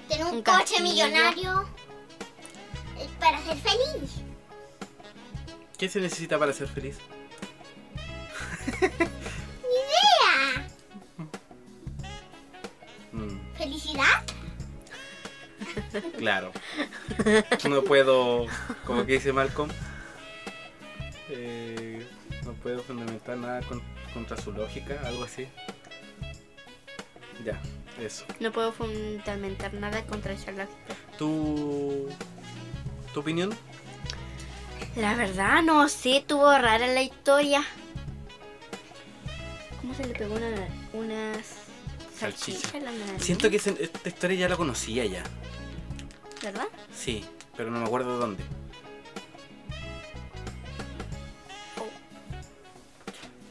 tener 0.08 0.24
un, 0.26 0.34
Un 0.36 0.42
coche 0.42 0.58
castillo. 0.58 0.82
millonario 0.82 1.62
eh, 2.98 3.08
para 3.20 3.38
ser 3.42 3.56
feliz. 3.58 4.10
¿Qué 5.78 5.88
se 5.88 6.00
necesita 6.00 6.38
para 6.38 6.52
ser 6.52 6.68
feliz? 6.68 6.98
¡Idea! 8.80 10.66
Mm, 13.12 13.38
¿Felicidad? 13.56 14.24
claro. 16.18 16.52
No 17.66 17.82
puedo, 17.82 18.46
como 18.84 19.06
que 19.06 19.12
dice 19.14 19.32
Malcolm, 19.32 19.70
eh, 21.30 21.85
no 22.66 22.72
puedo 22.72 22.82
fundamentar 22.82 23.36
nada 23.36 23.60
con- 23.62 23.82
contra 24.12 24.36
su 24.36 24.50
lógica, 24.52 25.00
algo 25.04 25.22
así. 25.24 25.46
Ya, 27.44 27.60
eso. 28.00 28.24
No 28.40 28.50
puedo 28.50 28.72
fundamentar 28.72 29.72
nada 29.74 30.04
contra 30.06 30.32
esa 30.32 30.50
lógica. 30.50 30.94
¿Tu, 31.16 32.08
tu 33.14 33.20
opinión? 33.20 33.54
La 34.96 35.14
verdad, 35.14 35.62
no 35.62 35.88
sé, 35.88 36.24
tuvo 36.26 36.50
rara 36.58 36.86
la 36.88 37.02
historia. 37.02 37.62
¿Cómo 39.80 39.94
se 39.94 40.04
le 40.06 40.14
pegó 40.14 40.34
una, 40.34 40.68
unas 40.94 41.46
Salchicha. 42.18 42.80
la 42.80 42.90
nariz, 42.90 43.22
Siento 43.22 43.48
que 43.50 43.56
esta 43.56 44.08
historia 44.08 44.36
ya 44.38 44.48
la 44.48 44.56
conocía 44.56 45.04
ya. 45.04 45.22
¿Verdad? 46.42 46.66
Sí, 46.92 47.24
pero 47.56 47.70
no 47.70 47.78
me 47.78 47.84
acuerdo 47.86 48.14
de 48.14 48.18
dónde. 48.18 48.44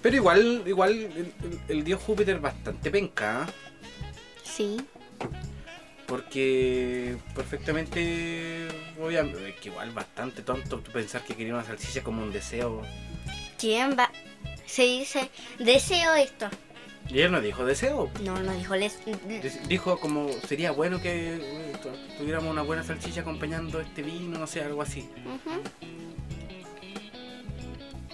Pero 0.06 0.18
igual, 0.18 0.62
igual 0.68 0.92
el, 0.92 1.34
el- 1.42 1.60
el 1.68 1.84
dios 1.84 2.00
Júpiter 2.00 2.40
bastante 2.40 2.92
penca, 2.92 3.42
¿ah? 3.42 3.48
Sí. 4.44 4.78
porque 6.06 7.18
perfectamente, 7.34 8.68
obviamente, 9.02 9.50
es 9.50 9.56
que 9.60 9.70
igual 9.70 9.90
bastante 9.90 10.44
tonto 10.44 10.80
pensar 10.84 11.24
que 11.24 11.34
quería 11.36 11.56
una 11.56 11.64
salchicha 11.64 12.04
como 12.04 12.22
un 12.22 12.32
deseo. 12.32 12.84
¿Quién 13.58 13.98
va? 13.98 14.12
Se 14.68 14.84
dice, 14.84 15.32
deseo 15.58 16.14
esto. 16.14 16.50
Y 17.10 17.22
él 17.22 17.32
no 17.32 17.42
dijo 17.42 17.66
deseo, 17.66 18.12
No, 18.24 18.38
no 18.44 18.54
dijo 18.54 18.76
les. 18.76 19.00
Dijo 19.68 20.00
como 20.00 20.30
sería 20.48 20.70
bueno 20.70 21.02
que 21.02 21.38
eh, 21.38 21.74
tu- 21.82 22.18
tuviéramos 22.20 22.52
una 22.52 22.62
buena 22.62 22.84
salchicha 22.84 23.22
acompañando 23.22 23.82
este 23.82 24.04
vino, 24.04 24.38
no 24.38 24.46
sé, 24.46 24.62
algo 24.62 24.84
así. 24.84 25.10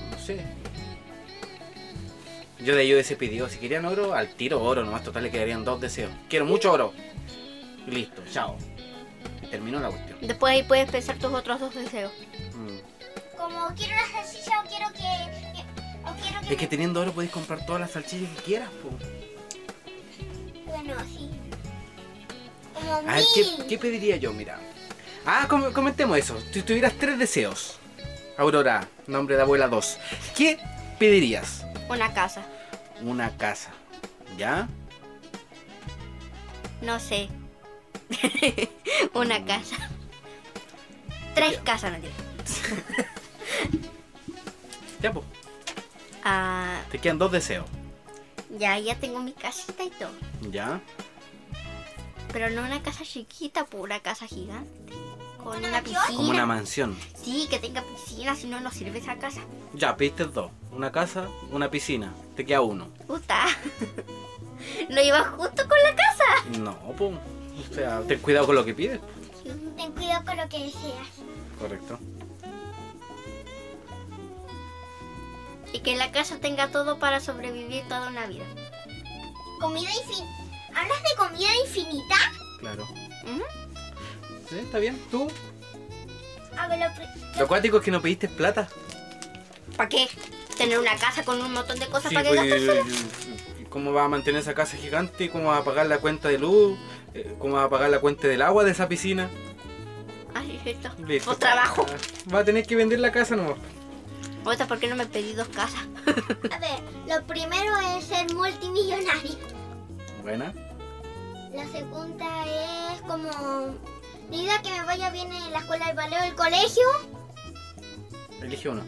No 0.10 0.18
sé. 0.18 0.42
Yo 2.64 2.76
de 2.76 2.82
ahí 2.82 2.94
hubiese 2.94 3.16
pedido, 3.16 3.50
si 3.50 3.58
querían 3.58 3.86
oro, 3.86 4.14
al 4.14 4.30
tiro 4.30 4.62
oro, 4.62 4.84
nomás 4.84 5.04
total 5.04 5.24
le 5.24 5.32
quedarían 5.32 5.66
dos 5.66 5.82
deseos. 5.82 6.12
Quiero 6.30 6.46
mucho 6.46 6.72
oro. 6.72 6.94
Listo, 7.88 8.22
chao. 8.32 8.58
Terminó 9.50 9.80
la 9.80 9.90
cuestión. 9.90 10.20
Después 10.22 10.54
ahí 10.54 10.64
puedes 10.64 10.90
pensar 10.90 11.18
tus 11.18 11.34
otros 11.34 11.60
dos 11.60 11.74
deseos. 11.76 12.12
Mm. 12.54 13.38
Como 13.38 13.68
quiero 13.76 13.94
una 13.94 14.24
salchicha 14.24 14.62
o 14.62 14.68
quiero 14.70 14.88
que. 14.94 15.00
que- 15.00 16.10
o 16.10 16.14
quiero 16.22 16.42
que. 16.42 16.54
Es 16.54 16.58
que 16.58 16.68
teniendo 16.68 17.02
oro 17.02 17.12
podéis 17.12 17.32
comprar 17.32 17.66
todas 17.66 17.82
las 17.82 17.92
salchichas 17.92 18.30
que 18.38 18.44
quieras, 18.44 18.70
po. 18.84 18.90
Bueno, 20.66 20.94
sí. 21.08 21.30
Como 22.74 22.94
A 22.94 23.16
ver, 23.16 23.24
¿qué, 23.68 23.78
pediría 23.78 24.18
yo? 24.18 24.32
Mira. 24.34 24.60
Ah, 25.26 25.46
com- 25.50 25.72
comentemos 25.74 26.18
eso. 26.18 26.38
Si 26.54 26.62
tuvieras 26.62 26.94
tres 26.98 27.18
deseos, 27.20 27.78
Aurora, 28.38 28.88
nombre 29.08 29.36
de 29.36 29.42
abuela 29.42 29.68
2, 29.68 29.98
¿qué 30.36 30.58
pedirías? 30.98 31.66
Una 31.92 32.14
casa. 32.14 32.42
Una 33.02 33.36
casa. 33.38 33.72
¿Ya? 34.38 34.68
No 36.82 37.00
sé. 37.00 37.28
Una 39.14 39.44
casa. 39.46 39.76
Tres 41.36 41.58
casas, 41.60 41.92
no. 41.92 42.08
Ya, 45.02 45.12
pues. 45.12 45.26
Ah, 46.24 46.82
Te 46.92 47.00
quedan 47.00 47.18
dos 47.18 47.32
deseos. 47.32 47.66
ya, 48.58 48.78
ya 48.80 48.96
tengo 48.96 49.20
mi 49.20 49.34
casita 49.34 49.84
y 49.84 49.90
todo. 49.90 50.12
¿Ya? 50.52 50.80
Pero 52.32 52.50
no 52.52 52.62
una 52.64 52.82
casa 52.82 53.04
chiquita, 53.04 53.66
pura 53.66 54.00
casa 54.00 54.28
gigante. 54.28 54.94
Con 55.44 55.64
¿Una 55.66 55.82
piscina. 55.82 56.06
Como 56.08 56.30
una 56.30 56.46
mansión. 56.46 56.98
Sí, 57.16 57.48
que 57.50 57.60
tenga 57.60 57.82
piscina, 57.82 58.36
si 58.36 58.48
no, 58.48 58.60
no 58.60 58.72
sirve 58.72 59.00
esa 59.00 59.18
casa. 59.18 59.42
Ya, 59.74 59.98
pediste 59.98 60.26
dos. 60.26 60.52
Una 60.72 60.92
casa, 60.92 61.28
una 61.52 61.70
piscina. 61.72 62.14
Te 62.36 62.46
queda 62.46 62.62
uno. 62.62 62.88
Puta. 63.08 63.46
¿No 64.90 65.02
iba 65.02 65.24
justo 65.32 65.64
con 65.68 65.78
la 65.84 65.96
casa? 65.96 66.60
No, 66.60 66.78
pues. 66.98 67.18
O 67.70 67.74
sea, 67.74 68.02
ten 68.02 68.20
cuidado 68.20 68.46
con 68.46 68.56
lo 68.56 68.64
que 68.66 68.74
pides. 68.74 69.00
Ten 69.76 69.92
cuidado 69.94 70.26
con 70.26 70.38
lo 70.38 70.48
que 70.48 70.60
deseas. 70.60 71.08
Correcto. 71.60 72.00
Y 75.74 75.80
que 75.80 75.96
la 75.96 76.12
casa 76.12 76.38
tenga 76.40 76.70
todo 76.70 77.00
para 77.00 77.20
sobrevivir 77.20 77.84
toda 77.88 78.10
una 78.10 78.28
vida. 78.28 78.46
Comida 79.60 79.90
infinita. 79.90 80.36
¿Hablas 80.76 81.04
de 81.04 81.16
comida 81.18 81.50
infinita? 81.66 82.16
Claro. 82.60 82.84
Ujú. 82.84 83.44
Sí, 84.52 84.60
está 84.60 84.78
bien. 84.80 85.02
¿Tú? 85.10 85.28
A 86.58 86.68
ver, 86.68 86.80
lo 86.80 86.94
pri- 86.96 87.38
Lo 87.40 87.46
acuático 87.46 87.78
es 87.78 87.84
que 87.84 87.92
no 87.92 88.02
pediste 88.02 88.28
plata. 88.28 88.68
¿Para 89.78 89.88
qué? 89.90 90.08
Tener 90.58 90.78
una 90.78 90.96
casa 90.98 91.24
con 91.24 91.42
un 91.42 91.54
montón 91.54 91.80
de 91.80 91.88
cosas 91.88 92.10
Sí, 92.10 92.16
para 92.16 92.30
que 92.30 92.38
pues, 92.38 92.62
eh, 92.62 92.84
¿Cómo 93.70 93.94
vas 93.94 94.06
a 94.06 94.10
mantener 94.10 94.42
esa 94.42 94.54
casa 94.54 94.76
gigante? 94.78 95.30
¿Cómo 95.32 95.48
vas 95.48 95.62
a 95.62 95.64
pagar 95.64 95.86
la 95.88 96.00
cuenta 96.00 96.28
de 96.28 96.38
luz? 96.38 96.78
Eh, 97.14 97.34
¿Cómo 97.40 97.56
vas 97.56 97.66
a 97.66 97.70
pagar 97.70 97.90
la 97.90 98.00
cuenta 98.00 98.28
del 98.28 98.42
agua 98.42 98.66
de 98.66 98.72
esa 98.72 98.90
piscina? 98.90 99.30
Ay, 100.36 100.58
es 100.58 100.64
cierto. 100.64 100.90
Listo. 101.08 101.32
O 101.32 101.36
trabajo. 101.38 101.86
Va 102.34 102.40
a 102.40 102.44
tener 102.44 102.66
que 102.68 102.76
vender 102.76 103.00
la 103.00 103.12
casa 103.14 103.36
nomás. 103.38 103.56
Otra, 104.44 104.68
¿por 104.68 104.78
qué 104.80 104.88
no 104.88 104.96
me 104.98 105.06
pedí 105.06 105.34
dos 105.34 105.48
casas? 105.48 105.86
A 106.52 106.58
ver, 106.60 106.80
lo 107.08 107.26
primero 107.26 107.78
es 107.98 108.06
ser 108.06 108.34
multimillonario. 108.34 109.36
Buena. 110.22 110.54
La 111.54 111.66
segunda 111.68 112.94
es 112.94 113.02
como. 113.02 113.76
Diga 114.32 114.62
que 114.62 114.72
me 114.72 114.84
vaya 114.86 115.10
bien 115.10 115.32
en 115.32 115.52
la 115.52 115.60
escuela 115.60 115.88
del 115.88 115.96
ballet 115.98 116.22
o 116.22 116.24
el 116.24 116.36
colegio. 116.36 116.88
Elige 118.42 118.70
uno. 118.70 118.82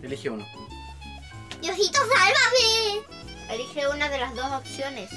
Elige 0.00 0.30
uno. 0.30 0.46
Diosito, 1.60 1.98
sálvame. 1.98 3.02
Elige 3.50 3.88
una 3.88 4.08
de 4.08 4.18
las 4.18 4.34
dos 4.36 4.52
opciones. 4.52 5.10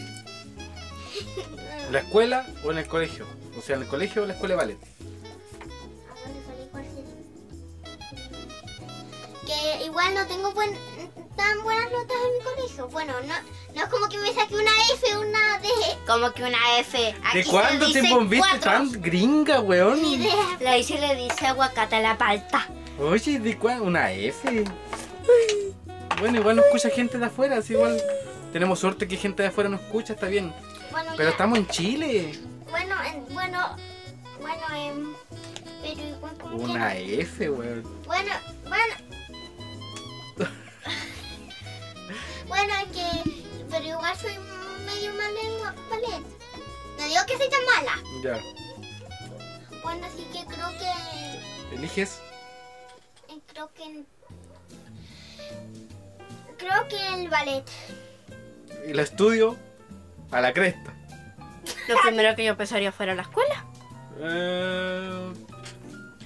¿En 1.86 1.93
la 1.93 1.99
escuela 1.99 2.47
o 2.65 2.72
en 2.72 2.80
el 2.80 2.88
colegio? 2.88 3.28
O 3.57 3.61
sea, 3.61 3.76
en 3.76 3.84
el 3.84 3.88
colegio 3.88 4.22
o 4.22 4.26
en 4.26 4.30
la 4.30 4.34
escuela 4.34 4.55
de 4.55 4.61
ballet. 4.61 4.80
¿A 6.09 6.15
dónde 6.26 6.41
salí? 6.47 6.67
¿Cuál 6.72 6.86
es? 6.86 6.91
Que 9.45 9.86
igual 9.86 10.15
no 10.15 10.26
tengo 10.26 10.51
buen, 10.53 10.76
tan 11.41 11.63
buenas 11.63 11.91
notas 11.91 12.17
en 12.17 12.37
mi 12.37 12.43
colegio. 12.43 12.87
Bueno, 12.89 13.13
no, 13.21 13.33
no 13.75 13.81
es 13.83 13.89
como 13.89 14.07
que 14.09 14.17
me 14.19 14.33
saque 14.33 14.55
una 14.55 14.71
F, 14.93 15.17
una 15.17 15.59
D. 15.59 15.67
Como 16.07 16.31
que 16.33 16.43
una 16.43 16.79
F. 16.79 17.15
Aquí 17.23 17.37
¿De 17.37 17.43
se 17.43 17.49
cuándo 17.49 17.91
te 17.91 18.01
cuatro. 18.37 18.59
tan 18.59 18.91
gringa, 19.01 19.59
weón? 19.61 20.01
Ni 20.01 20.15
idea. 20.15 20.57
La 20.59 20.73
dice 20.75 20.99
le 20.99 21.15
dice 21.15 21.47
aguacate 21.47 21.95
a 21.95 22.01
la 22.01 22.17
palta. 22.17 22.67
Oye, 22.99 23.39
¿de 23.39 23.57
cuándo? 23.57 23.85
Una 23.85 24.11
F. 24.11 24.63
Bueno, 26.19 26.37
igual 26.39 26.57
no 26.57 26.63
escucha 26.63 26.89
gente 26.89 27.17
de 27.17 27.25
afuera, 27.25 27.57
así 27.57 27.73
igual 27.73 27.99
tenemos 28.53 28.79
suerte 28.79 29.07
que 29.07 29.17
gente 29.17 29.41
de 29.43 29.49
afuera 29.49 29.69
nos 29.69 29.81
escucha, 29.81 30.13
está 30.13 30.27
bien. 30.27 30.53
Bueno, 30.91 31.11
Pero 31.17 31.29
ya. 31.29 31.31
estamos 31.31 31.57
en 31.57 31.67
Chile. 31.67 32.39
Bueno, 32.69 32.95
en- 33.03 33.33
bueno, 33.33 33.75
bueno, 34.39 34.63
em, 34.75 35.13
pero 35.81 36.01
igual 36.07 36.37
como 36.39 36.57
que- 36.57 36.63
Una 36.71 36.95
F, 36.95 37.49
weón. 37.49 37.83
Bueno. 38.05 38.31
bueno, 38.67 38.93
Pero 43.72 43.86
igual 43.86 44.15
soy 44.17 44.34
medio 44.86 45.13
mala 45.13 45.76
ballet. 45.89 46.24
No 46.97 47.05
digo 47.05 47.22
que 47.28 47.38
soy 47.38 47.49
tan 47.49 47.65
mala. 47.65 48.03
Ya. 48.24 48.39
Bueno, 49.84 50.05
así 50.05 50.24
que 50.26 50.45
creo 50.45 50.67
que. 50.78 51.76
¿Eliges? 51.76 52.19
eh, 53.30 53.39
Creo 53.53 53.69
que. 53.74 54.03
Creo 56.57 56.88
que 56.88 57.07
el 57.22 57.30
ballet. 57.30 57.63
Y 58.88 58.93
la 58.93 59.01
estudio 59.03 59.57
a 60.32 60.41
la 60.41 60.53
cresta. 60.53 60.93
Lo 61.88 61.97
primero 62.01 62.36
que 62.36 62.45
yo 62.45 62.55
pensaría 62.57 62.91
fuera 62.91 63.15
la 63.15 63.24
escuela. 63.24 63.65
Eh, 64.19 65.34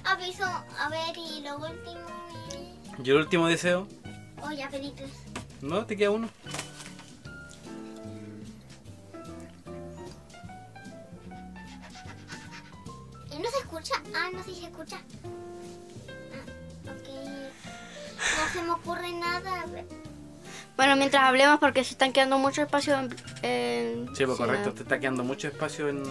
Aviso, 0.04 0.44
a 0.44 0.88
ver, 0.90 1.16
y 1.16 1.40
lo 1.42 1.56
último. 1.56 2.06
es- 2.50 3.06
¿Y 3.06 3.10
el 3.10 3.16
último 3.16 3.46
deseo? 3.48 3.86
Oh, 4.42 4.52
ya 4.52 4.68
pedí 4.68 4.90
tres. 4.92 5.10
No, 5.62 5.84
te 5.86 5.96
queda 5.96 6.10
uno. 6.10 6.28
No 13.46 13.50
se 13.52 13.58
escucha? 13.58 13.94
Ah, 14.14 14.28
no, 14.32 14.42
sí 14.44 14.54
se 14.54 14.66
escucha. 14.66 14.98
Ah, 15.24 16.90
ok. 16.90 17.08
No 18.18 18.52
se 18.52 18.62
me 18.62 18.70
ocurre 18.70 19.12
nada. 19.12 19.62
A 19.62 19.66
ver. 19.66 19.84
Bueno, 20.76 20.96
mientras 20.96 21.22
hablemos 21.22 21.58
porque 21.58 21.84
se 21.84 21.92
están 21.92 22.12
quedando 22.12 22.38
mucho 22.38 22.62
espacio 22.62 22.98
en... 22.98 23.14
en- 23.42 24.14
Sí, 24.16 24.26
pues 24.26 24.36
correcto, 24.36 24.72
te 24.74 24.82
está 24.82 25.00
quedando 25.00 25.24
mucho 25.24 25.48
espacio 25.48 25.88
en, 25.88 26.02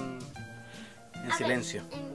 en 1.13 1.31
A 1.31 1.37
silencio. 1.37 1.81
espera. 1.81 2.05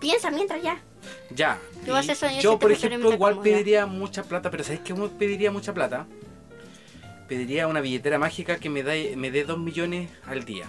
Piensa 0.00 0.30
mientras 0.30 0.62
ya. 0.62 0.78
Ya. 1.30 1.58
Yo, 1.84 2.00
si 2.02 2.56
por 2.58 2.70
ejemplo, 2.70 3.12
igual 3.12 3.40
pediría 3.40 3.86
mucha 3.86 4.22
plata, 4.22 4.50
pero 4.50 4.62
¿sabes 4.62 4.80
qué 4.80 4.94
pediría 4.94 5.50
mucha 5.50 5.72
plata? 5.74 6.06
Pediría 7.28 7.66
una 7.66 7.80
billetera 7.80 8.18
mágica 8.18 8.56
que 8.58 8.68
me, 8.70 8.82
da, 8.82 8.92
me 9.16 9.30
dé 9.30 9.44
2 9.44 9.58
millones 9.58 10.10
al 10.26 10.44
día. 10.44 10.66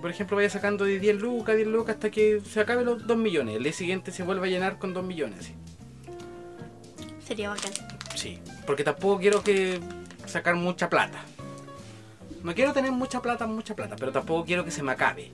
Que 0.00 0.02
por 0.02 0.10
ejemplo 0.12 0.38
vaya 0.38 0.48
sacando 0.48 0.86
de 0.86 0.98
10 0.98 1.20
lucas, 1.20 1.56
10 1.56 1.68
lucas 1.68 1.96
hasta 1.96 2.10
que 2.10 2.40
se 2.40 2.58
acabe 2.58 2.84
los 2.84 3.06
2 3.06 3.18
millones. 3.18 3.56
El 3.56 3.64
día 3.64 3.72
siguiente 3.74 4.12
se 4.12 4.22
vuelva 4.22 4.46
a 4.46 4.48
llenar 4.48 4.78
con 4.78 4.94
2 4.94 5.04
millones. 5.04 5.52
Sería 7.22 7.50
bacán. 7.50 7.70
Sí, 8.14 8.38
porque 8.64 8.82
tampoco 8.82 9.20
quiero 9.20 9.42
que 9.42 9.78
sacar 10.24 10.54
mucha 10.54 10.88
plata. 10.88 11.22
No 12.42 12.54
quiero 12.54 12.72
tener 12.72 12.92
mucha 12.92 13.20
plata, 13.20 13.46
mucha 13.46 13.76
plata, 13.76 13.94
pero 13.96 14.10
tampoco 14.10 14.46
quiero 14.46 14.64
que 14.64 14.70
se 14.70 14.82
me 14.82 14.92
acabe. 14.92 15.32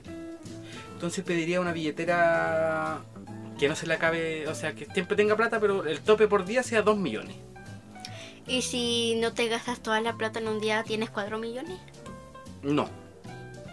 Entonces 0.91 1.23
pediría 1.23 1.61
una 1.61 1.71
billetera 1.71 2.99
que 3.57 3.69
no 3.69 3.75
se 3.77 3.87
le 3.87 3.93
acabe, 3.93 4.49
o 4.49 4.53
sea, 4.53 4.75
que 4.75 4.85
siempre 4.87 5.15
tenga 5.15 5.37
plata, 5.37 5.61
pero 5.61 5.85
el 5.85 6.01
tope 6.01 6.27
por 6.27 6.43
día 6.43 6.61
sea 6.61 6.81
2 6.81 6.97
millones. 6.97 7.37
¿Y 8.45 8.63
si 8.63 9.15
no 9.15 9.31
te 9.31 9.47
gastas 9.47 9.79
toda 9.79 10.01
la 10.01 10.17
plata 10.17 10.39
en 10.39 10.49
un 10.49 10.59
día, 10.59 10.83
tienes 10.83 11.09
4 11.09 11.37
millones? 11.37 11.79
No. 12.63 12.89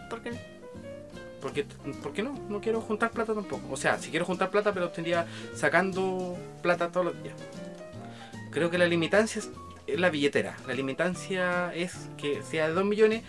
¿Por 0.08 0.22
qué 0.22 0.30
no? 0.30 0.53
Porque, 1.44 1.64
¿Por 2.02 2.14
qué 2.14 2.22
no? 2.22 2.32
No 2.48 2.58
quiero 2.62 2.80
juntar 2.80 3.10
plata 3.10 3.34
tampoco. 3.34 3.60
O 3.70 3.76
sea, 3.76 3.98
si 3.98 4.08
quiero 4.10 4.24
juntar 4.24 4.50
plata, 4.50 4.72
pero 4.72 4.86
estaría 4.86 5.26
sacando 5.54 6.38
plata 6.62 6.90
todos 6.90 7.04
los 7.04 7.22
días. 7.22 7.34
Creo 8.50 8.70
que 8.70 8.78
la 8.78 8.86
limitancia 8.86 9.40
es, 9.40 9.50
es 9.86 10.00
la 10.00 10.08
billetera. 10.08 10.56
La 10.66 10.72
limitancia 10.72 11.70
es 11.74 12.08
que 12.16 12.42
sea 12.42 12.68
de 12.68 12.72
2 12.72 12.86
millones 12.86 13.24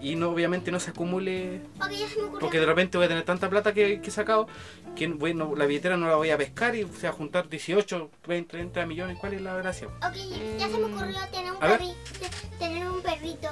y 0.00 0.16
no 0.16 0.30
obviamente 0.30 0.70
no 0.72 0.80
se 0.80 0.92
acumule 0.92 1.60
Ok, 1.78 1.90
ya 1.90 2.08
se 2.08 2.16
me 2.16 2.22
ocurrió. 2.22 2.38
Porque 2.40 2.58
de 2.58 2.64
repente 2.64 2.96
voy 2.96 3.04
a 3.04 3.08
tener 3.08 3.24
tanta 3.24 3.50
plata 3.50 3.74
que, 3.74 4.00
que 4.00 4.08
he 4.08 4.12
sacado 4.12 4.48
que 4.96 5.06
bueno, 5.08 5.54
la 5.54 5.66
billetera 5.66 5.98
no 5.98 6.08
la 6.08 6.14
voy 6.16 6.30
a 6.30 6.38
pescar 6.38 6.74
y 6.74 6.84
o 6.84 6.92
sea, 6.94 7.12
juntar 7.12 7.50
18, 7.50 8.10
20, 8.26 8.50
30 8.50 8.86
millones. 8.86 9.18
¿Cuál 9.20 9.34
es 9.34 9.42
la 9.42 9.56
gracia? 9.56 9.88
Ok, 9.88 10.14
ya, 10.58 10.68
se 10.70 10.78
me 10.78 10.84
ocurrió 10.86 11.18
tener 11.30 11.52
un, 11.52 11.62
A 11.62 11.66
ver. 11.66 11.80
perri- 11.82 11.94
te- 12.18 12.58
tener 12.58 12.88
un 12.88 13.02
perrito. 13.02 13.48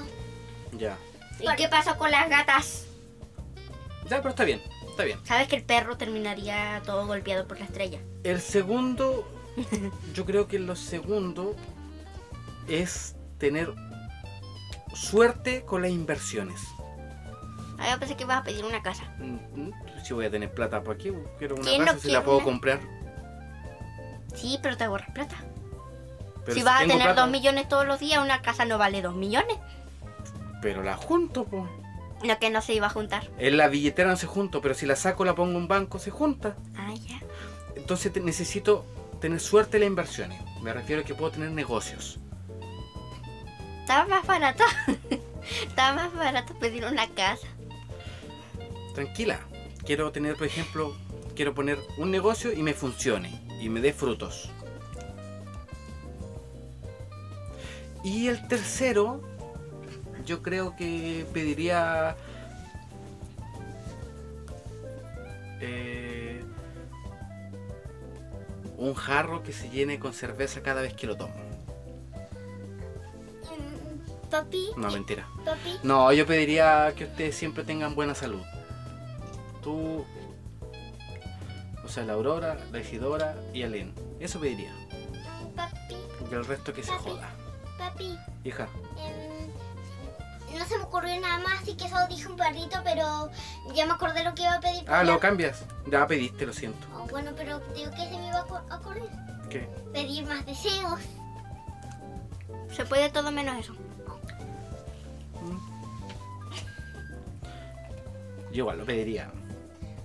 Ya. 0.72 0.96
¿Y 1.38 1.54
qué 1.56 1.68
pasó 1.68 1.98
con 1.98 2.10
las 2.10 2.30
gatas? 2.30 2.86
Ya, 4.09 4.18
pero 4.18 4.30
está 4.30 4.44
bien, 4.44 4.62
está 4.88 5.04
bien. 5.04 5.18
¿Sabes 5.24 5.48
que 5.48 5.57
el 5.57 5.64
perro 5.64 5.96
terminaría 5.96 6.80
todo 6.84 7.07
golpeado 7.07 7.46
por 7.48 7.59
la 7.59 7.64
estrella? 7.64 7.98
El 8.24 8.40
segundo, 8.40 9.28
yo 10.14 10.24
creo 10.24 10.46
que 10.48 10.59
lo 10.59 10.76
segundo 10.76 11.54
es 12.68 13.16
tener 13.38 13.72
suerte 14.94 15.64
con 15.64 15.82
las 15.82 15.90
inversiones. 15.90 16.61
Ah, 17.78 17.90
yo 17.92 17.98
pensé 17.98 18.16
que 18.16 18.24
ibas 18.24 18.38
a 18.38 18.42
pedir 18.44 18.64
una 18.64 18.82
casa. 18.82 19.04
Mm, 19.18 19.70
Si 20.04 20.14
voy 20.14 20.24
a 20.26 20.30
tener 20.30 20.52
plata, 20.52 20.82
¿para 20.82 20.96
qué? 20.96 21.12
Quiero 21.38 21.57
una 21.57 21.64
¿Quién 21.64 21.80
no 21.80 21.86
casa 21.88 21.98
si 21.98 22.11
la 22.11 22.22
puedo 22.24 22.38
una? 22.38 22.44
comprar. 22.44 22.80
Sí, 24.34 24.59
pero 24.62 24.76
te 24.76 24.84
ahorras 24.84 25.11
plata. 25.11 25.36
Pero 26.44 26.54
si 26.57 26.62
vas 26.62 26.76
a 26.76 26.86
tener 26.86 27.02
plata, 27.02 27.22
2 27.22 27.30
millones 27.30 27.68
todos 27.68 27.86
los 27.86 27.98
días, 27.98 28.22
una 28.22 28.40
casa 28.40 28.64
no 28.64 28.78
vale 28.78 29.02
2 29.02 29.14
millones. 29.14 29.57
Pero 30.62 30.82
la 30.82 30.96
junto, 30.96 31.44
pues. 31.44 31.64
Lo 32.26 32.38
que 32.38 32.50
no 32.50 32.60
se 32.62 32.74
iba 32.74 32.86
a 32.86 32.90
juntar. 32.90 33.28
En 33.38 33.56
la 33.56 33.68
billetera 33.68 34.10
no 34.10 34.16
se 34.16 34.26
junto, 34.26 34.60
pero 34.60 34.74
si 34.74 34.84
la 34.86 34.96
saco 34.96 35.24
la 35.24 35.34
pongo 35.34 35.52
en 35.52 35.56
un 35.56 35.68
banco, 35.68 35.98
se 35.98 36.10
junta. 36.10 36.56
Ah, 36.76 36.92
ya. 36.94 37.20
Entonces 37.76 38.12
te- 38.12 38.20
necesito 38.20 38.84
tener 39.20 39.40
suerte 39.40 39.76
en 39.76 39.82
las 39.82 39.88
inversiones. 39.88 40.40
Me 40.62 40.72
refiero 40.72 41.02
a 41.02 41.04
que 41.04 41.14
puedo 41.14 41.30
tener 41.32 41.50
negocios. 41.50 42.18
Estaba 43.80 44.06
más 44.08 44.26
barato. 44.26 44.64
Estaba 45.68 45.94
más 45.94 46.14
barato 46.14 46.54
pedir 46.58 46.84
una 46.84 47.06
casa. 47.08 47.46
Tranquila. 48.94 49.38
Quiero 49.84 50.10
tener, 50.10 50.34
por 50.36 50.46
ejemplo, 50.48 50.96
quiero 51.36 51.54
poner 51.54 51.78
un 51.98 52.10
negocio 52.10 52.52
y 52.52 52.62
me 52.62 52.74
funcione 52.74 53.40
y 53.60 53.68
me 53.68 53.80
dé 53.80 53.92
frutos. 53.92 54.50
Y 58.02 58.28
el 58.28 58.46
tercero, 58.48 59.20
yo 60.26 60.42
creo 60.42 60.74
que 60.76 61.24
pediría 61.32 62.16
eh, 65.60 66.42
un 68.76 68.94
jarro 68.94 69.42
que 69.42 69.52
se 69.52 69.70
llene 69.70 69.98
con 69.98 70.12
cerveza 70.12 70.62
cada 70.62 70.82
vez 70.82 70.94
que 70.94 71.06
lo 71.06 71.16
tomo. 71.16 71.34
Papi, 74.30 74.70
No, 74.76 74.90
mentira. 74.90 75.26
papi, 75.44 75.78
No, 75.84 76.12
yo 76.12 76.26
pediría 76.26 76.92
que 76.96 77.04
ustedes 77.04 77.36
siempre 77.36 77.62
tengan 77.62 77.94
buena 77.94 78.12
salud. 78.14 78.42
Tú, 79.62 80.04
o 81.84 81.88
sea, 81.88 82.04
la 82.04 82.14
Aurora, 82.14 82.58
la 82.72 82.80
Isidora 82.80 83.36
y 83.54 83.62
Alén. 83.62 83.94
Eso 84.18 84.40
pediría. 84.40 84.74
papi, 85.54 85.94
Y 86.30 86.34
el 86.34 86.44
resto 86.44 86.72
que 86.74 86.82
se 86.82 86.90
joda. 86.92 87.30
papi. 87.78 88.18
Hija, 88.42 88.68
no 90.57 90.64
se 90.66 90.76
me 90.78 90.84
ocurrió 90.84 91.18
nada 91.20 91.38
más, 91.38 91.62
así 91.62 91.76
que 91.76 91.88
solo 91.88 92.07
dije 92.09 92.26
un 92.28 92.36
perrito, 92.36 92.78
pero 92.84 93.30
ya 93.74 93.86
me 93.86 93.92
acordé 93.92 94.24
lo 94.24 94.34
que 94.34 94.42
iba 94.42 94.54
a 94.54 94.61
pedir. 94.61 94.84
ah, 94.88 95.02
lo 95.04 95.18
cambias. 95.20 95.64
Ya 95.90 96.07
pediste, 96.07 96.46
lo 96.46 96.52
siento. 96.52 96.86
Oh, 96.96 97.07
bueno, 97.07 97.32
pero 97.36 97.61
digo 97.74 97.90
que 97.90 97.96
se 98.09 98.16
me 98.18 98.28
iba 98.28 98.38
a 98.40 98.46
ocur- 98.46 98.64
a 98.70 98.76
ocurrir. 98.76 99.11
¿Qué? 99.50 99.68
Pedir 99.92 100.26
más 100.26 100.44
deseos. 100.46 101.00
Se 102.74 102.84
puede 102.84 103.09
todo 103.11 103.30
menos 103.30 103.57
eso. 103.59 103.74
Yo 108.50 108.59
igual 108.62 108.78
lo 108.78 108.84
pediría. 108.84 109.30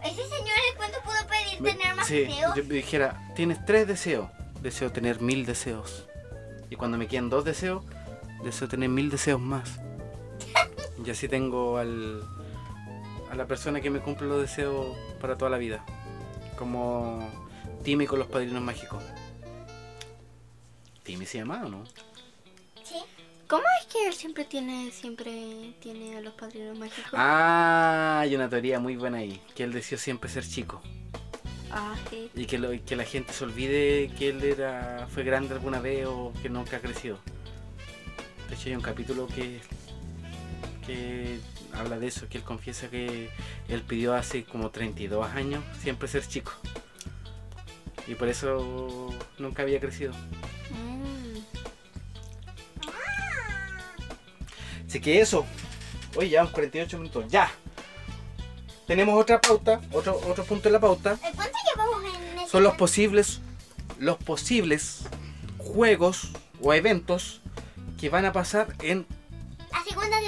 Ese 0.03 0.23
señor 0.27 0.57
cuento 0.77 0.97
pudo 1.03 1.15
pedir 1.27 1.61
Me- 1.61 1.73
tener 1.73 1.95
más 1.95 2.07
sí, 2.07 2.21
deseos. 2.25 2.55
yo 2.55 2.63
dijera, 2.63 3.31
tienes 3.35 3.63
tres 3.65 3.87
deseos. 3.87 4.29
Deseo 4.61 4.91
tener 4.91 5.21
mil 5.21 5.45
deseos. 5.45 6.05
Y 6.69 6.75
cuando 6.75 6.97
me 6.97 7.07
quedan 7.07 7.29
dos 7.29 7.45
deseos, 7.45 7.83
deseo 8.43 8.67
tener 8.67 8.89
mil 8.89 9.09
deseos 9.09 9.39
más. 9.39 9.79
Y 11.05 11.09
así 11.09 11.27
tengo 11.27 11.77
al, 11.77 12.23
a 13.31 13.35
la 13.35 13.47
persona 13.47 13.81
que 13.81 13.89
me 13.89 13.99
cumple 13.99 14.27
los 14.27 14.41
deseos 14.41 14.95
para 15.19 15.37
toda 15.37 15.49
la 15.51 15.57
vida. 15.57 15.83
Como 16.57 17.27
Timmy 17.83 18.05
con 18.05 18.19
los 18.19 18.27
padrinos 18.27 18.61
mágicos. 18.61 19.03
¿Timmy 21.03 21.25
se 21.25 21.39
llama 21.39 21.63
o 21.65 21.69
no? 21.69 21.83
Sí. 22.83 22.97
¿Cómo 23.47 23.63
es 23.81 23.87
que 23.91 24.07
él 24.07 24.13
siempre 24.13 24.45
tiene, 24.45 24.91
siempre 24.91 25.73
tiene 25.81 26.17
a 26.17 26.21
los 26.21 26.33
padrinos 26.35 26.77
mágicos? 26.77 27.11
Ah, 27.13 28.19
hay 28.21 28.35
una 28.35 28.47
teoría 28.49 28.79
muy 28.79 28.95
buena 28.95 29.17
ahí. 29.17 29.41
Que 29.55 29.63
él 29.63 29.73
deseó 29.73 29.97
siempre 29.97 30.29
ser 30.29 30.47
chico. 30.47 30.81
Ah, 31.71 31.95
sí. 32.09 32.29
Y 32.35 32.45
que, 32.45 32.59
lo- 32.59 32.69
que 32.85 32.95
la 32.95 33.03
gente 33.05 33.33
se 33.33 33.43
olvide 33.43 34.11
que 34.17 34.29
él 34.29 34.43
era 34.43 35.07
fue 35.11 35.23
grande 35.23 35.53
alguna 35.55 35.79
vez 35.79 36.05
o 36.05 36.31
que 36.41 36.49
nunca 36.49 36.77
ha 36.77 36.79
crecido. 36.79 37.17
De 38.49 38.55
hecho 38.55 38.69
hay 38.69 38.75
un 38.75 38.81
capítulo 38.81 39.27
que, 39.27 39.61
que 40.81 41.39
habla 41.73 41.99
de 41.99 42.07
eso, 42.07 42.27
que 42.29 42.37
él 42.37 42.43
confiesa 42.43 42.89
que 42.89 43.29
él 43.67 43.81
pidió 43.81 44.13
hace 44.13 44.43
como 44.43 44.69
32 44.69 45.29
años 45.31 45.63
siempre 45.81 46.07
ser 46.07 46.27
chico. 46.27 46.51
Y 48.07 48.15
por 48.15 48.27
eso 48.27 49.13
nunca 49.37 49.61
había 49.61 49.79
crecido. 49.79 50.13
Mm. 50.71 51.37
Así 54.87 54.99
que 54.99 55.21
eso. 55.21 55.45
Hoy 56.15 56.29
llevamos 56.29 56.51
48 56.51 56.97
minutos. 56.97 57.25
Ya. 57.29 57.49
Tenemos 58.87 59.19
otra 59.19 59.39
pauta, 59.39 59.79
otro, 59.91 60.19
otro 60.27 60.43
punto 60.43 60.67
en 60.67 60.73
la 60.73 60.79
pauta. 60.79 61.11
¿El 61.23 61.35
cuánto 61.35 61.57
llevamos 61.73 62.03
en 62.03 62.39
ese 62.39 62.49
son 62.49 62.63
los 62.63 62.75
posibles 62.75 63.39
los 64.01 64.17
posibles 64.17 65.03
juegos 65.59 66.31
o 66.59 66.73
eventos 66.73 67.41
que 67.99 68.09
van 68.09 68.25
a 68.25 68.33
pasar 68.33 68.75
en 68.81 69.05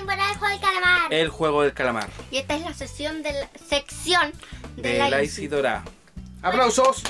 temporada 0.06 0.28
del 0.30 0.38
juego 0.38 0.50
del 0.50 0.60
calamar. 0.62 1.14
el 1.14 1.30
juego 1.30 1.62
del 1.64 1.74
calamar 1.74 2.10
Y 2.32 2.38
esta 2.38 2.56
es 2.56 2.62
la 2.62 2.74
sesión 2.74 3.24
de 3.24 3.34
la 3.34 3.50
sección 3.68 4.34
de, 4.76 4.82
de 4.94 4.98
la, 5.00 5.10
la 5.10 5.24
Isidora. 5.24 5.84
¡Aplausos! 6.42 7.04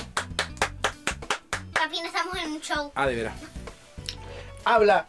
Al 1.82 1.90
fin 1.90 2.04
estamos 2.06 2.36
en 2.38 2.52
un 2.52 2.60
show. 2.60 2.92
Ah, 2.94 3.06
de 3.06 3.16
veras. 3.16 3.34
Habla 4.64 5.06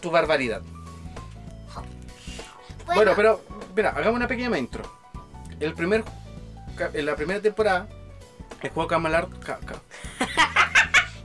tu 0.00 0.10
barbaridad. 0.10 0.62
Bueno, 2.94 3.12
pero, 3.16 3.44
mira, 3.74 3.90
hagamos 3.90 4.14
una 4.14 4.28
pequeña 4.28 4.56
intro. 4.58 4.84
El 5.58 5.74
primer, 5.74 6.04
en 6.92 7.06
la 7.06 7.16
primera 7.16 7.40
temporada, 7.40 7.88
el 8.62 8.70
juego 8.70 8.86
Camalar, 8.88 9.28
ca- 9.40 9.58
ca- 9.58 9.80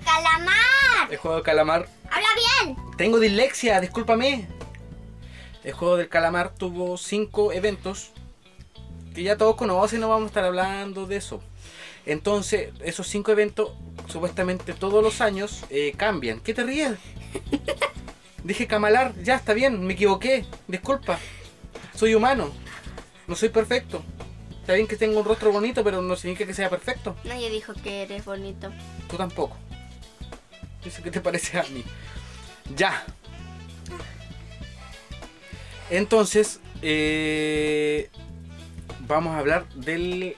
¡Calamar! 0.06 1.12
el 1.12 1.18
juego 1.18 1.38
de 1.38 1.44
calamar 1.44 1.88
¡Habla 2.10 2.28
bien! 2.66 2.78
Tengo 2.98 3.20
dislexia, 3.20 3.80
discúlpame. 3.80 4.48
El 5.64 5.74
juego 5.74 5.98
del 5.98 6.10
calamar 6.10 6.54
tuvo 6.54 6.98
cinco 6.98 7.54
eventos 7.54 8.12
que 9.14 9.24
ya 9.24 9.38
todos 9.38 9.56
conocen, 9.56 10.00
no 10.00 10.10
vamos 10.10 10.26
a 10.26 10.28
estar 10.28 10.44
hablando 10.44 11.06
de 11.06 11.18
eso. 11.18 11.42
Entonces, 12.06 12.74
esos 12.84 13.08
cinco 13.08 13.32
eventos, 13.32 13.72
supuestamente 14.08 14.74
todos 14.74 15.04
los 15.04 15.22
años, 15.22 15.64
eh, 15.70 15.94
cambian. 15.96 16.40
¿Qué 16.40 16.54
te 16.54 16.64
ríes? 16.64 16.94
Dije 18.44 18.66
camalar, 18.66 19.14
ya 19.22 19.36
está 19.36 19.54
bien, 19.54 19.86
me 19.86 19.94
equivoqué, 19.94 20.46
disculpa. 20.68 21.20
Soy 21.96 22.16
humano, 22.16 22.52
no 23.28 23.36
soy 23.36 23.50
perfecto. 23.50 24.02
Está 24.62 24.74
bien 24.74 24.88
que 24.88 24.96
tenga 24.96 25.20
un 25.20 25.26
rostro 25.26 25.52
bonito, 25.52 25.84
pero 25.84 26.02
no 26.02 26.16
significa 26.16 26.48
que 26.48 26.54
sea 26.54 26.70
perfecto. 26.70 27.16
Nadie 27.24 27.50
dijo 27.50 27.74
que 27.74 28.04
eres 28.04 28.26
bonito. 28.26 28.72
Tú 29.10 29.18
tampoco. 29.18 29.58
Dice 30.84 31.04
que 31.04 31.12
te 31.12 31.22
parece 31.22 31.60
a 31.60 31.64
mí. 31.64 31.84
Ya. 32.76 33.06
Entonces, 35.92 36.60
eh, 36.82 38.10
vamos 39.02 39.36
a 39.36 39.40
hablar 39.40 39.68
del, 39.76 40.36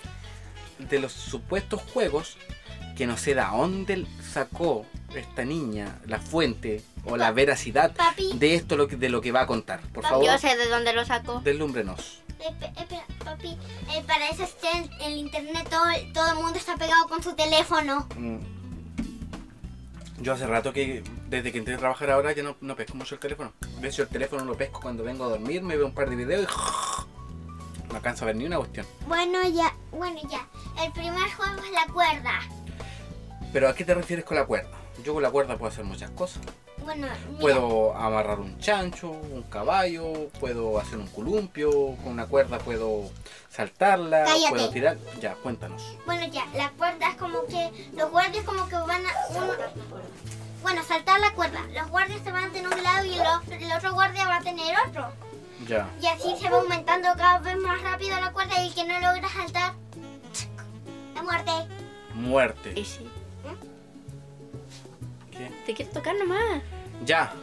de 0.79 0.99
los 0.99 1.11
supuestos 1.13 1.81
juegos 1.93 2.37
que 2.97 3.05
no 3.07 3.17
sé 3.17 3.35
de 3.35 3.41
dónde 3.43 4.05
sacó 4.33 4.85
esta 5.15 5.45
niña 5.45 5.99
la 6.05 6.19
fuente 6.19 6.81
o 7.05 7.17
la 7.17 7.31
veracidad 7.31 7.95
Papi, 7.95 8.31
de 8.33 8.55
esto 8.55 8.75
lo 8.77 8.87
que- 8.87 8.95
de 8.95 9.09
lo 9.09 9.21
que 9.21 9.31
va 9.31 9.41
a 9.41 9.47
contar. 9.47 9.79
Por 9.93 10.03
favor, 10.03 10.25
Yo 10.25 10.37
sé 10.39 10.55
de 10.57 10.67
dónde 10.67 10.91
lo 10.93 11.05
sacó. 11.05 11.39
deslúmbrenos. 11.41 12.19
espe- 12.39 12.73
espera, 12.77 13.05
papi, 13.23 13.57
eh, 13.95 14.03
para 14.05 14.27
eso 14.29 14.43
está 14.43 14.69
en 14.77 14.89
el 15.01 15.17
internet, 15.17 15.65
todo, 15.69 15.83
todo 16.13 16.27
el 16.29 16.35
mundo 16.43 16.57
está 16.57 16.75
pegado 16.75 17.07
con 17.07 17.23
su 17.23 17.33
teléfono. 17.35 18.07
Mm. 18.17 18.39
Yo 20.23 20.31
hace 20.31 20.47
rato 20.47 20.71
que, 20.71 21.03
desde 21.27 21.51
que 21.51 21.57
entré 21.57 21.73
a 21.73 21.77
trabajar 21.77 22.09
ahora, 22.09 22.31
ya 22.31 22.43
no, 22.43 22.55
no 22.61 22.77
pesco 22.77 22.95
mucho 22.95 23.15
el 23.15 23.19
teléfono. 23.19 23.51
De 23.81 23.89
hecho, 23.89 24.03
el 24.03 24.07
teléfono 24.07 24.45
lo 24.45 24.55
pesco 24.55 24.79
cuando 24.79 25.03
vengo 25.03 25.25
a 25.25 25.27
dormir, 25.27 25.61
me 25.61 25.75
veo 25.75 25.85
un 25.85 25.93
par 25.93 26.09
de 26.09 26.15
videos 26.15 26.47
y 26.49 27.87
no 27.89 27.95
alcanzo 27.97 28.23
a 28.23 28.27
ver 28.27 28.37
ni 28.37 28.45
una 28.45 28.55
cuestión. 28.55 28.85
Bueno, 29.05 29.39
ya, 29.49 29.75
bueno, 29.91 30.21
ya. 30.29 30.47
El 30.81 30.93
primer 30.93 31.29
juego 31.29 31.61
es 31.61 31.71
la 31.71 31.93
cuerda. 31.93 32.39
Pero 33.51 33.67
¿a 33.67 33.75
qué 33.75 33.83
te 33.83 33.93
refieres 33.93 34.23
con 34.23 34.37
la 34.37 34.45
cuerda? 34.45 34.69
Yo 35.03 35.13
con 35.13 35.21
la 35.21 35.29
cuerda 35.29 35.57
puedo 35.57 35.69
hacer 35.69 35.83
muchas 35.83 36.09
cosas. 36.11 36.41
Bueno, 36.83 37.07
mira, 37.29 37.39
Puedo 37.39 37.95
amarrar 37.95 38.39
un 38.39 38.57
chancho, 38.59 39.09
un 39.11 39.43
caballo, 39.43 40.29
puedo 40.39 40.79
hacer 40.79 40.97
un 40.99 41.07
columpio, 41.07 41.71
con 42.03 42.07
una 42.13 42.25
cuerda 42.27 42.57
puedo 42.59 43.09
saltarla, 43.49 44.25
Cállate. 44.25 44.49
puedo 44.49 44.69
tirar. 44.69 44.97
Ya, 45.21 45.35
cuéntanos. 45.35 45.97
bueno, 46.05 46.25
ya. 46.27 46.45
La 46.55 46.69
cuerda 46.71 47.09
es 47.09 47.15
como 47.17 47.45
que 47.45 47.89
los 47.95 48.11
guardias 48.11 48.43
como 48.45 48.67
que 48.67 48.75
van 48.75 49.05
a 49.05 49.11
uno- 49.37 49.53
bueno, 50.61 50.83
saltar 50.83 51.19
la 51.19 51.33
cuerda. 51.33 51.61
Los 51.73 51.89
guardias 51.89 52.21
se 52.23 52.31
van 52.31 52.45
a 52.45 52.49
tener 52.51 52.67
un 52.73 52.83
lado 52.83 53.05
y 53.05 53.13
el, 53.15 53.21
otro- 53.21 53.55
el 53.55 53.71
otro 53.71 53.93
guardia 53.93 54.27
va 54.27 54.37
a 54.37 54.41
tener 54.41 54.75
otro. 54.87 55.07
Ya. 55.67 55.89
Y 56.01 56.07
así 56.07 56.35
se 56.41 56.49
va 56.49 56.57
aumentando 56.57 57.07
cada 57.17 57.39
vez 57.39 57.55
más 57.57 57.81
rápido 57.81 58.19
la 58.19 58.31
cuerda 58.33 58.61
y 58.61 58.67
el 58.67 58.73
que 58.73 58.83
no 58.85 58.93
logra 58.99 59.29
saltar, 59.29 59.73
la 61.15 61.21
muerte. 61.23 61.51
Muerte. 62.13 62.83
Sí. 62.85 63.09
¿Qué? 65.49 65.55
Te 65.65 65.73
quieres 65.73 65.93
tocar 65.93 66.15
nomás. 66.15 66.61
Ya. 67.05 67.33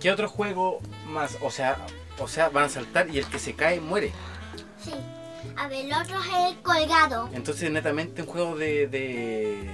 ¿Qué 0.00 0.10
otro 0.10 0.28
juego 0.28 0.80
más? 1.06 1.36
O 1.42 1.50
sea, 1.50 1.76
o 2.18 2.28
sea, 2.28 2.48
van 2.48 2.64
a 2.64 2.68
saltar 2.68 3.08
y 3.10 3.18
el 3.18 3.26
que 3.26 3.38
se 3.38 3.54
cae 3.54 3.80
muere. 3.80 4.12
Sí. 4.82 4.92
A 5.56 5.68
ver, 5.68 5.86
el 5.86 5.92
otro 5.92 6.16
es 6.20 6.52
el 6.52 6.58
colgado. 6.62 7.28
Entonces, 7.32 7.70
netamente 7.70 8.22
un 8.22 8.28
juego 8.28 8.56
de, 8.56 8.86
de, 8.86 9.68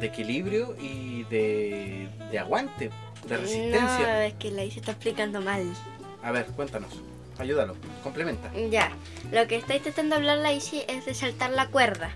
de 0.00 0.06
equilibrio 0.06 0.74
y 0.80 1.24
de, 1.24 2.08
de 2.30 2.38
aguante, 2.38 2.90
de 3.26 3.34
No, 3.36 3.40
resistencia. 3.40 4.26
es 4.26 4.34
que 4.34 4.50
la 4.50 4.64
hice 4.64 4.80
está 4.80 4.92
explicando 4.92 5.40
mal. 5.40 5.64
A 6.22 6.32
ver, 6.32 6.46
cuéntanos. 6.46 6.90
Ayúdalo, 7.38 7.76
complementa. 8.02 8.50
Ya, 8.68 8.90
lo 9.30 9.46
que 9.46 9.54
está 9.56 9.76
intentando 9.76 10.16
hablar 10.16 10.38
la 10.38 10.52
Isi 10.52 10.82
es 10.88 11.06
de 11.06 11.14
saltar 11.14 11.50
la 11.52 11.68
cuerda. 11.68 12.10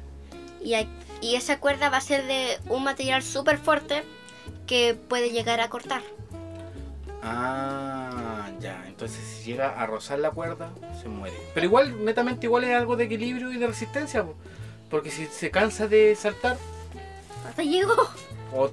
Y, 0.60 0.74
hay- 0.74 0.88
y 1.20 1.36
esa 1.36 1.60
cuerda 1.60 1.88
va 1.90 1.98
a 1.98 2.00
ser 2.00 2.26
de 2.26 2.58
un 2.68 2.82
material 2.82 3.22
súper 3.22 3.58
fuerte 3.58 4.02
que 4.66 4.94
puede 4.94 5.30
llegar 5.30 5.60
a 5.60 5.68
cortar. 5.68 6.02
Ah, 7.22 8.50
ya. 8.60 8.84
Entonces, 8.86 9.18
si 9.24 9.50
llega 9.52 9.70
a 9.80 9.86
rozar 9.86 10.18
la 10.18 10.30
cuerda, 10.30 10.70
se 11.00 11.08
muere. 11.08 11.36
Pero 11.54 11.66
igual, 11.66 12.04
netamente, 12.04 12.46
igual 12.46 12.64
es 12.64 12.74
algo 12.76 12.96
de 12.96 13.04
equilibrio 13.04 13.52
y 13.52 13.58
de 13.58 13.66
resistencia. 13.66 14.24
po. 14.24 14.34
Porque 14.90 15.10
si 15.10 15.26
se 15.26 15.50
cansa 15.50 15.86
de 15.86 16.14
saltar, 16.16 16.56
Hasta 17.48 17.62
llegó. 17.62 17.94
o 18.52 18.70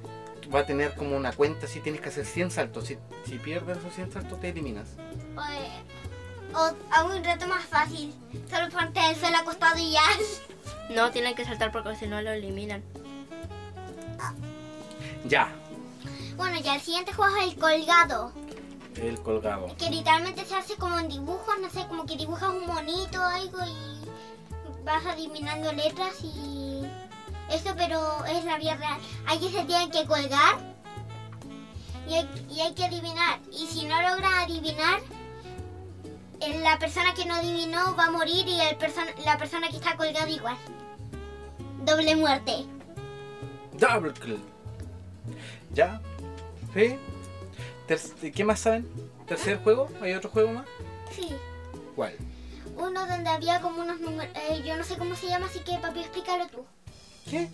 va 0.54 0.62
a 0.62 0.66
tener 0.66 0.96
como 0.96 1.16
una 1.16 1.32
cuenta 1.32 1.68
si 1.68 1.80
tienes 1.80 2.02
que 2.02 2.10
hacer 2.10 2.26
100 2.26 2.52
saltos. 2.52 2.88
Si, 2.88 2.98
si 3.26 3.38
pierdes 3.38 3.78
esos 3.78 3.94
100 3.94 4.12
saltos, 4.12 4.40
te 4.40 4.50
eliminas. 4.50 4.88
O, 5.38 6.58
o 6.60 6.74
hago 6.92 7.16
un 7.16 7.24
reto 7.24 7.48
más 7.48 7.64
fácil. 7.66 8.14
Solo 8.50 8.70
ponte 8.70 9.00
el 9.10 9.16
suelo 9.16 9.38
acostado 9.38 9.78
y 9.78 9.92
ya. 9.92 10.02
No, 10.90 11.12
tienen 11.12 11.36
que 11.36 11.46
saltar 11.46 11.72
porque 11.72 11.96
si 11.96 12.08
no 12.08 12.20
lo 12.22 12.32
eliminan. 12.32 12.84
Ya. 15.26 15.50
Bueno, 16.38 16.60
ya 16.62 16.76
el 16.76 16.82
siguiente 16.82 17.14
juego 17.14 17.36
es 17.38 17.54
el 17.54 17.60
colgado. 17.60 18.32
El 18.96 19.20
colgado. 19.22 19.76
Que 19.78 19.90
literalmente 19.90 20.46
se 20.46 20.56
hace 20.56 20.76
como 20.76 20.98
en 21.00 21.10
dibujos, 21.10 21.56
no 21.62 21.70
sé, 21.70 21.86
como 21.88 22.06
que 22.06 22.16
dibujas 22.18 22.50
un 22.50 22.66
monito 22.66 23.20
o 23.22 23.26
algo 23.26 23.58
y 23.66 24.84
vas 24.86 25.06
adivinando 25.06 25.72
letras 25.74 26.22
y 26.24 26.82
eso, 27.50 27.74
pero 27.78 28.26
es 28.26 28.44
la 28.46 28.58
vida 28.58 28.76
real. 28.76 29.00
Aquí 29.28 29.50
se 29.50 29.64
tienen 29.66 29.92
que 29.92 30.06
colgar 30.06 30.58
y 32.08 32.14
hay, 32.16 32.30
y 32.50 32.60
hay 32.62 32.74
que 32.74 32.86
adivinar. 32.86 33.40
Y 33.52 33.68
si 33.68 33.86
no 33.86 34.02
logra 34.02 34.42
adivinar, 34.42 35.00
eh, 36.42 36.60
la 36.62 36.80
persona 36.80 37.14
que 37.14 37.26
no 37.26 37.36
adivinó 37.36 37.96
va 37.96 38.06
a 38.06 38.12
morir 38.12 38.48
y 38.48 38.60
el 38.60 38.78
person- 38.78 39.14
la 39.26 39.38
persona 39.38 39.68
que 39.70 39.76
está 39.78 39.96
colgada 39.98 40.30
igual. 40.30 40.58
Doble 41.84 42.16
muerte. 42.16 42.66
Double 43.74 44.14
kill. 44.14 44.42
Ya. 45.74 46.02
Sí. 46.74 46.98
Ter- 47.88 48.32
¿Qué 48.32 48.44
más 48.44 48.60
saben? 48.60 48.88
¿Tercer 49.28 49.58
juego? 49.64 49.90
¿Hay 50.02 50.14
otro 50.14 50.30
juego 50.30 50.52
más? 50.54 50.66
Sí. 51.12 51.30
¿Cuál? 51.96 52.14
Uno 52.78 53.06
donde 53.08 53.30
había 53.30 53.60
como 53.62 53.82
unos 53.82 54.00
números. 54.00 54.32
eh, 54.36 54.62
yo 54.66 54.78
no 54.78 54.84
sé 54.84 54.98
cómo 54.98 55.16
se 55.16 55.28
llama, 55.28 55.48
así 55.48 55.60
que 55.60 55.78
papi, 55.78 56.00
explícalo 56.00 56.48
tú. 56.48 56.66
¿Qué? 57.30 57.50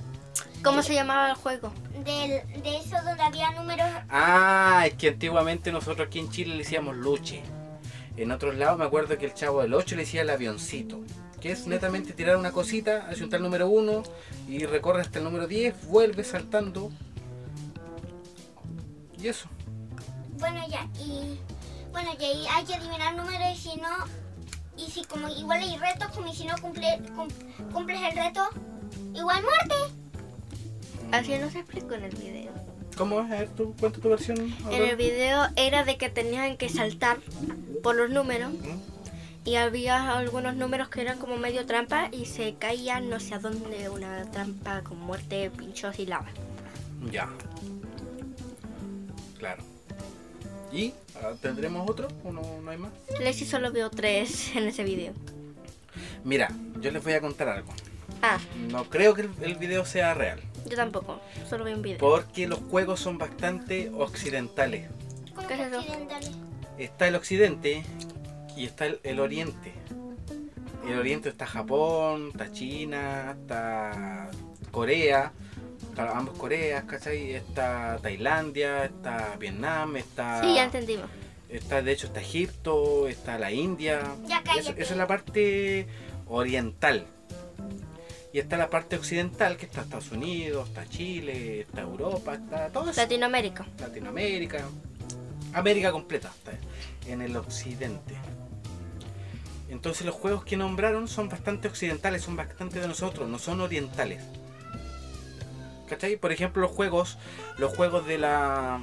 ¿Cómo 0.64 0.82
se 0.84 0.94
llamaba 0.94 1.30
el 1.30 1.36
juego? 1.36 1.72
Del, 2.04 2.64
de 2.64 2.78
eso 2.78 2.96
donde 3.04 3.24
había 3.24 3.52
números. 3.52 3.88
Ah, 4.10 4.84
es 4.88 4.94
que 4.96 5.10
antiguamente 5.10 5.72
nosotros 5.72 6.08
aquí 6.08 6.20
en 6.20 6.30
Chile 6.30 6.52
le 6.54 6.60
decíamos 6.60 6.96
luche. 6.96 7.42
En 8.18 8.32
otros 8.32 8.56
lados 8.56 8.78
me 8.78 8.86
acuerdo 8.86 9.18
que 9.18 9.26
el 9.26 9.34
chavo 9.34 9.62
del 9.62 9.74
8 9.74 9.96
le 9.96 10.04
decía 10.04 10.22
el 10.22 10.30
avioncito. 10.30 11.00
Que 11.42 11.52
es 11.52 11.68
netamente 11.68 12.14
tirar 12.14 12.38
una 12.38 12.52
cosita, 12.52 13.08
hace 13.10 13.24
un 13.24 13.30
tal 13.30 13.42
número 13.44 13.68
1 13.68 14.04
y 14.48 14.66
recorre 14.66 15.02
hasta 15.02 15.20
el 15.20 15.26
número 15.26 15.48
10, 15.48 15.88
vuelve 15.88 16.24
saltando. 16.24 16.92
Y 19.22 19.28
eso. 19.28 19.48
Bueno, 20.40 20.62
ya, 20.70 20.88
y. 21.00 21.40
Bueno, 21.92 22.12
ya, 22.20 22.28
y 22.32 22.46
hay 22.48 22.66
que 22.66 22.76
adivinar 22.76 23.16
números 23.16 23.48
y 23.54 23.58
si 23.58 23.76
no. 23.78 23.90
Y 24.78 24.92
si 24.92 25.04
como 25.06 25.30
igual 25.30 25.62
hay 25.62 25.78
retos, 25.78 26.10
como 26.14 26.30
y 26.32 26.36
si 26.36 26.46
no 26.46 26.56
cumple, 26.58 27.00
cum- 27.16 27.30
cumples 27.72 28.02
el 28.02 28.18
reto, 28.18 28.42
igual 29.14 29.42
muerte. 29.44 29.76
Así 31.12 31.38
no 31.38 31.50
se 31.50 31.60
explicó 31.60 31.94
en 31.94 32.04
el 32.04 32.16
video. 32.16 32.52
¿Cómo 32.98 33.22
es? 33.22 33.54
Tú, 33.56 33.74
cuenta 33.80 34.00
tu 34.00 34.10
versión. 34.10 34.38
En 34.72 34.84
el 34.84 34.96
video 34.98 35.48
era 35.56 35.84
de 35.86 35.98
que 35.98 36.10
tenían 36.10 36.58
que 36.58 36.68
saltar 36.70 37.18
por 37.84 37.96
los 37.96 38.10
números 38.10 38.52
¿Mm? 38.52 39.48
y 39.50 39.56
había 39.56 40.12
algunos 40.18 40.56
números 40.56 40.90
que 40.90 41.02
eran 41.02 41.20
como 41.20 41.38
medio 41.38 41.66
trampa 41.66 42.10
y 42.12 42.26
se 42.26 42.56
caían 42.56 43.10
no 43.10 43.20
sé 43.20 43.36
a 43.36 43.40
dónde, 43.40 43.90
una 43.90 44.30
trampa 44.32 44.82
con 44.82 45.00
muerte, 45.00 45.50
pinchos 45.52 46.00
y 46.00 46.06
lava. 46.06 46.28
Ya. 47.12 47.30
Claro. 49.38 49.64
¿Y 50.72 50.94
ah, 51.16 51.34
tendremos 51.42 51.90
otro 51.90 52.08
o 52.24 52.32
no, 52.32 52.42
no 52.62 52.72
hay 52.72 52.78
más? 52.78 52.92
Lexi 53.20 53.46
solo 53.46 53.72
vio 53.72 53.90
tres 53.90 54.56
en 54.56 54.68
ese 54.68 54.84
video. 54.84 55.14
Mira, 56.24 56.50
yo 56.82 56.92
les 56.92 57.04
voy 57.04 57.14
a 57.14 57.22
contar 57.22 57.48
algo. 57.50 57.72
Ah, 58.22 58.40
No 58.70 58.90
creo 58.90 59.14
que 59.14 59.22
el, 59.22 59.30
el 59.42 59.56
video 59.56 59.86
sea 59.86 60.14
real. 60.14 60.40
yo 60.70 60.76
tampoco, 60.76 61.22
solo 61.50 61.64
vi 61.66 61.74
un 61.74 61.82
video. 61.82 61.98
Porque 62.00 62.48
los 62.48 62.60
juegos 62.60 63.00
son 63.00 63.18
bastante 63.18 63.90
occidentales. 63.96 64.90
Como 65.36 65.48
¿Qué 65.48 65.54
es 65.54 65.60
eso? 65.62 65.80
occidentales. 65.80 66.32
Está 66.78 67.08
el 67.08 67.16
occidente 67.16 67.84
y 68.58 68.66
está 68.66 68.86
el, 68.88 69.00
el 69.04 69.20
oriente. 69.20 69.74
El 70.88 71.00
oriente 71.00 71.30
está 71.30 71.46
Japón, 71.46 72.30
está 72.32 72.52
China, 72.52 73.36
está 73.40 74.30
Corea, 74.72 75.32
ambos 75.98 76.38
Coreas, 76.38 76.84
¿cachai? 76.86 77.34
Está 77.34 77.98
Tailandia, 78.02 78.86
está 78.86 79.36
Vietnam, 79.40 79.96
está... 79.98 80.42
Sí, 80.42 80.56
ya 80.56 80.64
entendimos. 80.66 81.10
Está, 81.50 81.82
de 81.82 81.92
hecho, 81.92 82.08
está 82.08 82.22
Egipto, 82.22 83.08
está 83.08 83.38
la 83.38 83.52
India. 83.52 84.02
Ya 84.28 84.44
Eso- 84.58 84.72
esa 84.72 84.94
es 84.94 84.98
la 84.98 85.08
parte 85.08 85.88
oriental. 86.28 87.06
Y 88.34 88.40
está 88.40 88.58
la 88.58 88.70
parte 88.70 88.98
occidental, 88.98 89.56
que 89.56 89.66
está 89.66 89.82
Estados 89.82 90.12
Unidos, 90.12 90.68
está 90.68 90.86
Chile, 90.88 91.62
está 91.62 91.82
Europa, 91.82 92.34
está 92.36 92.68
todo 92.70 92.90
eso. 92.90 93.00
Latinoamérica. 93.00 93.66
Latinoamérica, 93.80 94.66
América 95.54 95.92
completa, 95.94 96.30
está 96.38 96.52
en 97.10 97.22
el 97.22 97.38
occidente. 97.38 98.16
Entonces 99.70 100.06
los 100.06 100.16
juegos 100.16 100.44
que 100.44 100.58
nombraron 100.58 101.08
son 101.08 101.30
bastante 101.30 101.68
occidentales, 101.70 102.24
son 102.24 102.36
bastante 102.36 102.80
de 102.82 102.88
nosotros, 102.88 103.30
no 103.30 103.40
son 103.40 103.62
orientales. 103.62 104.22
¿Cachai? 105.88 106.18
Por 106.18 106.32
ejemplo, 106.32 106.62
los 106.62 106.72
juegos, 106.72 107.18
los 107.58 107.76
juegos 107.76 108.06
de 108.08 108.18
la 108.18 108.80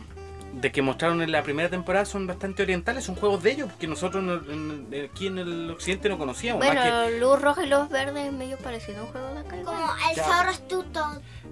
de 0.55 0.71
que 0.71 0.83
mostraron 0.83 1.23
en 1.23 1.33
la 1.33 1.43
primera 1.43 1.71
temporada 1.71 2.05
son 2.05 2.27
bastante 2.27 2.63
orientales, 2.63 3.05
son 3.05 3.15
juegos 3.15 3.43
de 3.43 3.53
ellos 3.53 3.71
que 3.81 3.87
nosotros 3.87 4.23
no- 4.23 4.35
en- 4.53 4.87
en- 4.93 5.05
aquí 5.07 5.27
en 5.29 5.39
el 5.39 5.71
occidente 5.71 6.11
no 6.11 6.19
conocíamos. 6.19 6.63
más 6.63 6.75
Bueno, 6.75 7.09
luz 7.19 7.41
roja 7.41 7.65
y 7.65 7.69
luz 7.71 7.89
verde 7.89 8.27
es 8.27 8.33
medio 8.35 8.59
parecido 8.59 9.01
a 9.01 9.05
un 9.05 9.09
juego 9.13 9.33
de 9.33 9.41
acá. 9.41 9.57
Como 9.65 9.79
el 10.11 10.15
Ya. 10.17 10.25
zorro 10.25 10.51
astuto. 10.51 11.05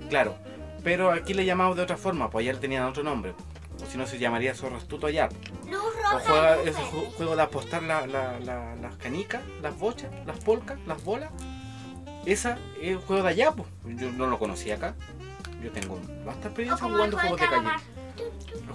que, 0.03 0.09
claro, 0.09 0.37
pero 0.85 1.13
aquí 1.13 1.33
le 1.33 1.47
llamamos 1.47 1.77
de 1.79 1.83
otra 1.83 1.97
forma, 1.97 2.29
pues 2.29 2.45
allá 2.45 2.53
le 2.53 2.59
tenían 2.59 2.85
otro 2.85 3.03
nombre. 3.03 3.33
O 3.83 3.87
si 3.91 3.97
no 3.97 4.07
se 4.07 4.19
llamaría 4.19 4.55
zorro 4.55 4.77
astuto 4.77 5.07
allá. 5.07 5.31
Luz 5.67 5.81
O 5.83 6.03
roja. 6.13 6.19
juega 6.27 6.57
luz 6.57 6.67
ese 6.67 6.81
verde. 6.83 7.11
juego 7.17 7.37
de 7.37 7.43
apostar 7.43 7.83
la- 7.83 8.07
la- 8.07 8.39
la- 8.39 8.77
las 8.77 8.97
canicas, 8.97 9.41
las 9.63 9.79
bochas, 9.79 10.11
las 10.27 10.39
polcas, 10.41 10.79
las 10.87 11.03
bolas. 11.03 11.31
Esa 12.27 12.59
es 12.83 12.91
el 12.91 12.97
juego 12.99 13.23
de 13.23 13.31
allá, 13.31 13.53
pues. 13.53 13.67
Yo 13.99 14.11
no 14.13 14.27
lo 14.27 14.39
conocía 14.39 14.75
acá. 14.75 14.95
Yo 15.63 15.71
tengo 15.73 16.01
bastante 16.25 16.49
experiencia 16.49 16.87
jugando 16.87 17.17
juego 17.19 17.37
juegos 17.37 17.41
de 17.41 17.47
calle. 17.47 17.51
calamar. 17.63 17.81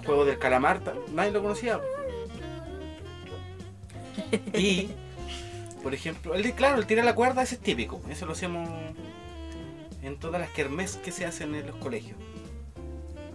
El 0.00 0.06
juego 0.06 0.24
del 0.24 0.38
calamar, 0.38 0.80
nadie 1.12 1.30
lo 1.32 1.42
conocía. 1.42 1.80
Y, 4.54 4.88
por 5.82 5.94
ejemplo, 5.94 6.34
el 6.34 6.42
de, 6.42 6.52
claro, 6.54 6.78
el 6.78 6.86
tirar 6.86 7.04
la 7.04 7.14
cuerda, 7.14 7.42
ese 7.42 7.56
es 7.56 7.60
típico. 7.60 8.00
Eso 8.08 8.26
lo 8.26 8.32
hacemos 8.32 8.68
en 10.02 10.18
todas 10.18 10.40
las 10.40 10.50
kermés 10.50 10.96
que 10.96 11.12
se 11.12 11.26
hacen 11.26 11.54
en 11.54 11.66
los 11.66 11.76
colegios. 11.76 12.16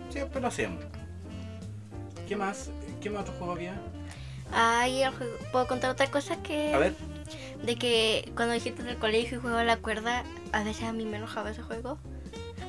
Siempre 0.10 0.41
lo 0.41 0.47
hacemos. 0.47 0.84
¿Qué 2.28 2.36
más? 2.36 2.70
¿Qué 3.02 3.10
más 3.10 3.22
otro 3.22 3.34
juego 3.36 3.54
había? 3.54 3.80
Ay, 4.54 5.04
el 5.04 5.12
juego- 5.14 5.34
puedo 5.52 5.68
contar 5.68 5.91
otra 5.91 6.08
cosa 6.12 6.41
que. 6.43 6.74
A 6.74 6.78
ver. 6.80 6.95
De 7.64 7.76
que 7.78 8.32
cuando 8.36 8.54
dijiste 8.54 8.82
en 8.82 8.89
el 8.89 8.97
colegio 8.97 9.38
y 9.38 9.41
jugaba 9.41 9.64
la 9.64 9.78
cuerda, 9.78 10.24
a 10.52 10.64
veces 10.64 10.84
a 10.84 10.93
mí 10.93 11.06
me 11.06 11.18
enojaba 11.18 11.52
ese 11.52 11.62
juego. 11.62 11.99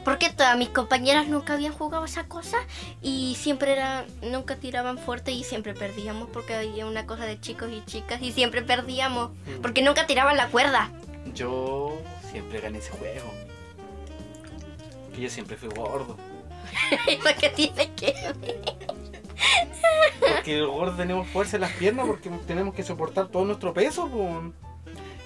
Porque 0.05 0.31
todas 0.31 0.57
mis 0.59 0.69
compañeras 0.69 1.29
nunca 1.29 1.55
habían 1.55 1.73
jugado 1.73 2.05
esa 2.05 2.25
cosa 2.25 2.59
y 3.01 3.37
siempre 3.39 3.73
era, 3.73 4.05
nunca 4.23 4.57
tiraban 4.57 4.99
fuerte 4.99 5.31
y 5.31 5.45
siempre 5.45 5.75
perdíamos 5.75 6.29
porque 6.31 6.55
había 6.55 6.87
una 6.87 7.07
cosa 7.07 7.25
de 7.25 7.39
chicos 7.41 7.71
y 7.71 7.85
chicas 7.85 8.21
y 8.21 8.33
siempre 8.33 8.63
perdíamos 8.63 9.31
porque 9.61 9.83
nunca 9.83 10.07
tiraban 10.07 10.37
la 10.37 10.49
cuerda. 10.49 10.91
Yo 11.35 11.99
siempre 12.31 12.61
gané 12.61 12.79
ese 12.79 12.91
juego. 12.91 13.33
Que 15.15 15.23
yo 15.23 15.31
siempre 15.31 15.57
fui 15.57 15.69
gordo. 15.69 16.17
¿Eso 17.09 17.29
qué 17.39 17.49
tiene 17.51 17.93
que 17.95 18.13
ver? 18.41 18.57
Porque 20.19 20.59
el 20.59 20.67
gordo 20.67 20.97
tenemos 20.97 21.29
fuerza 21.29 21.57
en 21.57 21.63
las 21.63 21.73
piernas 21.73 22.07
porque 22.07 22.31
tenemos 22.47 22.75
que 22.75 22.83
soportar 22.83 23.29
todo 23.29 23.45
nuestro 23.45 23.73
peso. 23.73 24.11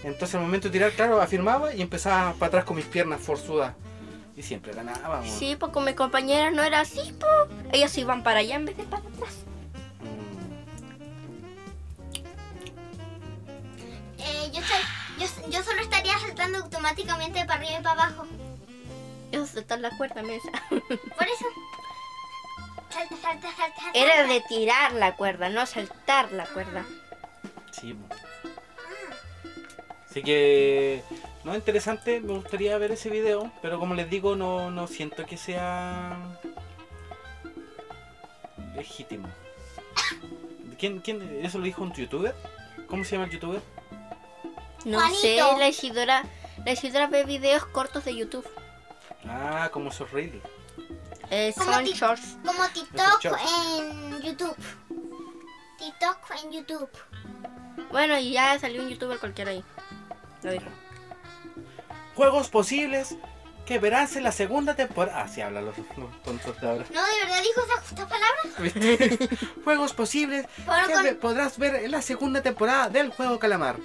Entonces 0.03 0.35
al 0.35 0.43
momento 0.43 0.69
de 0.69 0.73
tirar, 0.73 0.93
claro, 0.93 1.21
afirmaba 1.21 1.75
y 1.75 1.83
empezaba 1.83 2.33
para 2.35 2.49
atrás 2.49 2.65
con 2.65 2.77
mis 2.77 2.85
piernas 2.85 3.21
forzudas. 3.21 3.75
Y 4.37 4.43
siempre 4.43 4.73
ganaba. 4.75 5.21
po. 5.23 5.27
Sí, 5.27 5.57
pues 5.57 5.73
con 5.73 5.85
mis 5.85 5.95
compañeras 5.95 6.53
no 6.53 6.63
era 6.63 6.81
así, 6.81 7.13
po. 7.19 7.27
Ellas 7.73 7.97
iban 7.97 8.23
para 8.23 8.41
allá 8.41 8.57
en 8.57 8.67
vez 8.67 8.77
de 8.77 8.85
para 8.85 9.03
atrás. 9.03 9.35
Mm. 10.01 10.47
Eh, 14.19 14.51
yo, 14.53 14.61
soy- 14.63 15.19
yo, 15.19 15.27
yo 15.51 15.63
solo 15.63 15.81
estaría 15.81 16.19
saltando 16.19 16.59
automáticamente 16.59 17.45
para 17.45 17.55
arriba 17.61 17.81
y 17.81 17.83
para 17.83 18.03
abajo. 18.05 18.27
Eso 19.33 19.47
saltar 19.47 19.81
la 19.81 19.91
cuerda, 19.97 20.23
mesa. 20.23 20.51
Por 20.71 20.79
eso. 20.89 21.47
Salta, 22.91 23.17
salta, 23.21 23.49
salta. 23.57 23.81
salta. 23.83 23.91
Era 23.99 24.27
de 24.27 24.41
tirar 24.49 24.93
la 24.93 25.17
cuerda, 25.17 25.49
no 25.49 25.67
saltar 25.67 26.33
la 26.33 26.47
cuerda. 26.47 26.85
Sí. 27.73 27.95
po. 27.95 28.15
Así 30.17 30.23
que, 30.25 31.03
no, 31.45 31.55
interesante, 31.55 32.21
me 32.21 32.33
gustaría 32.33 32.79
ver 32.79 32.91
ese 32.91 33.11
video, 33.11 33.53
pero 33.61 33.79
como 33.79 33.95
les 33.95 34.09
digo, 34.09 34.35
no, 34.35 34.71
no 34.71 34.87
siento 34.87 35.27
que 35.27 35.37
sea 35.37 36.17
legítimo. 38.75 39.29
¿Quién, 40.79 41.01
quién, 41.01 41.45
¿Eso 41.45 41.59
lo 41.59 41.65
dijo 41.65 41.83
un 41.83 41.93
youtuber? 41.93 42.35
¿Cómo 42.87 43.05
se 43.05 43.13
llama 43.13 43.27
el 43.27 43.33
youtuber? 43.33 43.61
No 44.87 45.01
Juanito. 45.01 45.21
sé, 45.21 45.37
la 45.37 45.69
Isidora, 45.69 46.25
la 46.65 46.73
Isidora 46.73 47.09
ve 47.09 47.25
videos 47.25 47.67
cortos 47.67 48.07
de 48.07 48.17
YouTube. 48.17 48.49
Ah, 49.29 49.69
como 49.71 49.91
esos 49.91 50.11
reels. 50.13 50.43
Eh, 51.29 51.53
Como 51.59 51.75
son 51.75 51.85
shorts. 51.85 52.39
Como 52.43 52.67
TikTok 52.71 53.21
shorts. 53.21 53.43
en 53.81 54.23
YouTube. 54.23 54.57
TikTok 55.79 56.19
en 56.43 56.53
YouTube. 56.53 56.91
Bueno, 57.91 58.19
y 58.19 58.33
ya 58.33 58.59
salió 58.59 58.81
un 58.81 58.89
youtuber 58.89 59.19
cualquiera 59.19 59.51
ahí. 59.51 59.63
Lo 60.47 60.53
dijo. 60.53 60.67
Juegos 62.15 62.49
posibles 62.49 63.17
que 63.67 63.79
verás 63.81 64.15
en 64.17 64.23
la 64.23 64.33
segunda 64.33 64.75
temporada. 64.75 65.23
Ah, 65.23 65.29
sí, 65.29 65.41
habla 65.41 65.61
los, 65.61 65.77
los 65.97 66.23
tontos 66.23 66.61
de 66.61 66.69
ahora. 66.69 66.85
No, 66.95 67.03
de 67.03 67.21
verdad 67.25 67.43
dijo 67.43 67.61
esa 67.65 67.81
justa 67.83 68.09
palabra. 68.09 69.39
Juegos 69.65 69.93
posibles 69.93 70.47
que 70.87 70.93
con- 70.93 71.03
ve- 71.05 71.15
podrás 71.15 71.59
ver 71.59 71.75
en 71.77 71.91
la 71.91 72.01
segunda 72.01 72.43
temporada 72.43 72.89
del 72.89 73.11
juego 73.11 73.39
Calamar. 73.39 73.77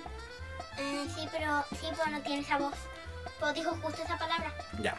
Eh, 0.77 1.05
sí, 1.15 1.27
pero 1.31 1.63
sí, 1.71 1.87
pero 1.97 2.11
no 2.11 2.21
tiene 2.21 2.41
esa 2.43 2.57
voz. 2.57 2.75
Pero 3.39 3.53
dijo 3.53 3.71
justo 3.81 4.03
esa 4.03 4.17
palabra. 4.17 4.53
Ya. 4.81 4.95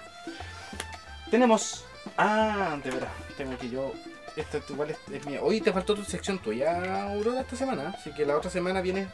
Tenemos. 1.31 1.85
Ah, 2.19 2.77
de 2.83 2.91
verdad. 2.91 3.13
Tengo 3.37 3.57
que 3.57 3.71
yo. 3.71 3.93
Esto 4.37 4.63
igual 4.71 4.91
es, 4.91 4.99
es 5.13 5.27
mía. 5.27 5.41
Hoy 5.43 5.61
te 5.61 5.73
faltó 5.73 5.95
tu 5.95 6.05
sección 6.05 6.39
tuya, 6.39 7.05
Aurora, 7.05 7.43
esta 7.43 7.57
semana. 7.57 7.95
Así 7.99 8.13
que 8.13 8.25
la 8.25 8.37
otra 8.37 8.51
semana 8.51 8.81
viene. 8.81 9.09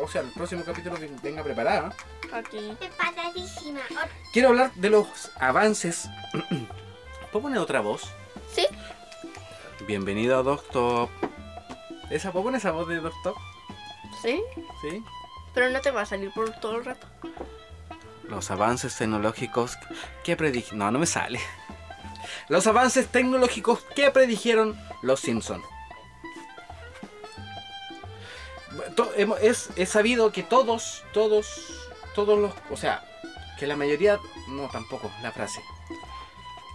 O 0.00 0.08
sea, 0.08 0.20
el 0.20 0.28
próximo 0.28 0.62
capítulo 0.64 0.96
que 0.96 1.10
venga 1.22 1.42
preparada. 1.42 1.94
Aquí. 2.32 2.76
Preparadísima. 2.78 3.80
Quiero 4.32 4.50
hablar 4.50 4.72
de 4.74 4.90
los 4.90 5.30
avances. 5.40 6.08
¿Puedo 7.32 7.42
poner 7.42 7.58
otra 7.58 7.80
voz? 7.80 8.12
¿Sí? 8.52 8.66
Bienvenido 9.86 10.38
a 10.38 10.42
Doctor. 10.42 11.08
¿Esa, 12.10 12.30
¿Puedo 12.30 12.44
poner 12.44 12.58
esa 12.58 12.70
voz 12.70 12.86
de 12.88 13.00
Doctor? 13.00 13.34
Sí. 14.22 14.40
Sí. 14.82 15.02
Pero 15.54 15.70
no 15.70 15.80
te 15.80 15.90
va 15.90 16.02
a 16.02 16.06
salir 16.06 16.30
por 16.32 16.52
todo 16.60 16.76
el 16.76 16.84
rato. 16.84 17.06
Los 18.28 18.50
avances 18.50 18.96
tecnológicos 18.96 19.76
que 20.22 20.36
predijeron. 20.36 20.78
No, 20.78 20.90
no 20.92 20.98
me 21.00 21.06
sale. 21.06 21.40
Los 22.48 22.66
avances 22.66 23.08
tecnológicos 23.08 23.80
que 23.94 24.10
predijeron 24.10 24.78
los 25.02 25.20
Simpsons. 25.20 25.64
Es, 29.42 29.68
es 29.76 29.88
sabido 29.90 30.32
que 30.32 30.42
todos, 30.42 31.04
todos, 31.12 31.90
todos 32.14 32.38
los. 32.38 32.52
O 32.70 32.76
sea, 32.76 33.04
que 33.58 33.66
la 33.66 33.76
mayoría. 33.76 34.18
No, 34.48 34.68
tampoco, 34.68 35.10
la 35.22 35.30
frase. 35.32 35.60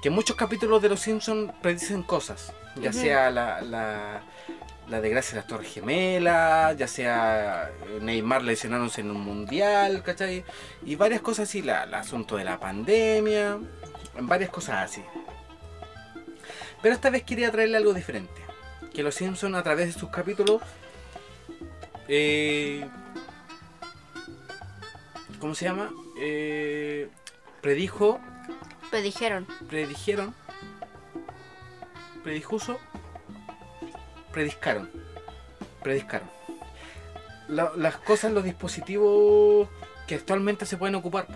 Que 0.01 0.09
muchos 0.09 0.35
capítulos 0.35 0.81
de 0.81 0.89
los 0.89 0.99
Simpsons 0.99 1.51
predicen 1.61 2.03
cosas. 2.03 2.53
Ya 2.75 2.93
sea 2.93 3.31
la, 3.31 3.61
la, 3.61 4.21
la 4.87 5.01
desgracia 5.01 5.31
de 5.31 5.35
las 5.41 5.47
Torres 5.47 5.73
Gemelas, 5.73 6.77
ya 6.77 6.87
sea 6.87 7.71
Neymar 7.99 8.43
lesionándose 8.43 9.01
en 9.01 9.09
un 9.09 9.21
mundial, 9.21 10.03
¿cachai? 10.03 10.45
Y 10.85 10.95
varias 10.95 11.21
cosas 11.21 11.49
así, 11.49 11.63
la- 11.63 11.85
el 11.85 11.93
asunto 11.95 12.37
de 12.37 12.43
la 12.43 12.59
pandemia, 12.59 13.57
varias 14.19 14.51
cosas 14.51 14.91
así. 14.91 15.03
Pero 16.87 16.95
esta 16.95 17.09
vez 17.09 17.23
quería 17.23 17.51
traerle 17.51 17.75
algo 17.75 17.93
diferente. 17.93 18.41
Que 18.93 19.03
los 19.03 19.13
Simpsons 19.13 19.53
a 19.57 19.61
través 19.61 19.93
de 19.93 19.99
sus 19.99 20.09
capítulos... 20.09 20.61
eh, 22.07 22.87
¿Cómo 25.41 25.53
se 25.53 25.65
llama? 25.65 25.91
Eh, 26.17 27.09
predijo, 27.59 28.21
Me 28.93 29.01
dijeron. 29.01 29.45
predijeron, 29.67 30.33
predijuso, 32.23 32.79
prediscaron, 34.31 34.89
prediscaron. 35.83 36.29
La- 37.49 37.73
las 37.75 37.97
cosas, 37.97 38.31
los 38.31 38.45
dispositivos 38.45 39.67
que 40.07 40.15
actualmente 40.15 40.65
se 40.65 40.77
pueden 40.77 40.95
ocupar. 40.95 41.27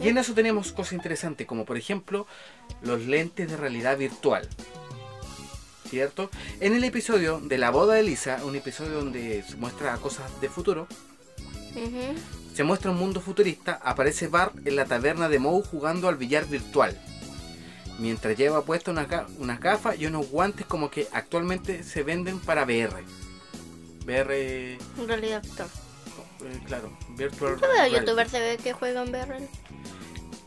Y 0.00 0.08
en 0.08 0.18
eso 0.18 0.32
tenemos 0.34 0.72
cosas 0.72 0.92
interesantes, 0.94 1.46
como 1.46 1.64
por 1.64 1.76
ejemplo 1.76 2.26
los 2.82 3.02
lentes 3.06 3.50
de 3.50 3.56
realidad 3.56 3.96
virtual. 3.98 4.48
¿Cierto? 5.88 6.30
En 6.60 6.74
el 6.74 6.84
episodio 6.84 7.40
de 7.40 7.56
la 7.58 7.70
boda 7.70 7.94
de 7.94 8.02
Lisa, 8.02 8.40
un 8.44 8.54
episodio 8.54 8.92
donde 8.92 9.42
se 9.42 9.56
muestra 9.56 9.96
cosas 9.96 10.38
de 10.40 10.48
futuro, 10.50 10.86
se 12.54 12.62
muestra 12.64 12.90
un 12.90 12.98
mundo 12.98 13.20
futurista, 13.20 13.80
aparece 13.82 14.28
Bart 14.28 14.54
en 14.66 14.76
la 14.76 14.84
taberna 14.84 15.28
de 15.28 15.38
Moe 15.38 15.62
jugando 15.62 16.08
al 16.08 16.16
billar 16.16 16.44
virtual. 16.46 16.98
Mientras 17.98 18.36
lleva 18.36 18.64
puesta 18.64 18.90
unas 18.90 19.08
ga- 19.08 19.26
unas 19.38 19.60
gafas 19.60 19.98
y 19.98 20.06
unos 20.06 20.28
guantes 20.28 20.66
como 20.66 20.90
que 20.90 21.08
actualmente 21.12 21.82
se 21.82 22.02
venden 22.02 22.38
para 22.38 22.64
VR. 22.64 23.02
VR, 24.04 24.28
eh, 24.74 24.78
realidad, 25.06 25.42
virtual. 25.42 25.68
claro, 26.66 26.96
Virtual 27.16 27.54
Yo 27.54 27.60
veo 27.60 27.70
Reality. 27.72 27.96
youtubers 28.00 28.30
se 28.30 28.40
ve 28.40 28.56
que 28.62 28.72
juegan 28.72 29.08
VR. 29.08 29.38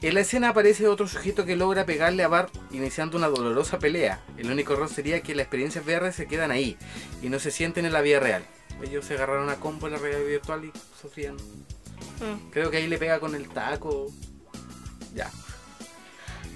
En 0.02 0.16
la 0.16 0.22
escena 0.22 0.50
aparece 0.50 0.88
otro 0.88 1.08
sujeto 1.08 1.46
que 1.46 1.56
logra 1.56 1.86
pegarle 1.86 2.24
a 2.24 2.28
Bart 2.28 2.52
iniciando 2.72 3.18
una 3.18 3.28
dolorosa 3.28 3.78
pelea. 3.78 4.20
El 4.36 4.50
único 4.50 4.74
error 4.74 4.90
sería 4.90 5.22
que 5.22 5.36
las 5.36 5.44
experiencias 5.44 5.86
VR 5.86 6.12
se 6.12 6.26
quedan 6.26 6.50
ahí 6.50 6.76
y 7.22 7.30
no 7.30 7.38
se 7.38 7.52
sienten 7.52 7.86
en 7.86 7.94
la 7.94 8.02
vida 8.02 8.20
real. 8.20 8.44
Ellos 8.82 9.06
se 9.06 9.14
agarraron 9.14 9.50
a 9.50 9.58
combo 9.58 9.86
en 9.86 9.94
la 9.94 10.00
realidad 10.00 10.26
virtual 10.26 10.66
y 10.66 10.72
sufrían. 11.00 11.36
Mm. 11.36 12.50
Creo 12.50 12.72
que 12.72 12.78
ahí 12.78 12.88
le 12.88 12.98
pega 12.98 13.20
con 13.20 13.36
el 13.36 13.48
taco. 13.50 14.12
Ya. 15.14 15.30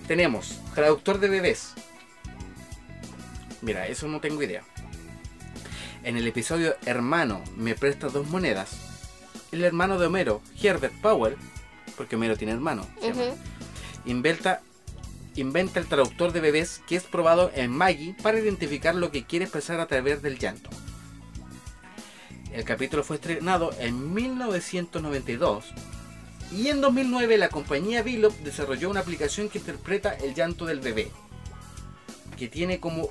Tenemos 0.07 0.59
traductor 0.73 1.19
de 1.19 1.29
bebés. 1.29 1.73
Mira, 3.61 3.87
eso 3.87 4.07
no 4.07 4.21
tengo 4.21 4.41
idea. 4.41 4.63
En 6.03 6.17
el 6.17 6.27
episodio 6.27 6.75
Hermano, 6.85 7.43
me 7.55 7.75
presta 7.75 8.07
dos 8.09 8.27
monedas. 8.27 8.71
El 9.51 9.63
hermano 9.63 9.99
de 9.99 10.07
Homero, 10.07 10.41
Herbert 10.59 10.93
Powell, 10.99 11.37
porque 11.95 12.15
Homero 12.15 12.37
tiene 12.37 12.53
hermano, 12.53 12.87
inventa, 14.05 14.61
inventa 15.35 15.79
el 15.79 15.87
traductor 15.87 16.31
de 16.31 16.41
bebés 16.41 16.81
que 16.87 16.95
es 16.95 17.03
probado 17.03 17.51
en 17.55 17.71
Maggie 17.71 18.15
para 18.21 18.39
identificar 18.39 18.95
lo 18.95 19.11
que 19.11 19.25
quiere 19.25 19.45
expresar 19.45 19.79
a 19.79 19.87
través 19.87 20.21
del 20.21 20.37
llanto. 20.37 20.69
El 22.51 22.63
capítulo 22.63 23.03
fue 23.03 23.17
estrenado 23.17 23.71
en 23.79 24.13
1992 24.13 25.73
y 26.51 26.67
en 26.67 26.79
2009 26.79 27.37
la 27.37 27.49
compañía 27.49 28.01
Billop 28.01 28.33
desarrolló 28.39 28.89
una 28.89 29.01
aplicación 29.01 29.49
que 29.49 29.57
interpreta 29.57 30.13
el 30.13 30.35
llanto 30.35 30.65
del 30.65 30.79
bebé, 30.79 31.11
que 32.37 32.47
tiene 32.47 32.79
como 32.79 33.09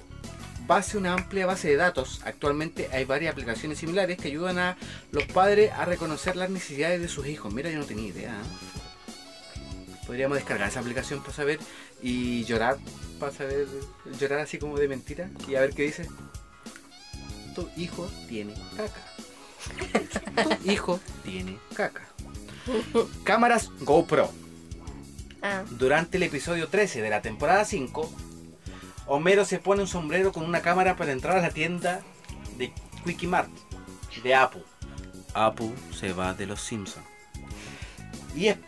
base 0.67 0.97
una 0.97 1.15
amplia 1.15 1.47
base 1.47 1.69
de 1.69 1.77
datos. 1.77 2.21
Actualmente 2.25 2.89
hay 2.93 3.05
varias 3.05 3.33
aplicaciones 3.33 3.79
similares 3.79 4.19
que 4.19 4.29
ayudan 4.29 4.59
a 4.59 4.77
los 5.11 5.25
padres 5.25 5.73
a 5.73 5.85
reconocer 5.85 6.37
las 6.37 6.51
necesidades 6.51 7.01
de 7.01 7.09
sus 7.09 7.27
hijos. 7.27 7.53
Mira, 7.53 7.71
yo 7.71 7.79
no 7.79 7.85
tenía 7.85 8.09
idea. 8.09 8.31
¿eh? 8.33 10.01
Podríamos 10.07 10.37
descargar 10.37 10.69
esa 10.69 10.81
aplicación 10.81 11.21
para 11.21 11.33
saber 11.33 11.59
y 12.03 12.45
llorar, 12.45 12.79
para 13.19 13.33
saber, 13.33 13.67
llorar 14.21 14.41
así 14.41 14.59
como 14.59 14.79
de 14.79 14.89
mentira 14.89 15.31
y 15.49 15.55
a 15.55 15.61
ver 15.61 15.75
qué 15.75 15.85
dice. 15.85 16.09
Tu 17.55 17.69
hijo 17.77 18.11
tiene 18.29 18.55
caca. 18.77 19.01
Tu 20.43 20.71
hijo 20.71 21.01
tiene 21.25 21.59
caca. 21.75 22.03
Cámaras 23.23 23.71
GoPro. 23.81 24.31
Ah, 25.43 25.63
Durante 25.71 26.17
el 26.17 26.23
episodio 26.25 26.69
13 26.69 27.03
de 27.03 27.11
la 27.11 27.23
temporada 27.23 27.65
5, 27.65 28.11
Homero 29.07 29.45
se 29.45 29.59
pone 29.59 29.83
un 29.83 29.89
sombrero 29.89 30.33
con 30.33 30.45
una 30.45 30.63
cámara 30.63 30.97
para 30.97 31.13
entrar 31.13 31.37
a 31.37 31.43
la 31.43 31.51
tienda 31.51 32.01
de 32.57 32.73
Quickie 33.05 33.27
Mart 33.27 33.51
de 34.23 34.35
Apu. 34.35 34.61
Apu 35.35 35.73
se 35.93 36.13
va 36.13 36.33
de 36.35 36.47
los 36.47 36.61
Simpsons. 36.63 37.05
Y, 38.35 38.47
es- 38.49 38.59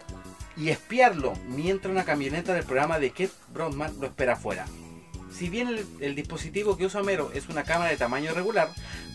y 0.57 0.68
espiarlo 0.70 1.32
mientras 1.49 1.91
una 1.93 2.05
camioneta 2.05 2.53
del 2.55 2.64
programa 2.64 2.99
de 2.99 3.11
Kate 3.11 3.30
Bronman 3.53 3.99
lo 4.01 4.07
espera 4.07 4.34
afuera. 4.34 4.66
Si 5.32 5.49
bien 5.51 5.68
el, 5.68 5.87
el 6.01 6.14
dispositivo 6.14 6.76
que 6.76 6.87
usa 6.87 7.01
Homero 7.01 7.30
es 7.32 7.49
una 7.49 7.64
cámara 7.64 7.91
de 7.91 7.97
tamaño 7.97 8.32
regular, 8.32 8.70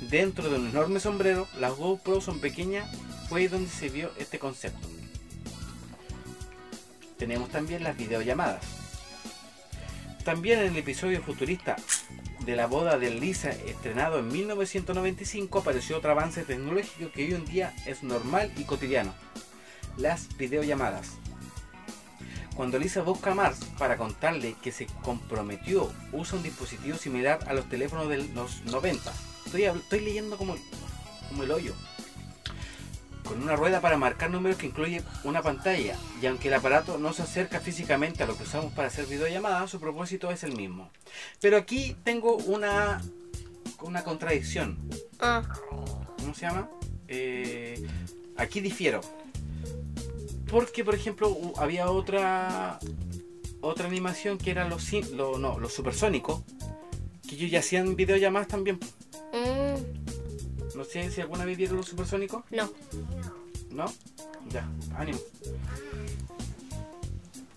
dentro 0.09 0.49
de 0.49 0.57
un 0.57 0.69
enorme 0.69 0.99
sombrero, 0.99 1.47
las 1.59 1.75
GoPro 1.75 2.21
son 2.21 2.39
pequeñas, 2.39 2.87
fue 3.27 3.47
donde 3.47 3.69
se 3.69 3.89
vio 3.89 4.11
este 4.17 4.37
concepto. 4.39 4.87
Tenemos 7.17 7.49
también 7.49 7.83
las 7.83 7.97
videollamadas. 7.97 8.63
También 10.23 10.59
en 10.59 10.67
el 10.67 10.77
episodio 10.77 11.21
futurista 11.23 11.75
de 12.45 12.55
la 12.55 12.67
boda 12.67 12.99
de 12.99 13.09
Lisa, 13.09 13.49
estrenado 13.49 14.19
en 14.19 14.27
1995, 14.27 15.59
apareció 15.59 15.97
otro 15.97 16.11
avance 16.11 16.43
tecnológico 16.43 17.11
que 17.11 17.25
hoy 17.25 17.33
en 17.33 17.45
día 17.45 17.73
es 17.87 18.03
normal 18.03 18.51
y 18.55 18.65
cotidiano. 18.65 19.15
Las 19.97 20.37
videollamadas. 20.37 21.13
Cuando 22.55 22.77
Lisa 22.77 23.01
busca 23.01 23.31
a 23.31 23.35
Mars 23.35 23.61
para 23.79 23.97
contarle 23.97 24.55
que 24.61 24.71
se 24.71 24.85
comprometió, 25.03 25.91
usa 26.11 26.37
un 26.37 26.43
dispositivo 26.43 26.97
similar 26.97 27.39
a 27.47 27.53
los 27.53 27.67
teléfonos 27.67 28.07
de 28.07 28.17
los 28.19 28.61
90. 28.65 29.11
Estoy, 29.45 29.99
leyendo 30.01 30.37
como, 30.37 30.55
como 31.29 31.43
el 31.43 31.51
hoyo. 31.51 31.73
Con 33.31 33.43
una 33.43 33.55
rueda 33.55 33.79
para 33.79 33.95
marcar 33.97 34.29
números 34.29 34.57
que 34.57 34.65
incluye 34.67 35.01
una 35.23 35.41
pantalla. 35.41 35.95
Y 36.21 36.25
aunque 36.25 36.49
el 36.49 36.53
aparato 36.53 36.97
no 36.97 37.13
se 37.13 37.21
acerca 37.21 37.61
físicamente 37.61 38.23
a 38.23 38.25
lo 38.25 38.35
que 38.35 38.43
usamos 38.43 38.73
para 38.73 38.89
hacer 38.89 39.05
videollamadas, 39.05 39.69
su 39.71 39.79
propósito 39.79 40.29
es 40.31 40.43
el 40.43 40.53
mismo. 40.57 40.91
Pero 41.39 41.55
aquí 41.55 41.95
tengo 42.03 42.35
una, 42.35 43.01
una 43.83 44.03
contradicción. 44.03 44.77
ah, 45.21 45.43
¿Cómo 46.17 46.33
se 46.33 46.41
llama? 46.41 46.69
Eh, 47.07 47.81
aquí 48.35 48.59
difiero. 48.59 48.99
Porque, 50.49 50.83
por 50.83 50.95
ejemplo, 50.95 51.33
había 51.55 51.89
otra 51.89 52.79
otra 53.61 53.87
animación 53.87 54.37
que 54.39 54.51
era 54.51 54.67
los, 54.67 54.91
lo- 55.13 55.37
no, 55.37 55.57
los 55.57 55.71
supersónicos. 55.73 56.41
Que 57.25 57.35
ellos 57.35 57.49
ya 57.49 57.59
hacían 57.59 57.95
videollamadas 57.95 58.49
también. 58.49 58.77
Si 60.85 61.21
alguna 61.21 61.45
vez 61.45 61.57
vieron 61.57 61.77
los 61.77 61.87
supersónicos. 61.87 62.43
no. 62.51 62.71
¿No? 63.71 63.85
Ya, 64.49 64.67
ánimo. 64.97 65.19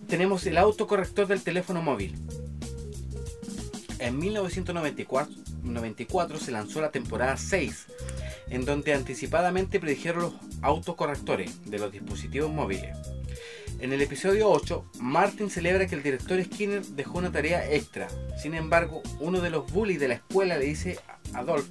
Tenemos 0.07 0.45
el 0.45 0.57
autocorrector 0.57 1.27
del 1.27 1.43
teléfono 1.43 1.81
móvil. 1.81 2.15
En 3.99 4.17
1994 4.19 5.45
94 5.65 6.39
se 6.39 6.51
lanzó 6.51 6.81
la 6.81 6.91
temporada 6.91 7.37
6, 7.37 7.87
en 8.49 8.65
donde 8.65 8.93
anticipadamente 8.93 9.79
predijeron 9.79 10.21
los 10.23 10.33
autocorrectores 10.61 11.69
de 11.69 11.79
los 11.79 11.91
dispositivos 11.91 12.51
móviles. 12.51 12.95
En 13.79 13.91
el 13.91 14.01
episodio 14.01 14.49
8, 14.49 14.85
Martin 14.99 15.49
celebra 15.49 15.85
que 15.85 15.95
el 15.95 16.03
director 16.03 16.41
Skinner 16.43 16.83
dejó 16.85 17.19
una 17.19 17.31
tarea 17.31 17.69
extra. 17.71 18.07
Sin 18.41 18.53
embargo, 18.53 19.03
uno 19.19 19.41
de 19.41 19.49
los 19.49 19.71
bullies 19.71 19.99
de 19.99 20.07
la 20.07 20.13
escuela 20.15 20.57
le 20.57 20.65
dice 20.65 20.97
a 21.33 21.39
Adolf 21.39 21.67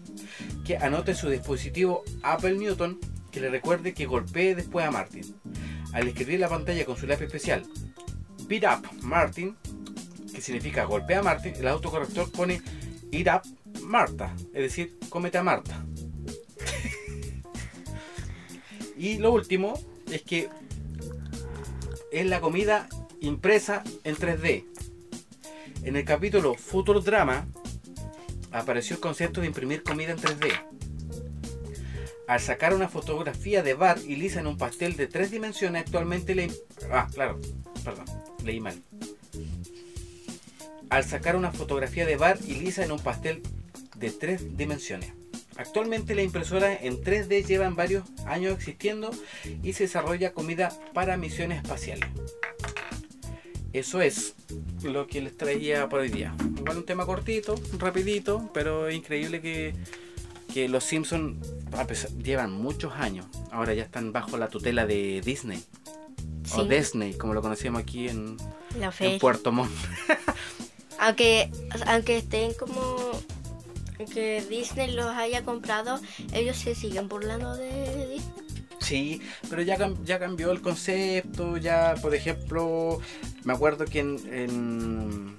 que 0.65 0.77
anote 0.77 1.15
su 1.15 1.31
dispositivo 1.31 2.05
Apple 2.23 2.57
Newton 2.57 2.99
que 3.33 3.41
le 3.41 3.49
recuerde 3.49 3.95
que 3.95 4.07
golpee 4.07 4.55
después 4.55 4.87
a 4.87 4.91
Martin. 4.91 5.35
Al 5.93 6.07
escribir 6.07 6.41
la 6.41 6.49
pantalla 6.49 6.85
con 6.85 6.97
su 6.97 7.07
lápiz 7.07 7.25
especial 7.25 7.65
Beat 8.47 8.65
Up 8.65 9.03
Martin, 9.03 9.57
que 10.33 10.41
significa 10.41 10.85
golpea 10.85 11.21
a 11.21 11.23
Martin, 11.23 11.55
el 11.57 11.69
autocorrector 11.69 12.31
pone 12.31 12.61
Eat 13.11 13.29
Up 13.35 13.83
Marta, 13.83 14.35
es 14.53 14.63
decir, 14.63 14.99
cómete 15.09 15.39
a 15.39 15.43
Marta. 15.43 15.85
y 18.97 19.19
lo 19.19 19.33
último 19.33 19.75
es 20.11 20.23
que 20.23 20.49
es 22.15 22.27
la 22.27 22.41
comida 22.41 22.89
impresa 23.21 23.83
en 24.05 24.15
3D. 24.15 24.65
En 25.83 25.97
el 25.97 26.05
capítulo 26.05 26.55
Future 26.55 27.01
Drama 27.01 27.49
apareció 28.53 28.95
el 28.95 29.01
concepto 29.01 29.41
de 29.41 29.49
imprimir 29.49 29.83
comida 29.83 30.13
en 30.13 30.19
3D. 30.19 30.53
Al 32.29 32.41
sacar 32.41 32.73
una 32.73 32.89
fotografía 32.89 33.65
de 33.65 33.75
Bart 33.75 34.01
y 34.07 34.15
Lisa 34.15 34.39
en 34.39 34.47
un 34.47 34.57
pastel 34.57 34.97
de 34.97 35.09
tres 35.09 35.33
dimensiones, 35.33 35.83
actualmente 35.83 36.37
le... 36.37 36.53
Ah, 36.91 37.09
claro, 37.13 37.41
perdón, 37.83 38.05
leí 38.45 38.61
mal. 38.61 38.81
Al 40.91 41.05
sacar 41.05 41.35
una 41.35 41.51
fotografía 41.51 42.07
de 42.07 42.17
Bart 42.17 42.41
y 42.47 42.55
Lisa 42.55 42.85
en 42.85 42.93
un 42.93 43.01
pastel 43.01 43.43
de 43.97 44.11
tres 44.13 44.57
dimensiones. 44.57 45.13
Actualmente 45.57 46.15
la 46.15 46.23
impresora 46.23 46.75
en 46.75 47.01
3D 47.01 47.45
llevan 47.47 47.77
varios 47.77 48.05
años 48.27 48.55
existiendo 48.55 49.11
y 49.63 49.73
se 49.73 49.85
desarrolla 49.85 50.33
comida 50.33 50.73
para 50.93 51.17
misiones 51.17 51.63
espaciales. 51.63 52.09
Eso 53.73 54.01
es 54.01 54.35
lo 54.83 55.07
que 55.07 55.21
les 55.21 55.37
traía 55.37 55.89
por 55.89 56.01
hoy 56.01 56.09
día. 56.09 56.35
Igual 56.59 56.79
un 56.79 56.87
tema 56.87 57.07
cortito, 57.07 57.57
rapidito, 57.79 58.51
pero 58.55 58.89
es 58.89 58.95
increíble 58.95 59.41
que, 59.41 59.75
que 60.53 60.69
los 60.69 60.85
Simpsons 60.85 61.37
llevan 62.23 62.53
muchos 62.53 62.93
años. 62.93 63.27
Ahora 63.51 63.75
ya 63.75 63.83
están 63.83 64.13
bajo 64.13 64.37
la 64.37 64.49
tutela 64.49 64.87
de 64.87 65.21
Disney. 65.25 65.63
O. 66.57 66.65
Disney, 66.65 67.15
como 67.15 67.35
lo 67.35 67.43
conocíamos 67.43 67.83
aquí 67.83 68.09
en, 68.09 68.37
en. 69.01 69.19
Puerto 69.19 69.51
Montt. 69.51 69.73
Aunque, 71.01 71.51
aunque 71.87 72.19
estén 72.19 72.55
como 72.55 72.94
que 74.13 74.45
Disney 74.49 74.93
los 74.93 75.07
haya 75.07 75.45
comprado, 75.45 76.01
ellos 76.33 76.57
se 76.57 76.75
siguen 76.75 77.09
burlando 77.09 77.55
de 77.57 78.09
Disney. 78.09 78.35
Sí, 78.81 79.23
pero 79.49 79.63
ya, 79.63 79.79
ya 80.05 80.19
cambió 80.19 80.51
el 80.51 80.61
concepto, 80.61 81.57
ya, 81.57 81.95
por 82.03 82.15
ejemplo, 82.15 82.99
me 83.45 83.53
acuerdo 83.55 83.85
que 83.87 84.01
en, 84.01 84.19
en- 84.33 85.37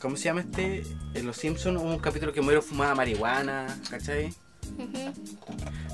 ¿cómo 0.00 0.16
se 0.16 0.24
llama 0.24 0.40
este? 0.40 0.84
En 1.14 1.26
Los 1.26 1.36
Simpsons 1.36 1.80
hubo 1.80 1.88
un 1.90 1.98
capítulo 1.98 2.32
que 2.32 2.40
Homero 2.40 2.60
fumaba 2.62 2.94
marihuana, 2.96 3.78
¿cachai? 3.90 4.34
Ujú. 4.78 5.12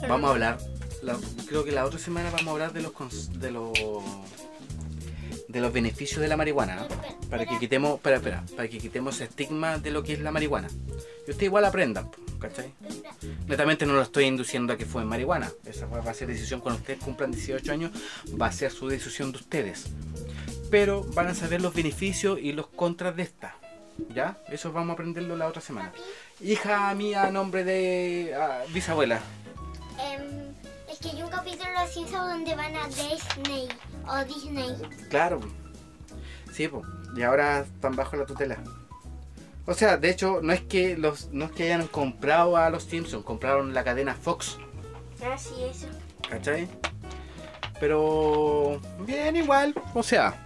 Vamos 0.08 0.28
a 0.28 0.32
hablar, 0.32 0.58
la- 1.02 1.18
creo 1.46 1.64
que 1.64 1.72
la 1.72 1.84
otra 1.84 1.98
semana 1.98 2.30
vamos 2.30 2.46
a 2.48 2.50
hablar 2.52 2.72
de 2.72 2.82
los 2.82 3.38
de 3.38 3.50
los 3.50 3.70
de 5.54 5.60
los 5.60 5.72
beneficios 5.72 6.20
de 6.20 6.26
la 6.26 6.36
marihuana, 6.36 6.74
¿no? 6.74 6.88
Para 7.30 7.46
que 7.46 7.56
quitemos, 7.60 7.94
espera, 7.94 8.16
espera, 8.16 8.44
para 8.56 8.68
que 8.68 8.78
quitemos 8.78 9.20
estigma 9.20 9.78
de 9.78 9.92
lo 9.92 10.02
que 10.02 10.14
es 10.14 10.20
la 10.20 10.32
marihuana. 10.32 10.68
Y 11.26 11.30
ustedes 11.30 11.44
igual 11.44 11.64
aprendan, 11.64 12.10
¿cachai? 12.40 12.74
Netamente 13.46 13.86
no 13.86 13.92
lo 13.92 14.02
estoy 14.02 14.24
induciendo 14.24 14.72
a 14.72 14.76
que 14.76 14.84
fue 14.84 15.04
marihuana. 15.04 15.52
Esa 15.64 15.86
va 15.86 16.10
a 16.10 16.12
ser 16.12 16.26
decisión 16.26 16.60
cuando 16.60 16.80
ustedes 16.80 16.98
cumplan 16.98 17.30
18 17.30 17.72
años, 17.72 17.92
va 18.38 18.48
a 18.48 18.52
ser 18.52 18.72
su 18.72 18.88
decisión 18.88 19.30
de 19.30 19.38
ustedes. 19.38 19.86
Pero 20.72 21.04
van 21.14 21.28
a 21.28 21.34
saber 21.34 21.62
los 21.62 21.72
beneficios 21.72 22.40
y 22.42 22.52
los 22.52 22.66
contras 22.66 23.14
de 23.14 23.22
esta. 23.22 23.54
¿Ya? 24.12 24.36
Eso 24.48 24.72
vamos 24.72 24.90
a 24.90 24.92
aprenderlo 24.94 25.36
la 25.36 25.46
otra 25.46 25.62
semana. 25.62 25.92
Hija 26.40 26.92
mía, 26.96 27.30
nombre 27.30 27.62
de 27.62 28.34
ah, 28.36 28.64
bisabuela. 28.72 29.20
Em, 30.00 30.43
que 31.04 31.10
hay 31.10 31.22
un 31.22 31.28
capítulo 31.28 31.68
de 31.68 31.80
los 31.80 31.90
Simpsons 31.90 32.28
donde 32.28 32.54
van 32.54 32.74
a 32.76 32.86
Disney 32.86 33.68
o 34.08 34.24
Disney. 34.24 34.74
Claro. 35.10 35.40
Sí, 36.50 36.66
po. 36.68 36.82
y 37.14 37.22
ahora 37.22 37.60
están 37.60 37.94
bajo 37.94 38.16
la 38.16 38.24
tutela. 38.24 38.56
O 39.66 39.74
sea, 39.74 39.96
de 39.96 40.10
hecho, 40.10 40.40
no 40.42 40.52
es 40.52 40.62
que 40.62 40.96
los 40.96 41.30
no 41.32 41.46
es 41.46 41.52
que 41.52 41.64
hayan 41.64 41.86
comprado 41.88 42.56
a 42.56 42.70
los 42.70 42.84
Simpsons, 42.84 43.24
compraron 43.24 43.74
la 43.74 43.84
cadena 43.84 44.14
Fox. 44.14 44.58
Ah, 45.22 45.36
sí, 45.36 45.54
eso. 45.70 45.88
¿Cachai? 46.28 46.68
Pero 47.80 48.80
bien 49.00 49.36
igual, 49.36 49.74
o 49.94 50.02
sea. 50.02 50.40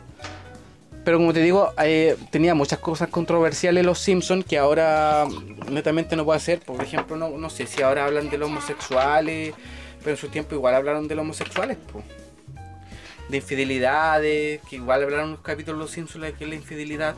Pero 1.04 1.18
como 1.18 1.32
te 1.32 1.40
digo, 1.40 1.72
eh, 1.82 2.16
tenía 2.30 2.54
muchas 2.54 2.80
cosas 2.80 3.08
controversiales 3.08 3.84
los 3.86 3.98
Simpsons 3.98 4.44
que 4.44 4.58
ahora 4.58 5.26
netamente 5.70 6.16
no 6.16 6.24
puede 6.24 6.36
hacer. 6.36 6.60
Por 6.60 6.82
ejemplo, 6.82 7.16
no, 7.16 7.30
no 7.30 7.48
sé 7.48 7.66
si 7.66 7.82
ahora 7.82 8.04
hablan 8.04 8.28
de 8.28 8.38
los 8.38 8.48
homosexuales, 8.48 9.54
pero 10.08 10.16
en 10.16 10.20
su 10.22 10.28
tiempo 10.28 10.54
igual 10.54 10.74
hablaron 10.74 11.06
de 11.06 11.14
los 11.14 11.20
homosexuales, 11.22 11.76
po. 11.76 12.02
de 13.28 13.36
infidelidades, 13.36 14.58
que 14.62 14.76
igual 14.76 15.02
hablaron 15.02 15.32
los 15.32 15.40
capítulos 15.40 15.78
los 15.78 15.90
Simpsons 15.90 16.24
de 16.24 16.32
que 16.32 16.44
es 16.44 16.48
la 16.48 16.56
infidelidad. 16.56 17.14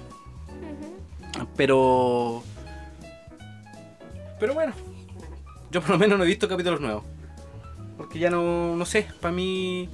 Pero... 1.56 2.42
Pero 4.40 4.54
bueno, 4.54 4.72
yo 5.70 5.80
por 5.82 5.90
lo 5.90 5.98
menos 5.98 6.18
no 6.18 6.24
he 6.24 6.26
visto 6.26 6.48
capítulos 6.48 6.80
nuevos. 6.80 7.04
Porque 7.96 8.18
ya 8.18 8.28
no, 8.28 8.74
no 8.74 8.84
sé, 8.84 9.06
para 9.20 9.32
mí 9.32 9.88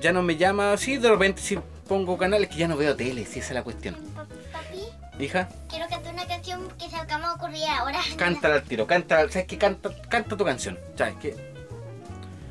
ya 0.00 0.12
no 0.12 0.22
me 0.22 0.36
llama 0.36 0.72
así, 0.72 0.98
de 0.98 1.10
repente 1.10 1.42
sí, 1.42 1.58
pongo 1.88 2.16
canales 2.16 2.48
que 2.48 2.58
ya 2.58 2.68
no 2.68 2.76
veo 2.76 2.94
tele, 2.94 3.26
si 3.26 3.40
esa 3.40 3.48
es 3.48 3.54
la 3.54 3.64
cuestión. 3.64 3.96
Pa- 4.14 4.24
Papi, 4.52 4.84
Hija, 5.24 5.48
quiero 5.68 5.88
cantar 5.88 6.14
una 6.14 6.28
canción 6.28 6.68
que 6.78 6.88
se 6.88 6.94
acaba 6.94 7.30
de 7.30 7.34
ocurrir 7.34 7.64
ahora. 7.76 7.98
cántala 8.16 8.54
al 8.54 8.62
tiro, 8.62 8.86
cántala, 8.86 9.28
¿sabes 9.32 9.48
qué? 9.48 9.58
Canta, 9.58 9.90
canta 10.08 10.36
tu 10.36 10.44
canción, 10.44 10.78
¿sabes 10.96 11.16
qué? 11.20 11.49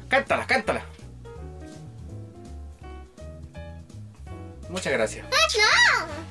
Cántala, 0.10 0.46
cántala. 0.48 0.82
Muchas 4.70 4.94
gracias. 4.94 5.26
¡No! 5.30 5.36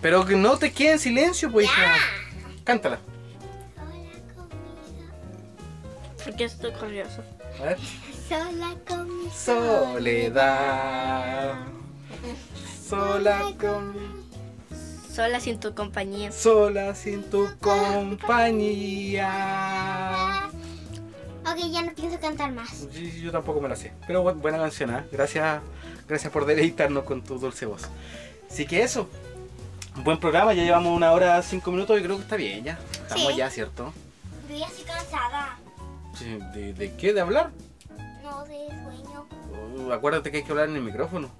Pero 0.00 0.24
que 0.24 0.36
no 0.36 0.56
te 0.58 0.72
quede 0.72 0.92
en 0.92 0.98
silencio, 0.98 1.50
pues 1.50 1.66
hija. 1.66 1.94
Cántala. 2.64 2.98
Sola 3.74 3.92
conmigo. 4.34 4.48
Porque 6.24 6.44
estoy 6.44 6.72
curioso. 6.72 7.22
A 7.60 7.64
ver. 7.64 7.76
Sola 8.28 8.74
con 8.86 9.24
mi 9.24 9.30
Soledad. 9.30 11.54
Sola 12.88 13.40
con 13.60 13.96
Sola 15.12 15.40
sin 15.40 15.58
tu 15.58 15.74
compañía. 15.74 16.30
sola 16.30 16.94
sin 16.94 17.24
tu 17.28 17.48
compañía. 17.60 19.28
Ok, 21.50 21.58
ya 21.70 21.82
no 21.82 21.92
pienso 21.94 22.18
cantar 22.20 22.52
más. 22.52 22.86
Sí, 22.92 23.20
Yo 23.22 23.30
tampoco 23.32 23.60
me 23.60 23.68
la 23.68 23.76
sé. 23.76 23.92
Pero 24.06 24.24
bu- 24.24 24.34
buena 24.40 24.58
canción, 24.58 24.90
¿ah? 24.90 25.04
Gracias, 25.10 25.60
gracias 26.08 26.32
por 26.32 26.44
deleitarnos 26.46 27.04
con 27.04 27.22
tu 27.22 27.38
dulce 27.38 27.66
voz. 27.66 27.82
Así 28.50 28.66
que 28.66 28.82
eso. 28.82 29.08
Buen 29.96 30.18
programa, 30.18 30.52
ya 30.54 30.62
llevamos 30.62 30.96
una 30.96 31.12
hora 31.12 31.40
cinco 31.42 31.70
minutos 31.72 31.98
y 31.98 32.02
creo 32.02 32.16
que 32.16 32.22
está 32.22 32.36
bien 32.36 32.64
ya. 32.64 32.78
Estamos 32.92 33.28
Sí. 33.32 33.36
ya, 33.36 33.50
¿cierto? 33.50 33.92
Yo 34.48 34.56
ya 34.56 34.66
estoy 34.66 34.84
cansada. 34.84 35.58
Sí, 36.16 36.38
¿De, 36.54 36.72
de 36.72 36.94
qué? 36.96 37.12
¿De 37.12 37.20
hablar? 37.20 37.50
No 38.22 38.44
de 38.44 38.68
sueño. 38.68 39.26
Uh, 39.76 39.92
acuérdate 39.92 40.30
que 40.30 40.38
hay 40.38 40.42
que 40.44 40.50
hablar 40.52 40.68
en 40.68 40.76
el 40.76 40.82
micrófono. 40.82 41.30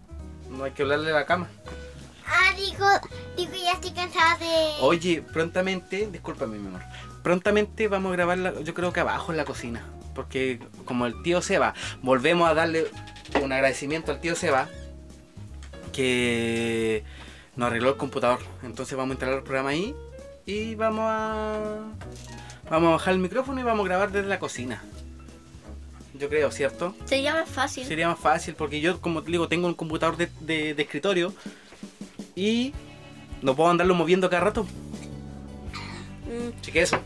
No 0.51 0.65
hay 0.65 0.73
que 0.73 0.83
hablarle 0.83 1.11
a 1.11 1.15
la 1.15 1.27
cama. 1.27 1.49
Ah, 2.27 2.53
digo, 2.57 2.87
digo, 3.37 3.53
ya 3.55 3.73
estoy 3.73 3.93
cansada 3.93 4.37
de. 4.39 4.73
Oye, 4.81 5.23
prontamente, 5.23 6.09
discúlpame 6.11 6.59
mi 6.59 6.67
amor, 6.69 6.83
prontamente 7.23 7.89
vamos 7.89 8.11
a 8.13 8.17
grabarla, 8.17 8.61
yo 8.61 8.75
creo 8.75 8.93
que 8.93 9.01
abajo 9.01 9.31
en 9.33 9.39
la 9.39 9.45
cocina, 9.47 9.83
porque 10.19 10.59
como 10.85 11.07
el 11.07 11.23
tío 11.23 11.41
Seba, 11.41 11.75
volvemos 12.03 12.49
a 12.51 12.55
darle 12.55 12.87
un 13.41 13.53
agradecimiento 13.53 14.11
al 14.11 14.21
tío 14.21 14.35
Seba, 14.35 14.69
que 15.93 17.05
nos 17.55 17.69
arregló 17.69 17.91
el 17.91 17.97
computador, 17.97 18.41
entonces 18.65 18.97
vamos 18.99 19.13
a 19.13 19.15
instalar 19.15 19.37
el 19.37 19.45
programa 19.45 19.69
ahí 19.71 19.95
y 20.45 20.75
vamos 20.75 21.05
a, 21.07 21.79
vamos 22.69 22.89
a 22.89 22.93
bajar 22.93 23.15
el 23.15 23.21
micrófono 23.21 23.61
y 23.61 23.63
vamos 23.63 23.85
a 23.85 23.89
grabar 23.89 24.11
desde 24.11 24.29
la 24.29 24.41
cocina. 24.41 24.83
Yo 26.15 26.29
creo, 26.29 26.51
¿cierto? 26.51 26.97
Sería 27.05 27.33
más 27.35 27.49
fácil. 27.49 27.85
Sería 27.87 28.09
más 28.09 28.19
fácil 28.19 28.57
porque 28.57 28.81
yo, 28.81 29.01
como 29.01 29.23
te 29.23 29.31
digo, 29.31 29.47
tengo 29.47 29.69
un 29.69 29.75
computador 29.75 30.17
de, 30.17 30.29
de- 30.41 30.75
de 30.75 30.83
escritorio 30.83 31.33
y 32.35 32.73
no 33.41 33.55
puedo 33.55 33.71
andarlo 33.71 33.95
moviendo 33.95 34.29
cada 34.29 34.43
rato. 34.47 34.65
Mm, 34.65 36.59
Así 36.61 36.73
que 36.73 36.83
eso. 36.83 36.99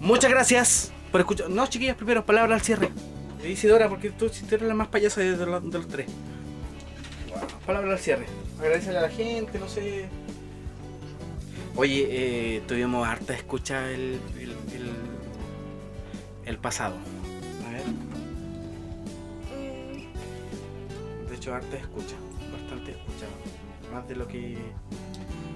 Muchas 0.00 0.30
gracias 0.30 0.92
por 1.16 1.20
escuchar. 1.22 1.48
No, 1.48 1.66
chiquillas, 1.66 1.96
primero, 1.96 2.26
palabras 2.26 2.60
al 2.60 2.64
cierre. 2.66 2.90
Isidora, 3.42 3.88
porque 3.88 4.10
tú, 4.10 4.30
eres 4.50 4.62
la 4.62 4.74
más 4.74 4.88
payasa 4.88 5.22
de, 5.22 5.46
los, 5.46 5.88
tres. 5.88 6.08
Palabras 7.64 7.92
al 7.92 7.98
cierre. 7.98 8.26
Agradecerle 8.60 8.98
a 8.98 9.02
la 9.02 9.08
gente, 9.08 9.58
no 9.58 9.66
sé. 9.66 10.10
Oye, 11.74 12.06
eh, 12.10 12.62
tuvimos 12.68 13.08
harta 13.08 13.32
escucha 13.32 13.90
el, 13.90 14.20
el, 16.44 16.58
pasado. 16.58 16.96
A 17.66 17.72
ver. 17.72 17.84
De 21.30 21.34
hecho, 21.34 21.54
harta 21.54 21.78
escucha. 21.78 22.16
Bastante 22.52 22.90
escucha. 22.90 23.26
Más 23.90 24.06
de 24.06 24.16
lo 24.16 24.28
que. 24.28 24.58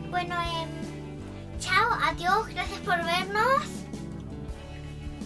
Bueno, 0.09 0.37
em, 0.41 1.59
chao, 1.59 1.99
adiós, 2.03 2.49
gracias 2.49 2.81
por 2.81 2.97
vernos. 3.05 3.90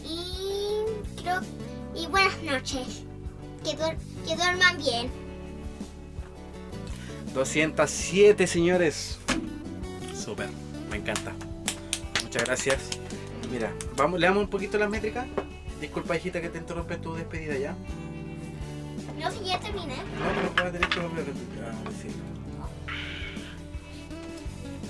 Y 0.04 1.20
creo. 1.20 1.40
Y 1.94 2.06
buenas 2.06 2.40
noches. 2.42 3.02
Que, 3.64 3.70
duer- 3.76 3.96
que 4.26 4.36
duerman 4.36 4.76
bien. 4.78 5.10
207, 7.34 8.46
señores. 8.46 9.18
Súper, 10.14 10.48
me 10.90 10.96
encanta. 10.98 11.32
Muchas 12.22 12.44
gracias. 12.44 12.78
Mira, 13.50 13.72
vamos, 13.96 14.20
le 14.20 14.26
damos 14.26 14.42
un 14.44 14.48
poquito 14.50 14.78
las 14.78 14.88
métricas. 14.90 15.26
Disculpa, 15.80 16.16
hijita, 16.16 16.40
que 16.40 16.48
te 16.48 16.58
interrumpe 16.58 16.96
tu 16.96 17.14
despedida 17.14 17.56
ya. 17.58 17.74
No, 19.18 19.30
si 19.30 19.44
ya 19.44 19.60
terminé. 19.60 19.96
No, 19.96 20.02
pero 20.34 20.52
voy 20.54 20.62
a 20.68 20.72
tener 20.72 20.88
que 20.88 21.00
volver 21.00 21.24
a 21.24 21.90
decirlo. 21.90 22.24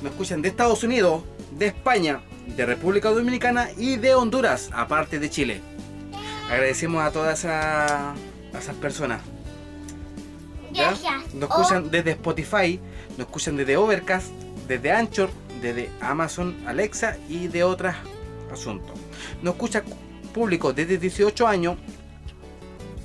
Nos 0.03 0.13
escuchan 0.13 0.43
de 0.43 0.49
Estados 0.49 0.83
Unidos, 0.85 1.23
de 1.53 1.67
España, 1.69 2.21
de 2.47 2.67
República 2.67 3.11
Dominicana 3.11 3.69
y 3.77 3.97
de 3.97 4.15
Honduras, 4.15 4.71
aparte 4.73 5.19
de 5.19 5.31
Chile. 5.31 5.61
Agradecemos 6.51 7.03
a 7.03 7.11
todas 7.11 7.41
esas, 7.41 7.53
a 7.53 8.15
esas 8.59 8.77
personas. 8.77 9.23
¿ya? 10.73 10.91
Nos 11.35 11.51
Oh, 11.51 11.61
escuchan 11.61 11.91
desde 11.91 12.13
Spotify, 12.13 12.81
nos 13.17 13.27
escuchan 13.27 13.57
desde 13.57 13.77
Overcast, 13.77 14.29
desde 14.69 14.93
Anchor, 14.93 15.31
desde 15.63 15.91
Amazon 16.01 16.55
Alexa 16.67 17.17
y 17.29 17.49
de 17.49 17.65
otros 17.65 17.95
asuntos. 18.53 18.99
Nos 19.43 19.55
escucha 19.55 19.83
público 20.33 20.73
desde 20.73 20.99
18 20.99 21.47
años 21.47 21.77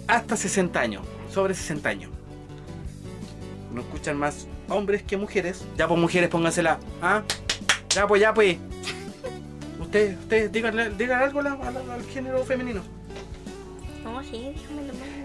hasta 0.07 0.35
60 0.35 0.79
años, 0.79 1.03
sobre 1.31 1.53
60 1.53 1.89
años. 1.89 2.11
Nos 3.71 3.85
escuchan 3.85 4.17
más 4.17 4.47
hombres 4.67 5.03
que 5.03 5.15
mujeres. 5.17 5.63
Ya 5.77 5.87
pues 5.87 5.99
mujeres 5.99 6.29
póngansela. 6.29 6.79
¿Ah? 7.01 7.21
Ya 7.89 8.07
pues, 8.07 8.21
ya 8.21 8.33
pues. 8.33 8.57
Ustedes, 9.89 10.19
ustedes 10.19 10.51
díganle, 10.51 10.89
díganle 10.91 11.25
algo 11.25 11.41
la- 11.41 11.55
la- 11.55 11.93
al 11.95 12.03
género 12.05 12.43
femenino. 12.45 12.81
No, 14.03 14.23
sí. 14.23 14.53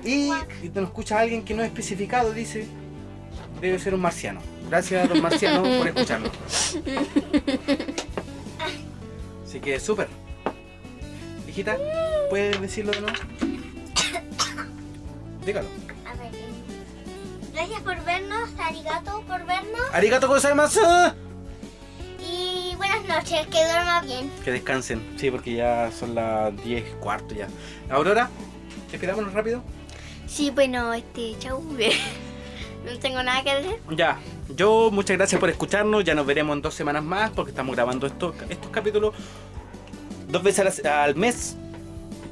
Y, 0.05 0.31
y 0.63 0.69
nos 0.75 0.85
escucha 0.85 1.21
alguien 1.21 1.45
que 1.45 1.53
no 1.55 1.63
es 1.63 1.69
especificado, 1.69 2.33
dice, 2.33 2.67
debe 3.61 3.79
ser 3.79 3.95
un 3.95 4.01
marciano. 4.01 4.41
Gracias 4.71 5.05
a 5.05 5.07
don 5.09 5.21
Marciano 5.23 5.63
por 5.63 5.87
escucharnos. 5.89 6.31
Así 9.47 9.61
que 9.61 9.79
súper. 9.79 10.09
Hijita, 11.49 11.77
¿puedes 12.31 12.59
decirlo 12.61 12.93
de 12.93 13.01
nuevo? 13.03 13.17
Dígalo. 15.45 15.69
A 16.07 16.15
ver. 16.17 16.35
em, 16.35 17.53
Gracias 17.53 17.81
por 17.83 18.03
vernos, 18.05 18.49
arigato 18.59 19.23
por 19.29 19.45
vernos. 19.47 19.81
Arigato 19.93 20.27
gozaimasu. 20.29 20.81
Buenas 22.77 23.05
noches, 23.05 23.47
que 23.47 23.65
duerma 23.65 24.03
bien. 24.03 24.31
Que 24.45 24.51
descansen, 24.51 25.03
sí, 25.17 25.31
porque 25.31 25.55
ya 25.55 25.91
son 25.93 26.15
las 26.15 26.57
10 26.65 26.85
y 26.87 26.95
cuarto 27.01 27.35
ya. 27.35 27.49
Aurora, 27.91 28.31
despidámonos 28.91 29.33
rápido. 29.33 29.63
Sí, 30.27 30.51
bueno, 30.51 30.93
este, 30.93 31.37
chau. 31.39 31.63
no 32.85 32.99
tengo 32.99 33.23
nada 33.23 33.43
que 33.43 33.55
decir. 33.55 33.77
Ya, 33.91 34.19
yo 34.57 34.91
muchas 34.91 35.17
gracias 35.17 35.41
por 35.41 35.51
escucharnos. 35.51 36.05
Ya 36.05 36.15
nos 36.15 36.27
veremos 36.27 36.57
en 36.57 36.63
dos 36.63 36.75
semanas 36.75 37.05
más 37.05 37.31
porque 37.31 37.51
estamos 37.51 37.75
grabando 37.75 38.07
estos, 38.07 38.35
estos 38.49 38.71
capítulos 38.71 39.15
dos 40.29 40.43
veces 40.43 40.85
al, 40.85 41.15
mes. 41.15 41.57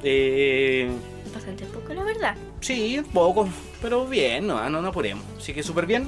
Eh, 0.03 0.91
Bastante 1.33 1.65
poco, 1.67 1.95
la 1.95 2.03
verdad. 2.03 2.37
sí, 2.61 3.01
poco, 3.13 3.49
pero 3.81 4.07
bien, 4.07 4.47
no, 4.47 4.69
no, 4.69 4.83
no 4.83 4.89
apuremos. 4.89 5.25
Así 5.39 5.55
que 5.55 5.63
súper 5.63 5.87
bien. 5.87 6.07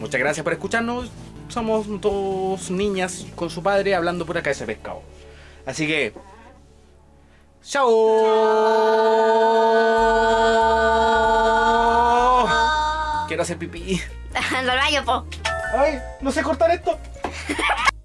Muchas 0.00 0.20
gracias 0.20 0.44
por 0.44 0.52
escucharnos. 0.52 1.10
Somos 1.48 1.86
dos 2.00 2.70
niñas 2.70 3.26
con 3.34 3.50
su 3.50 3.62
padre 3.62 3.94
hablando 3.94 4.26
por 4.26 4.36
acá 4.36 4.50
de 4.50 4.54
ese 4.54 4.66
pescado. 4.66 5.02
Así 5.66 5.86
que. 5.86 6.12
¡Chao! 7.62 7.88
Quiero 13.26 13.42
hacer 13.42 13.58
pipí. 13.58 14.00
Al 14.56 14.66
baño, 14.66 15.04
po. 15.04 15.26
¡Ay! 15.76 15.98
No 16.20 16.30
sé 16.30 16.42
cortar 16.42 16.70
esto. 16.70 16.98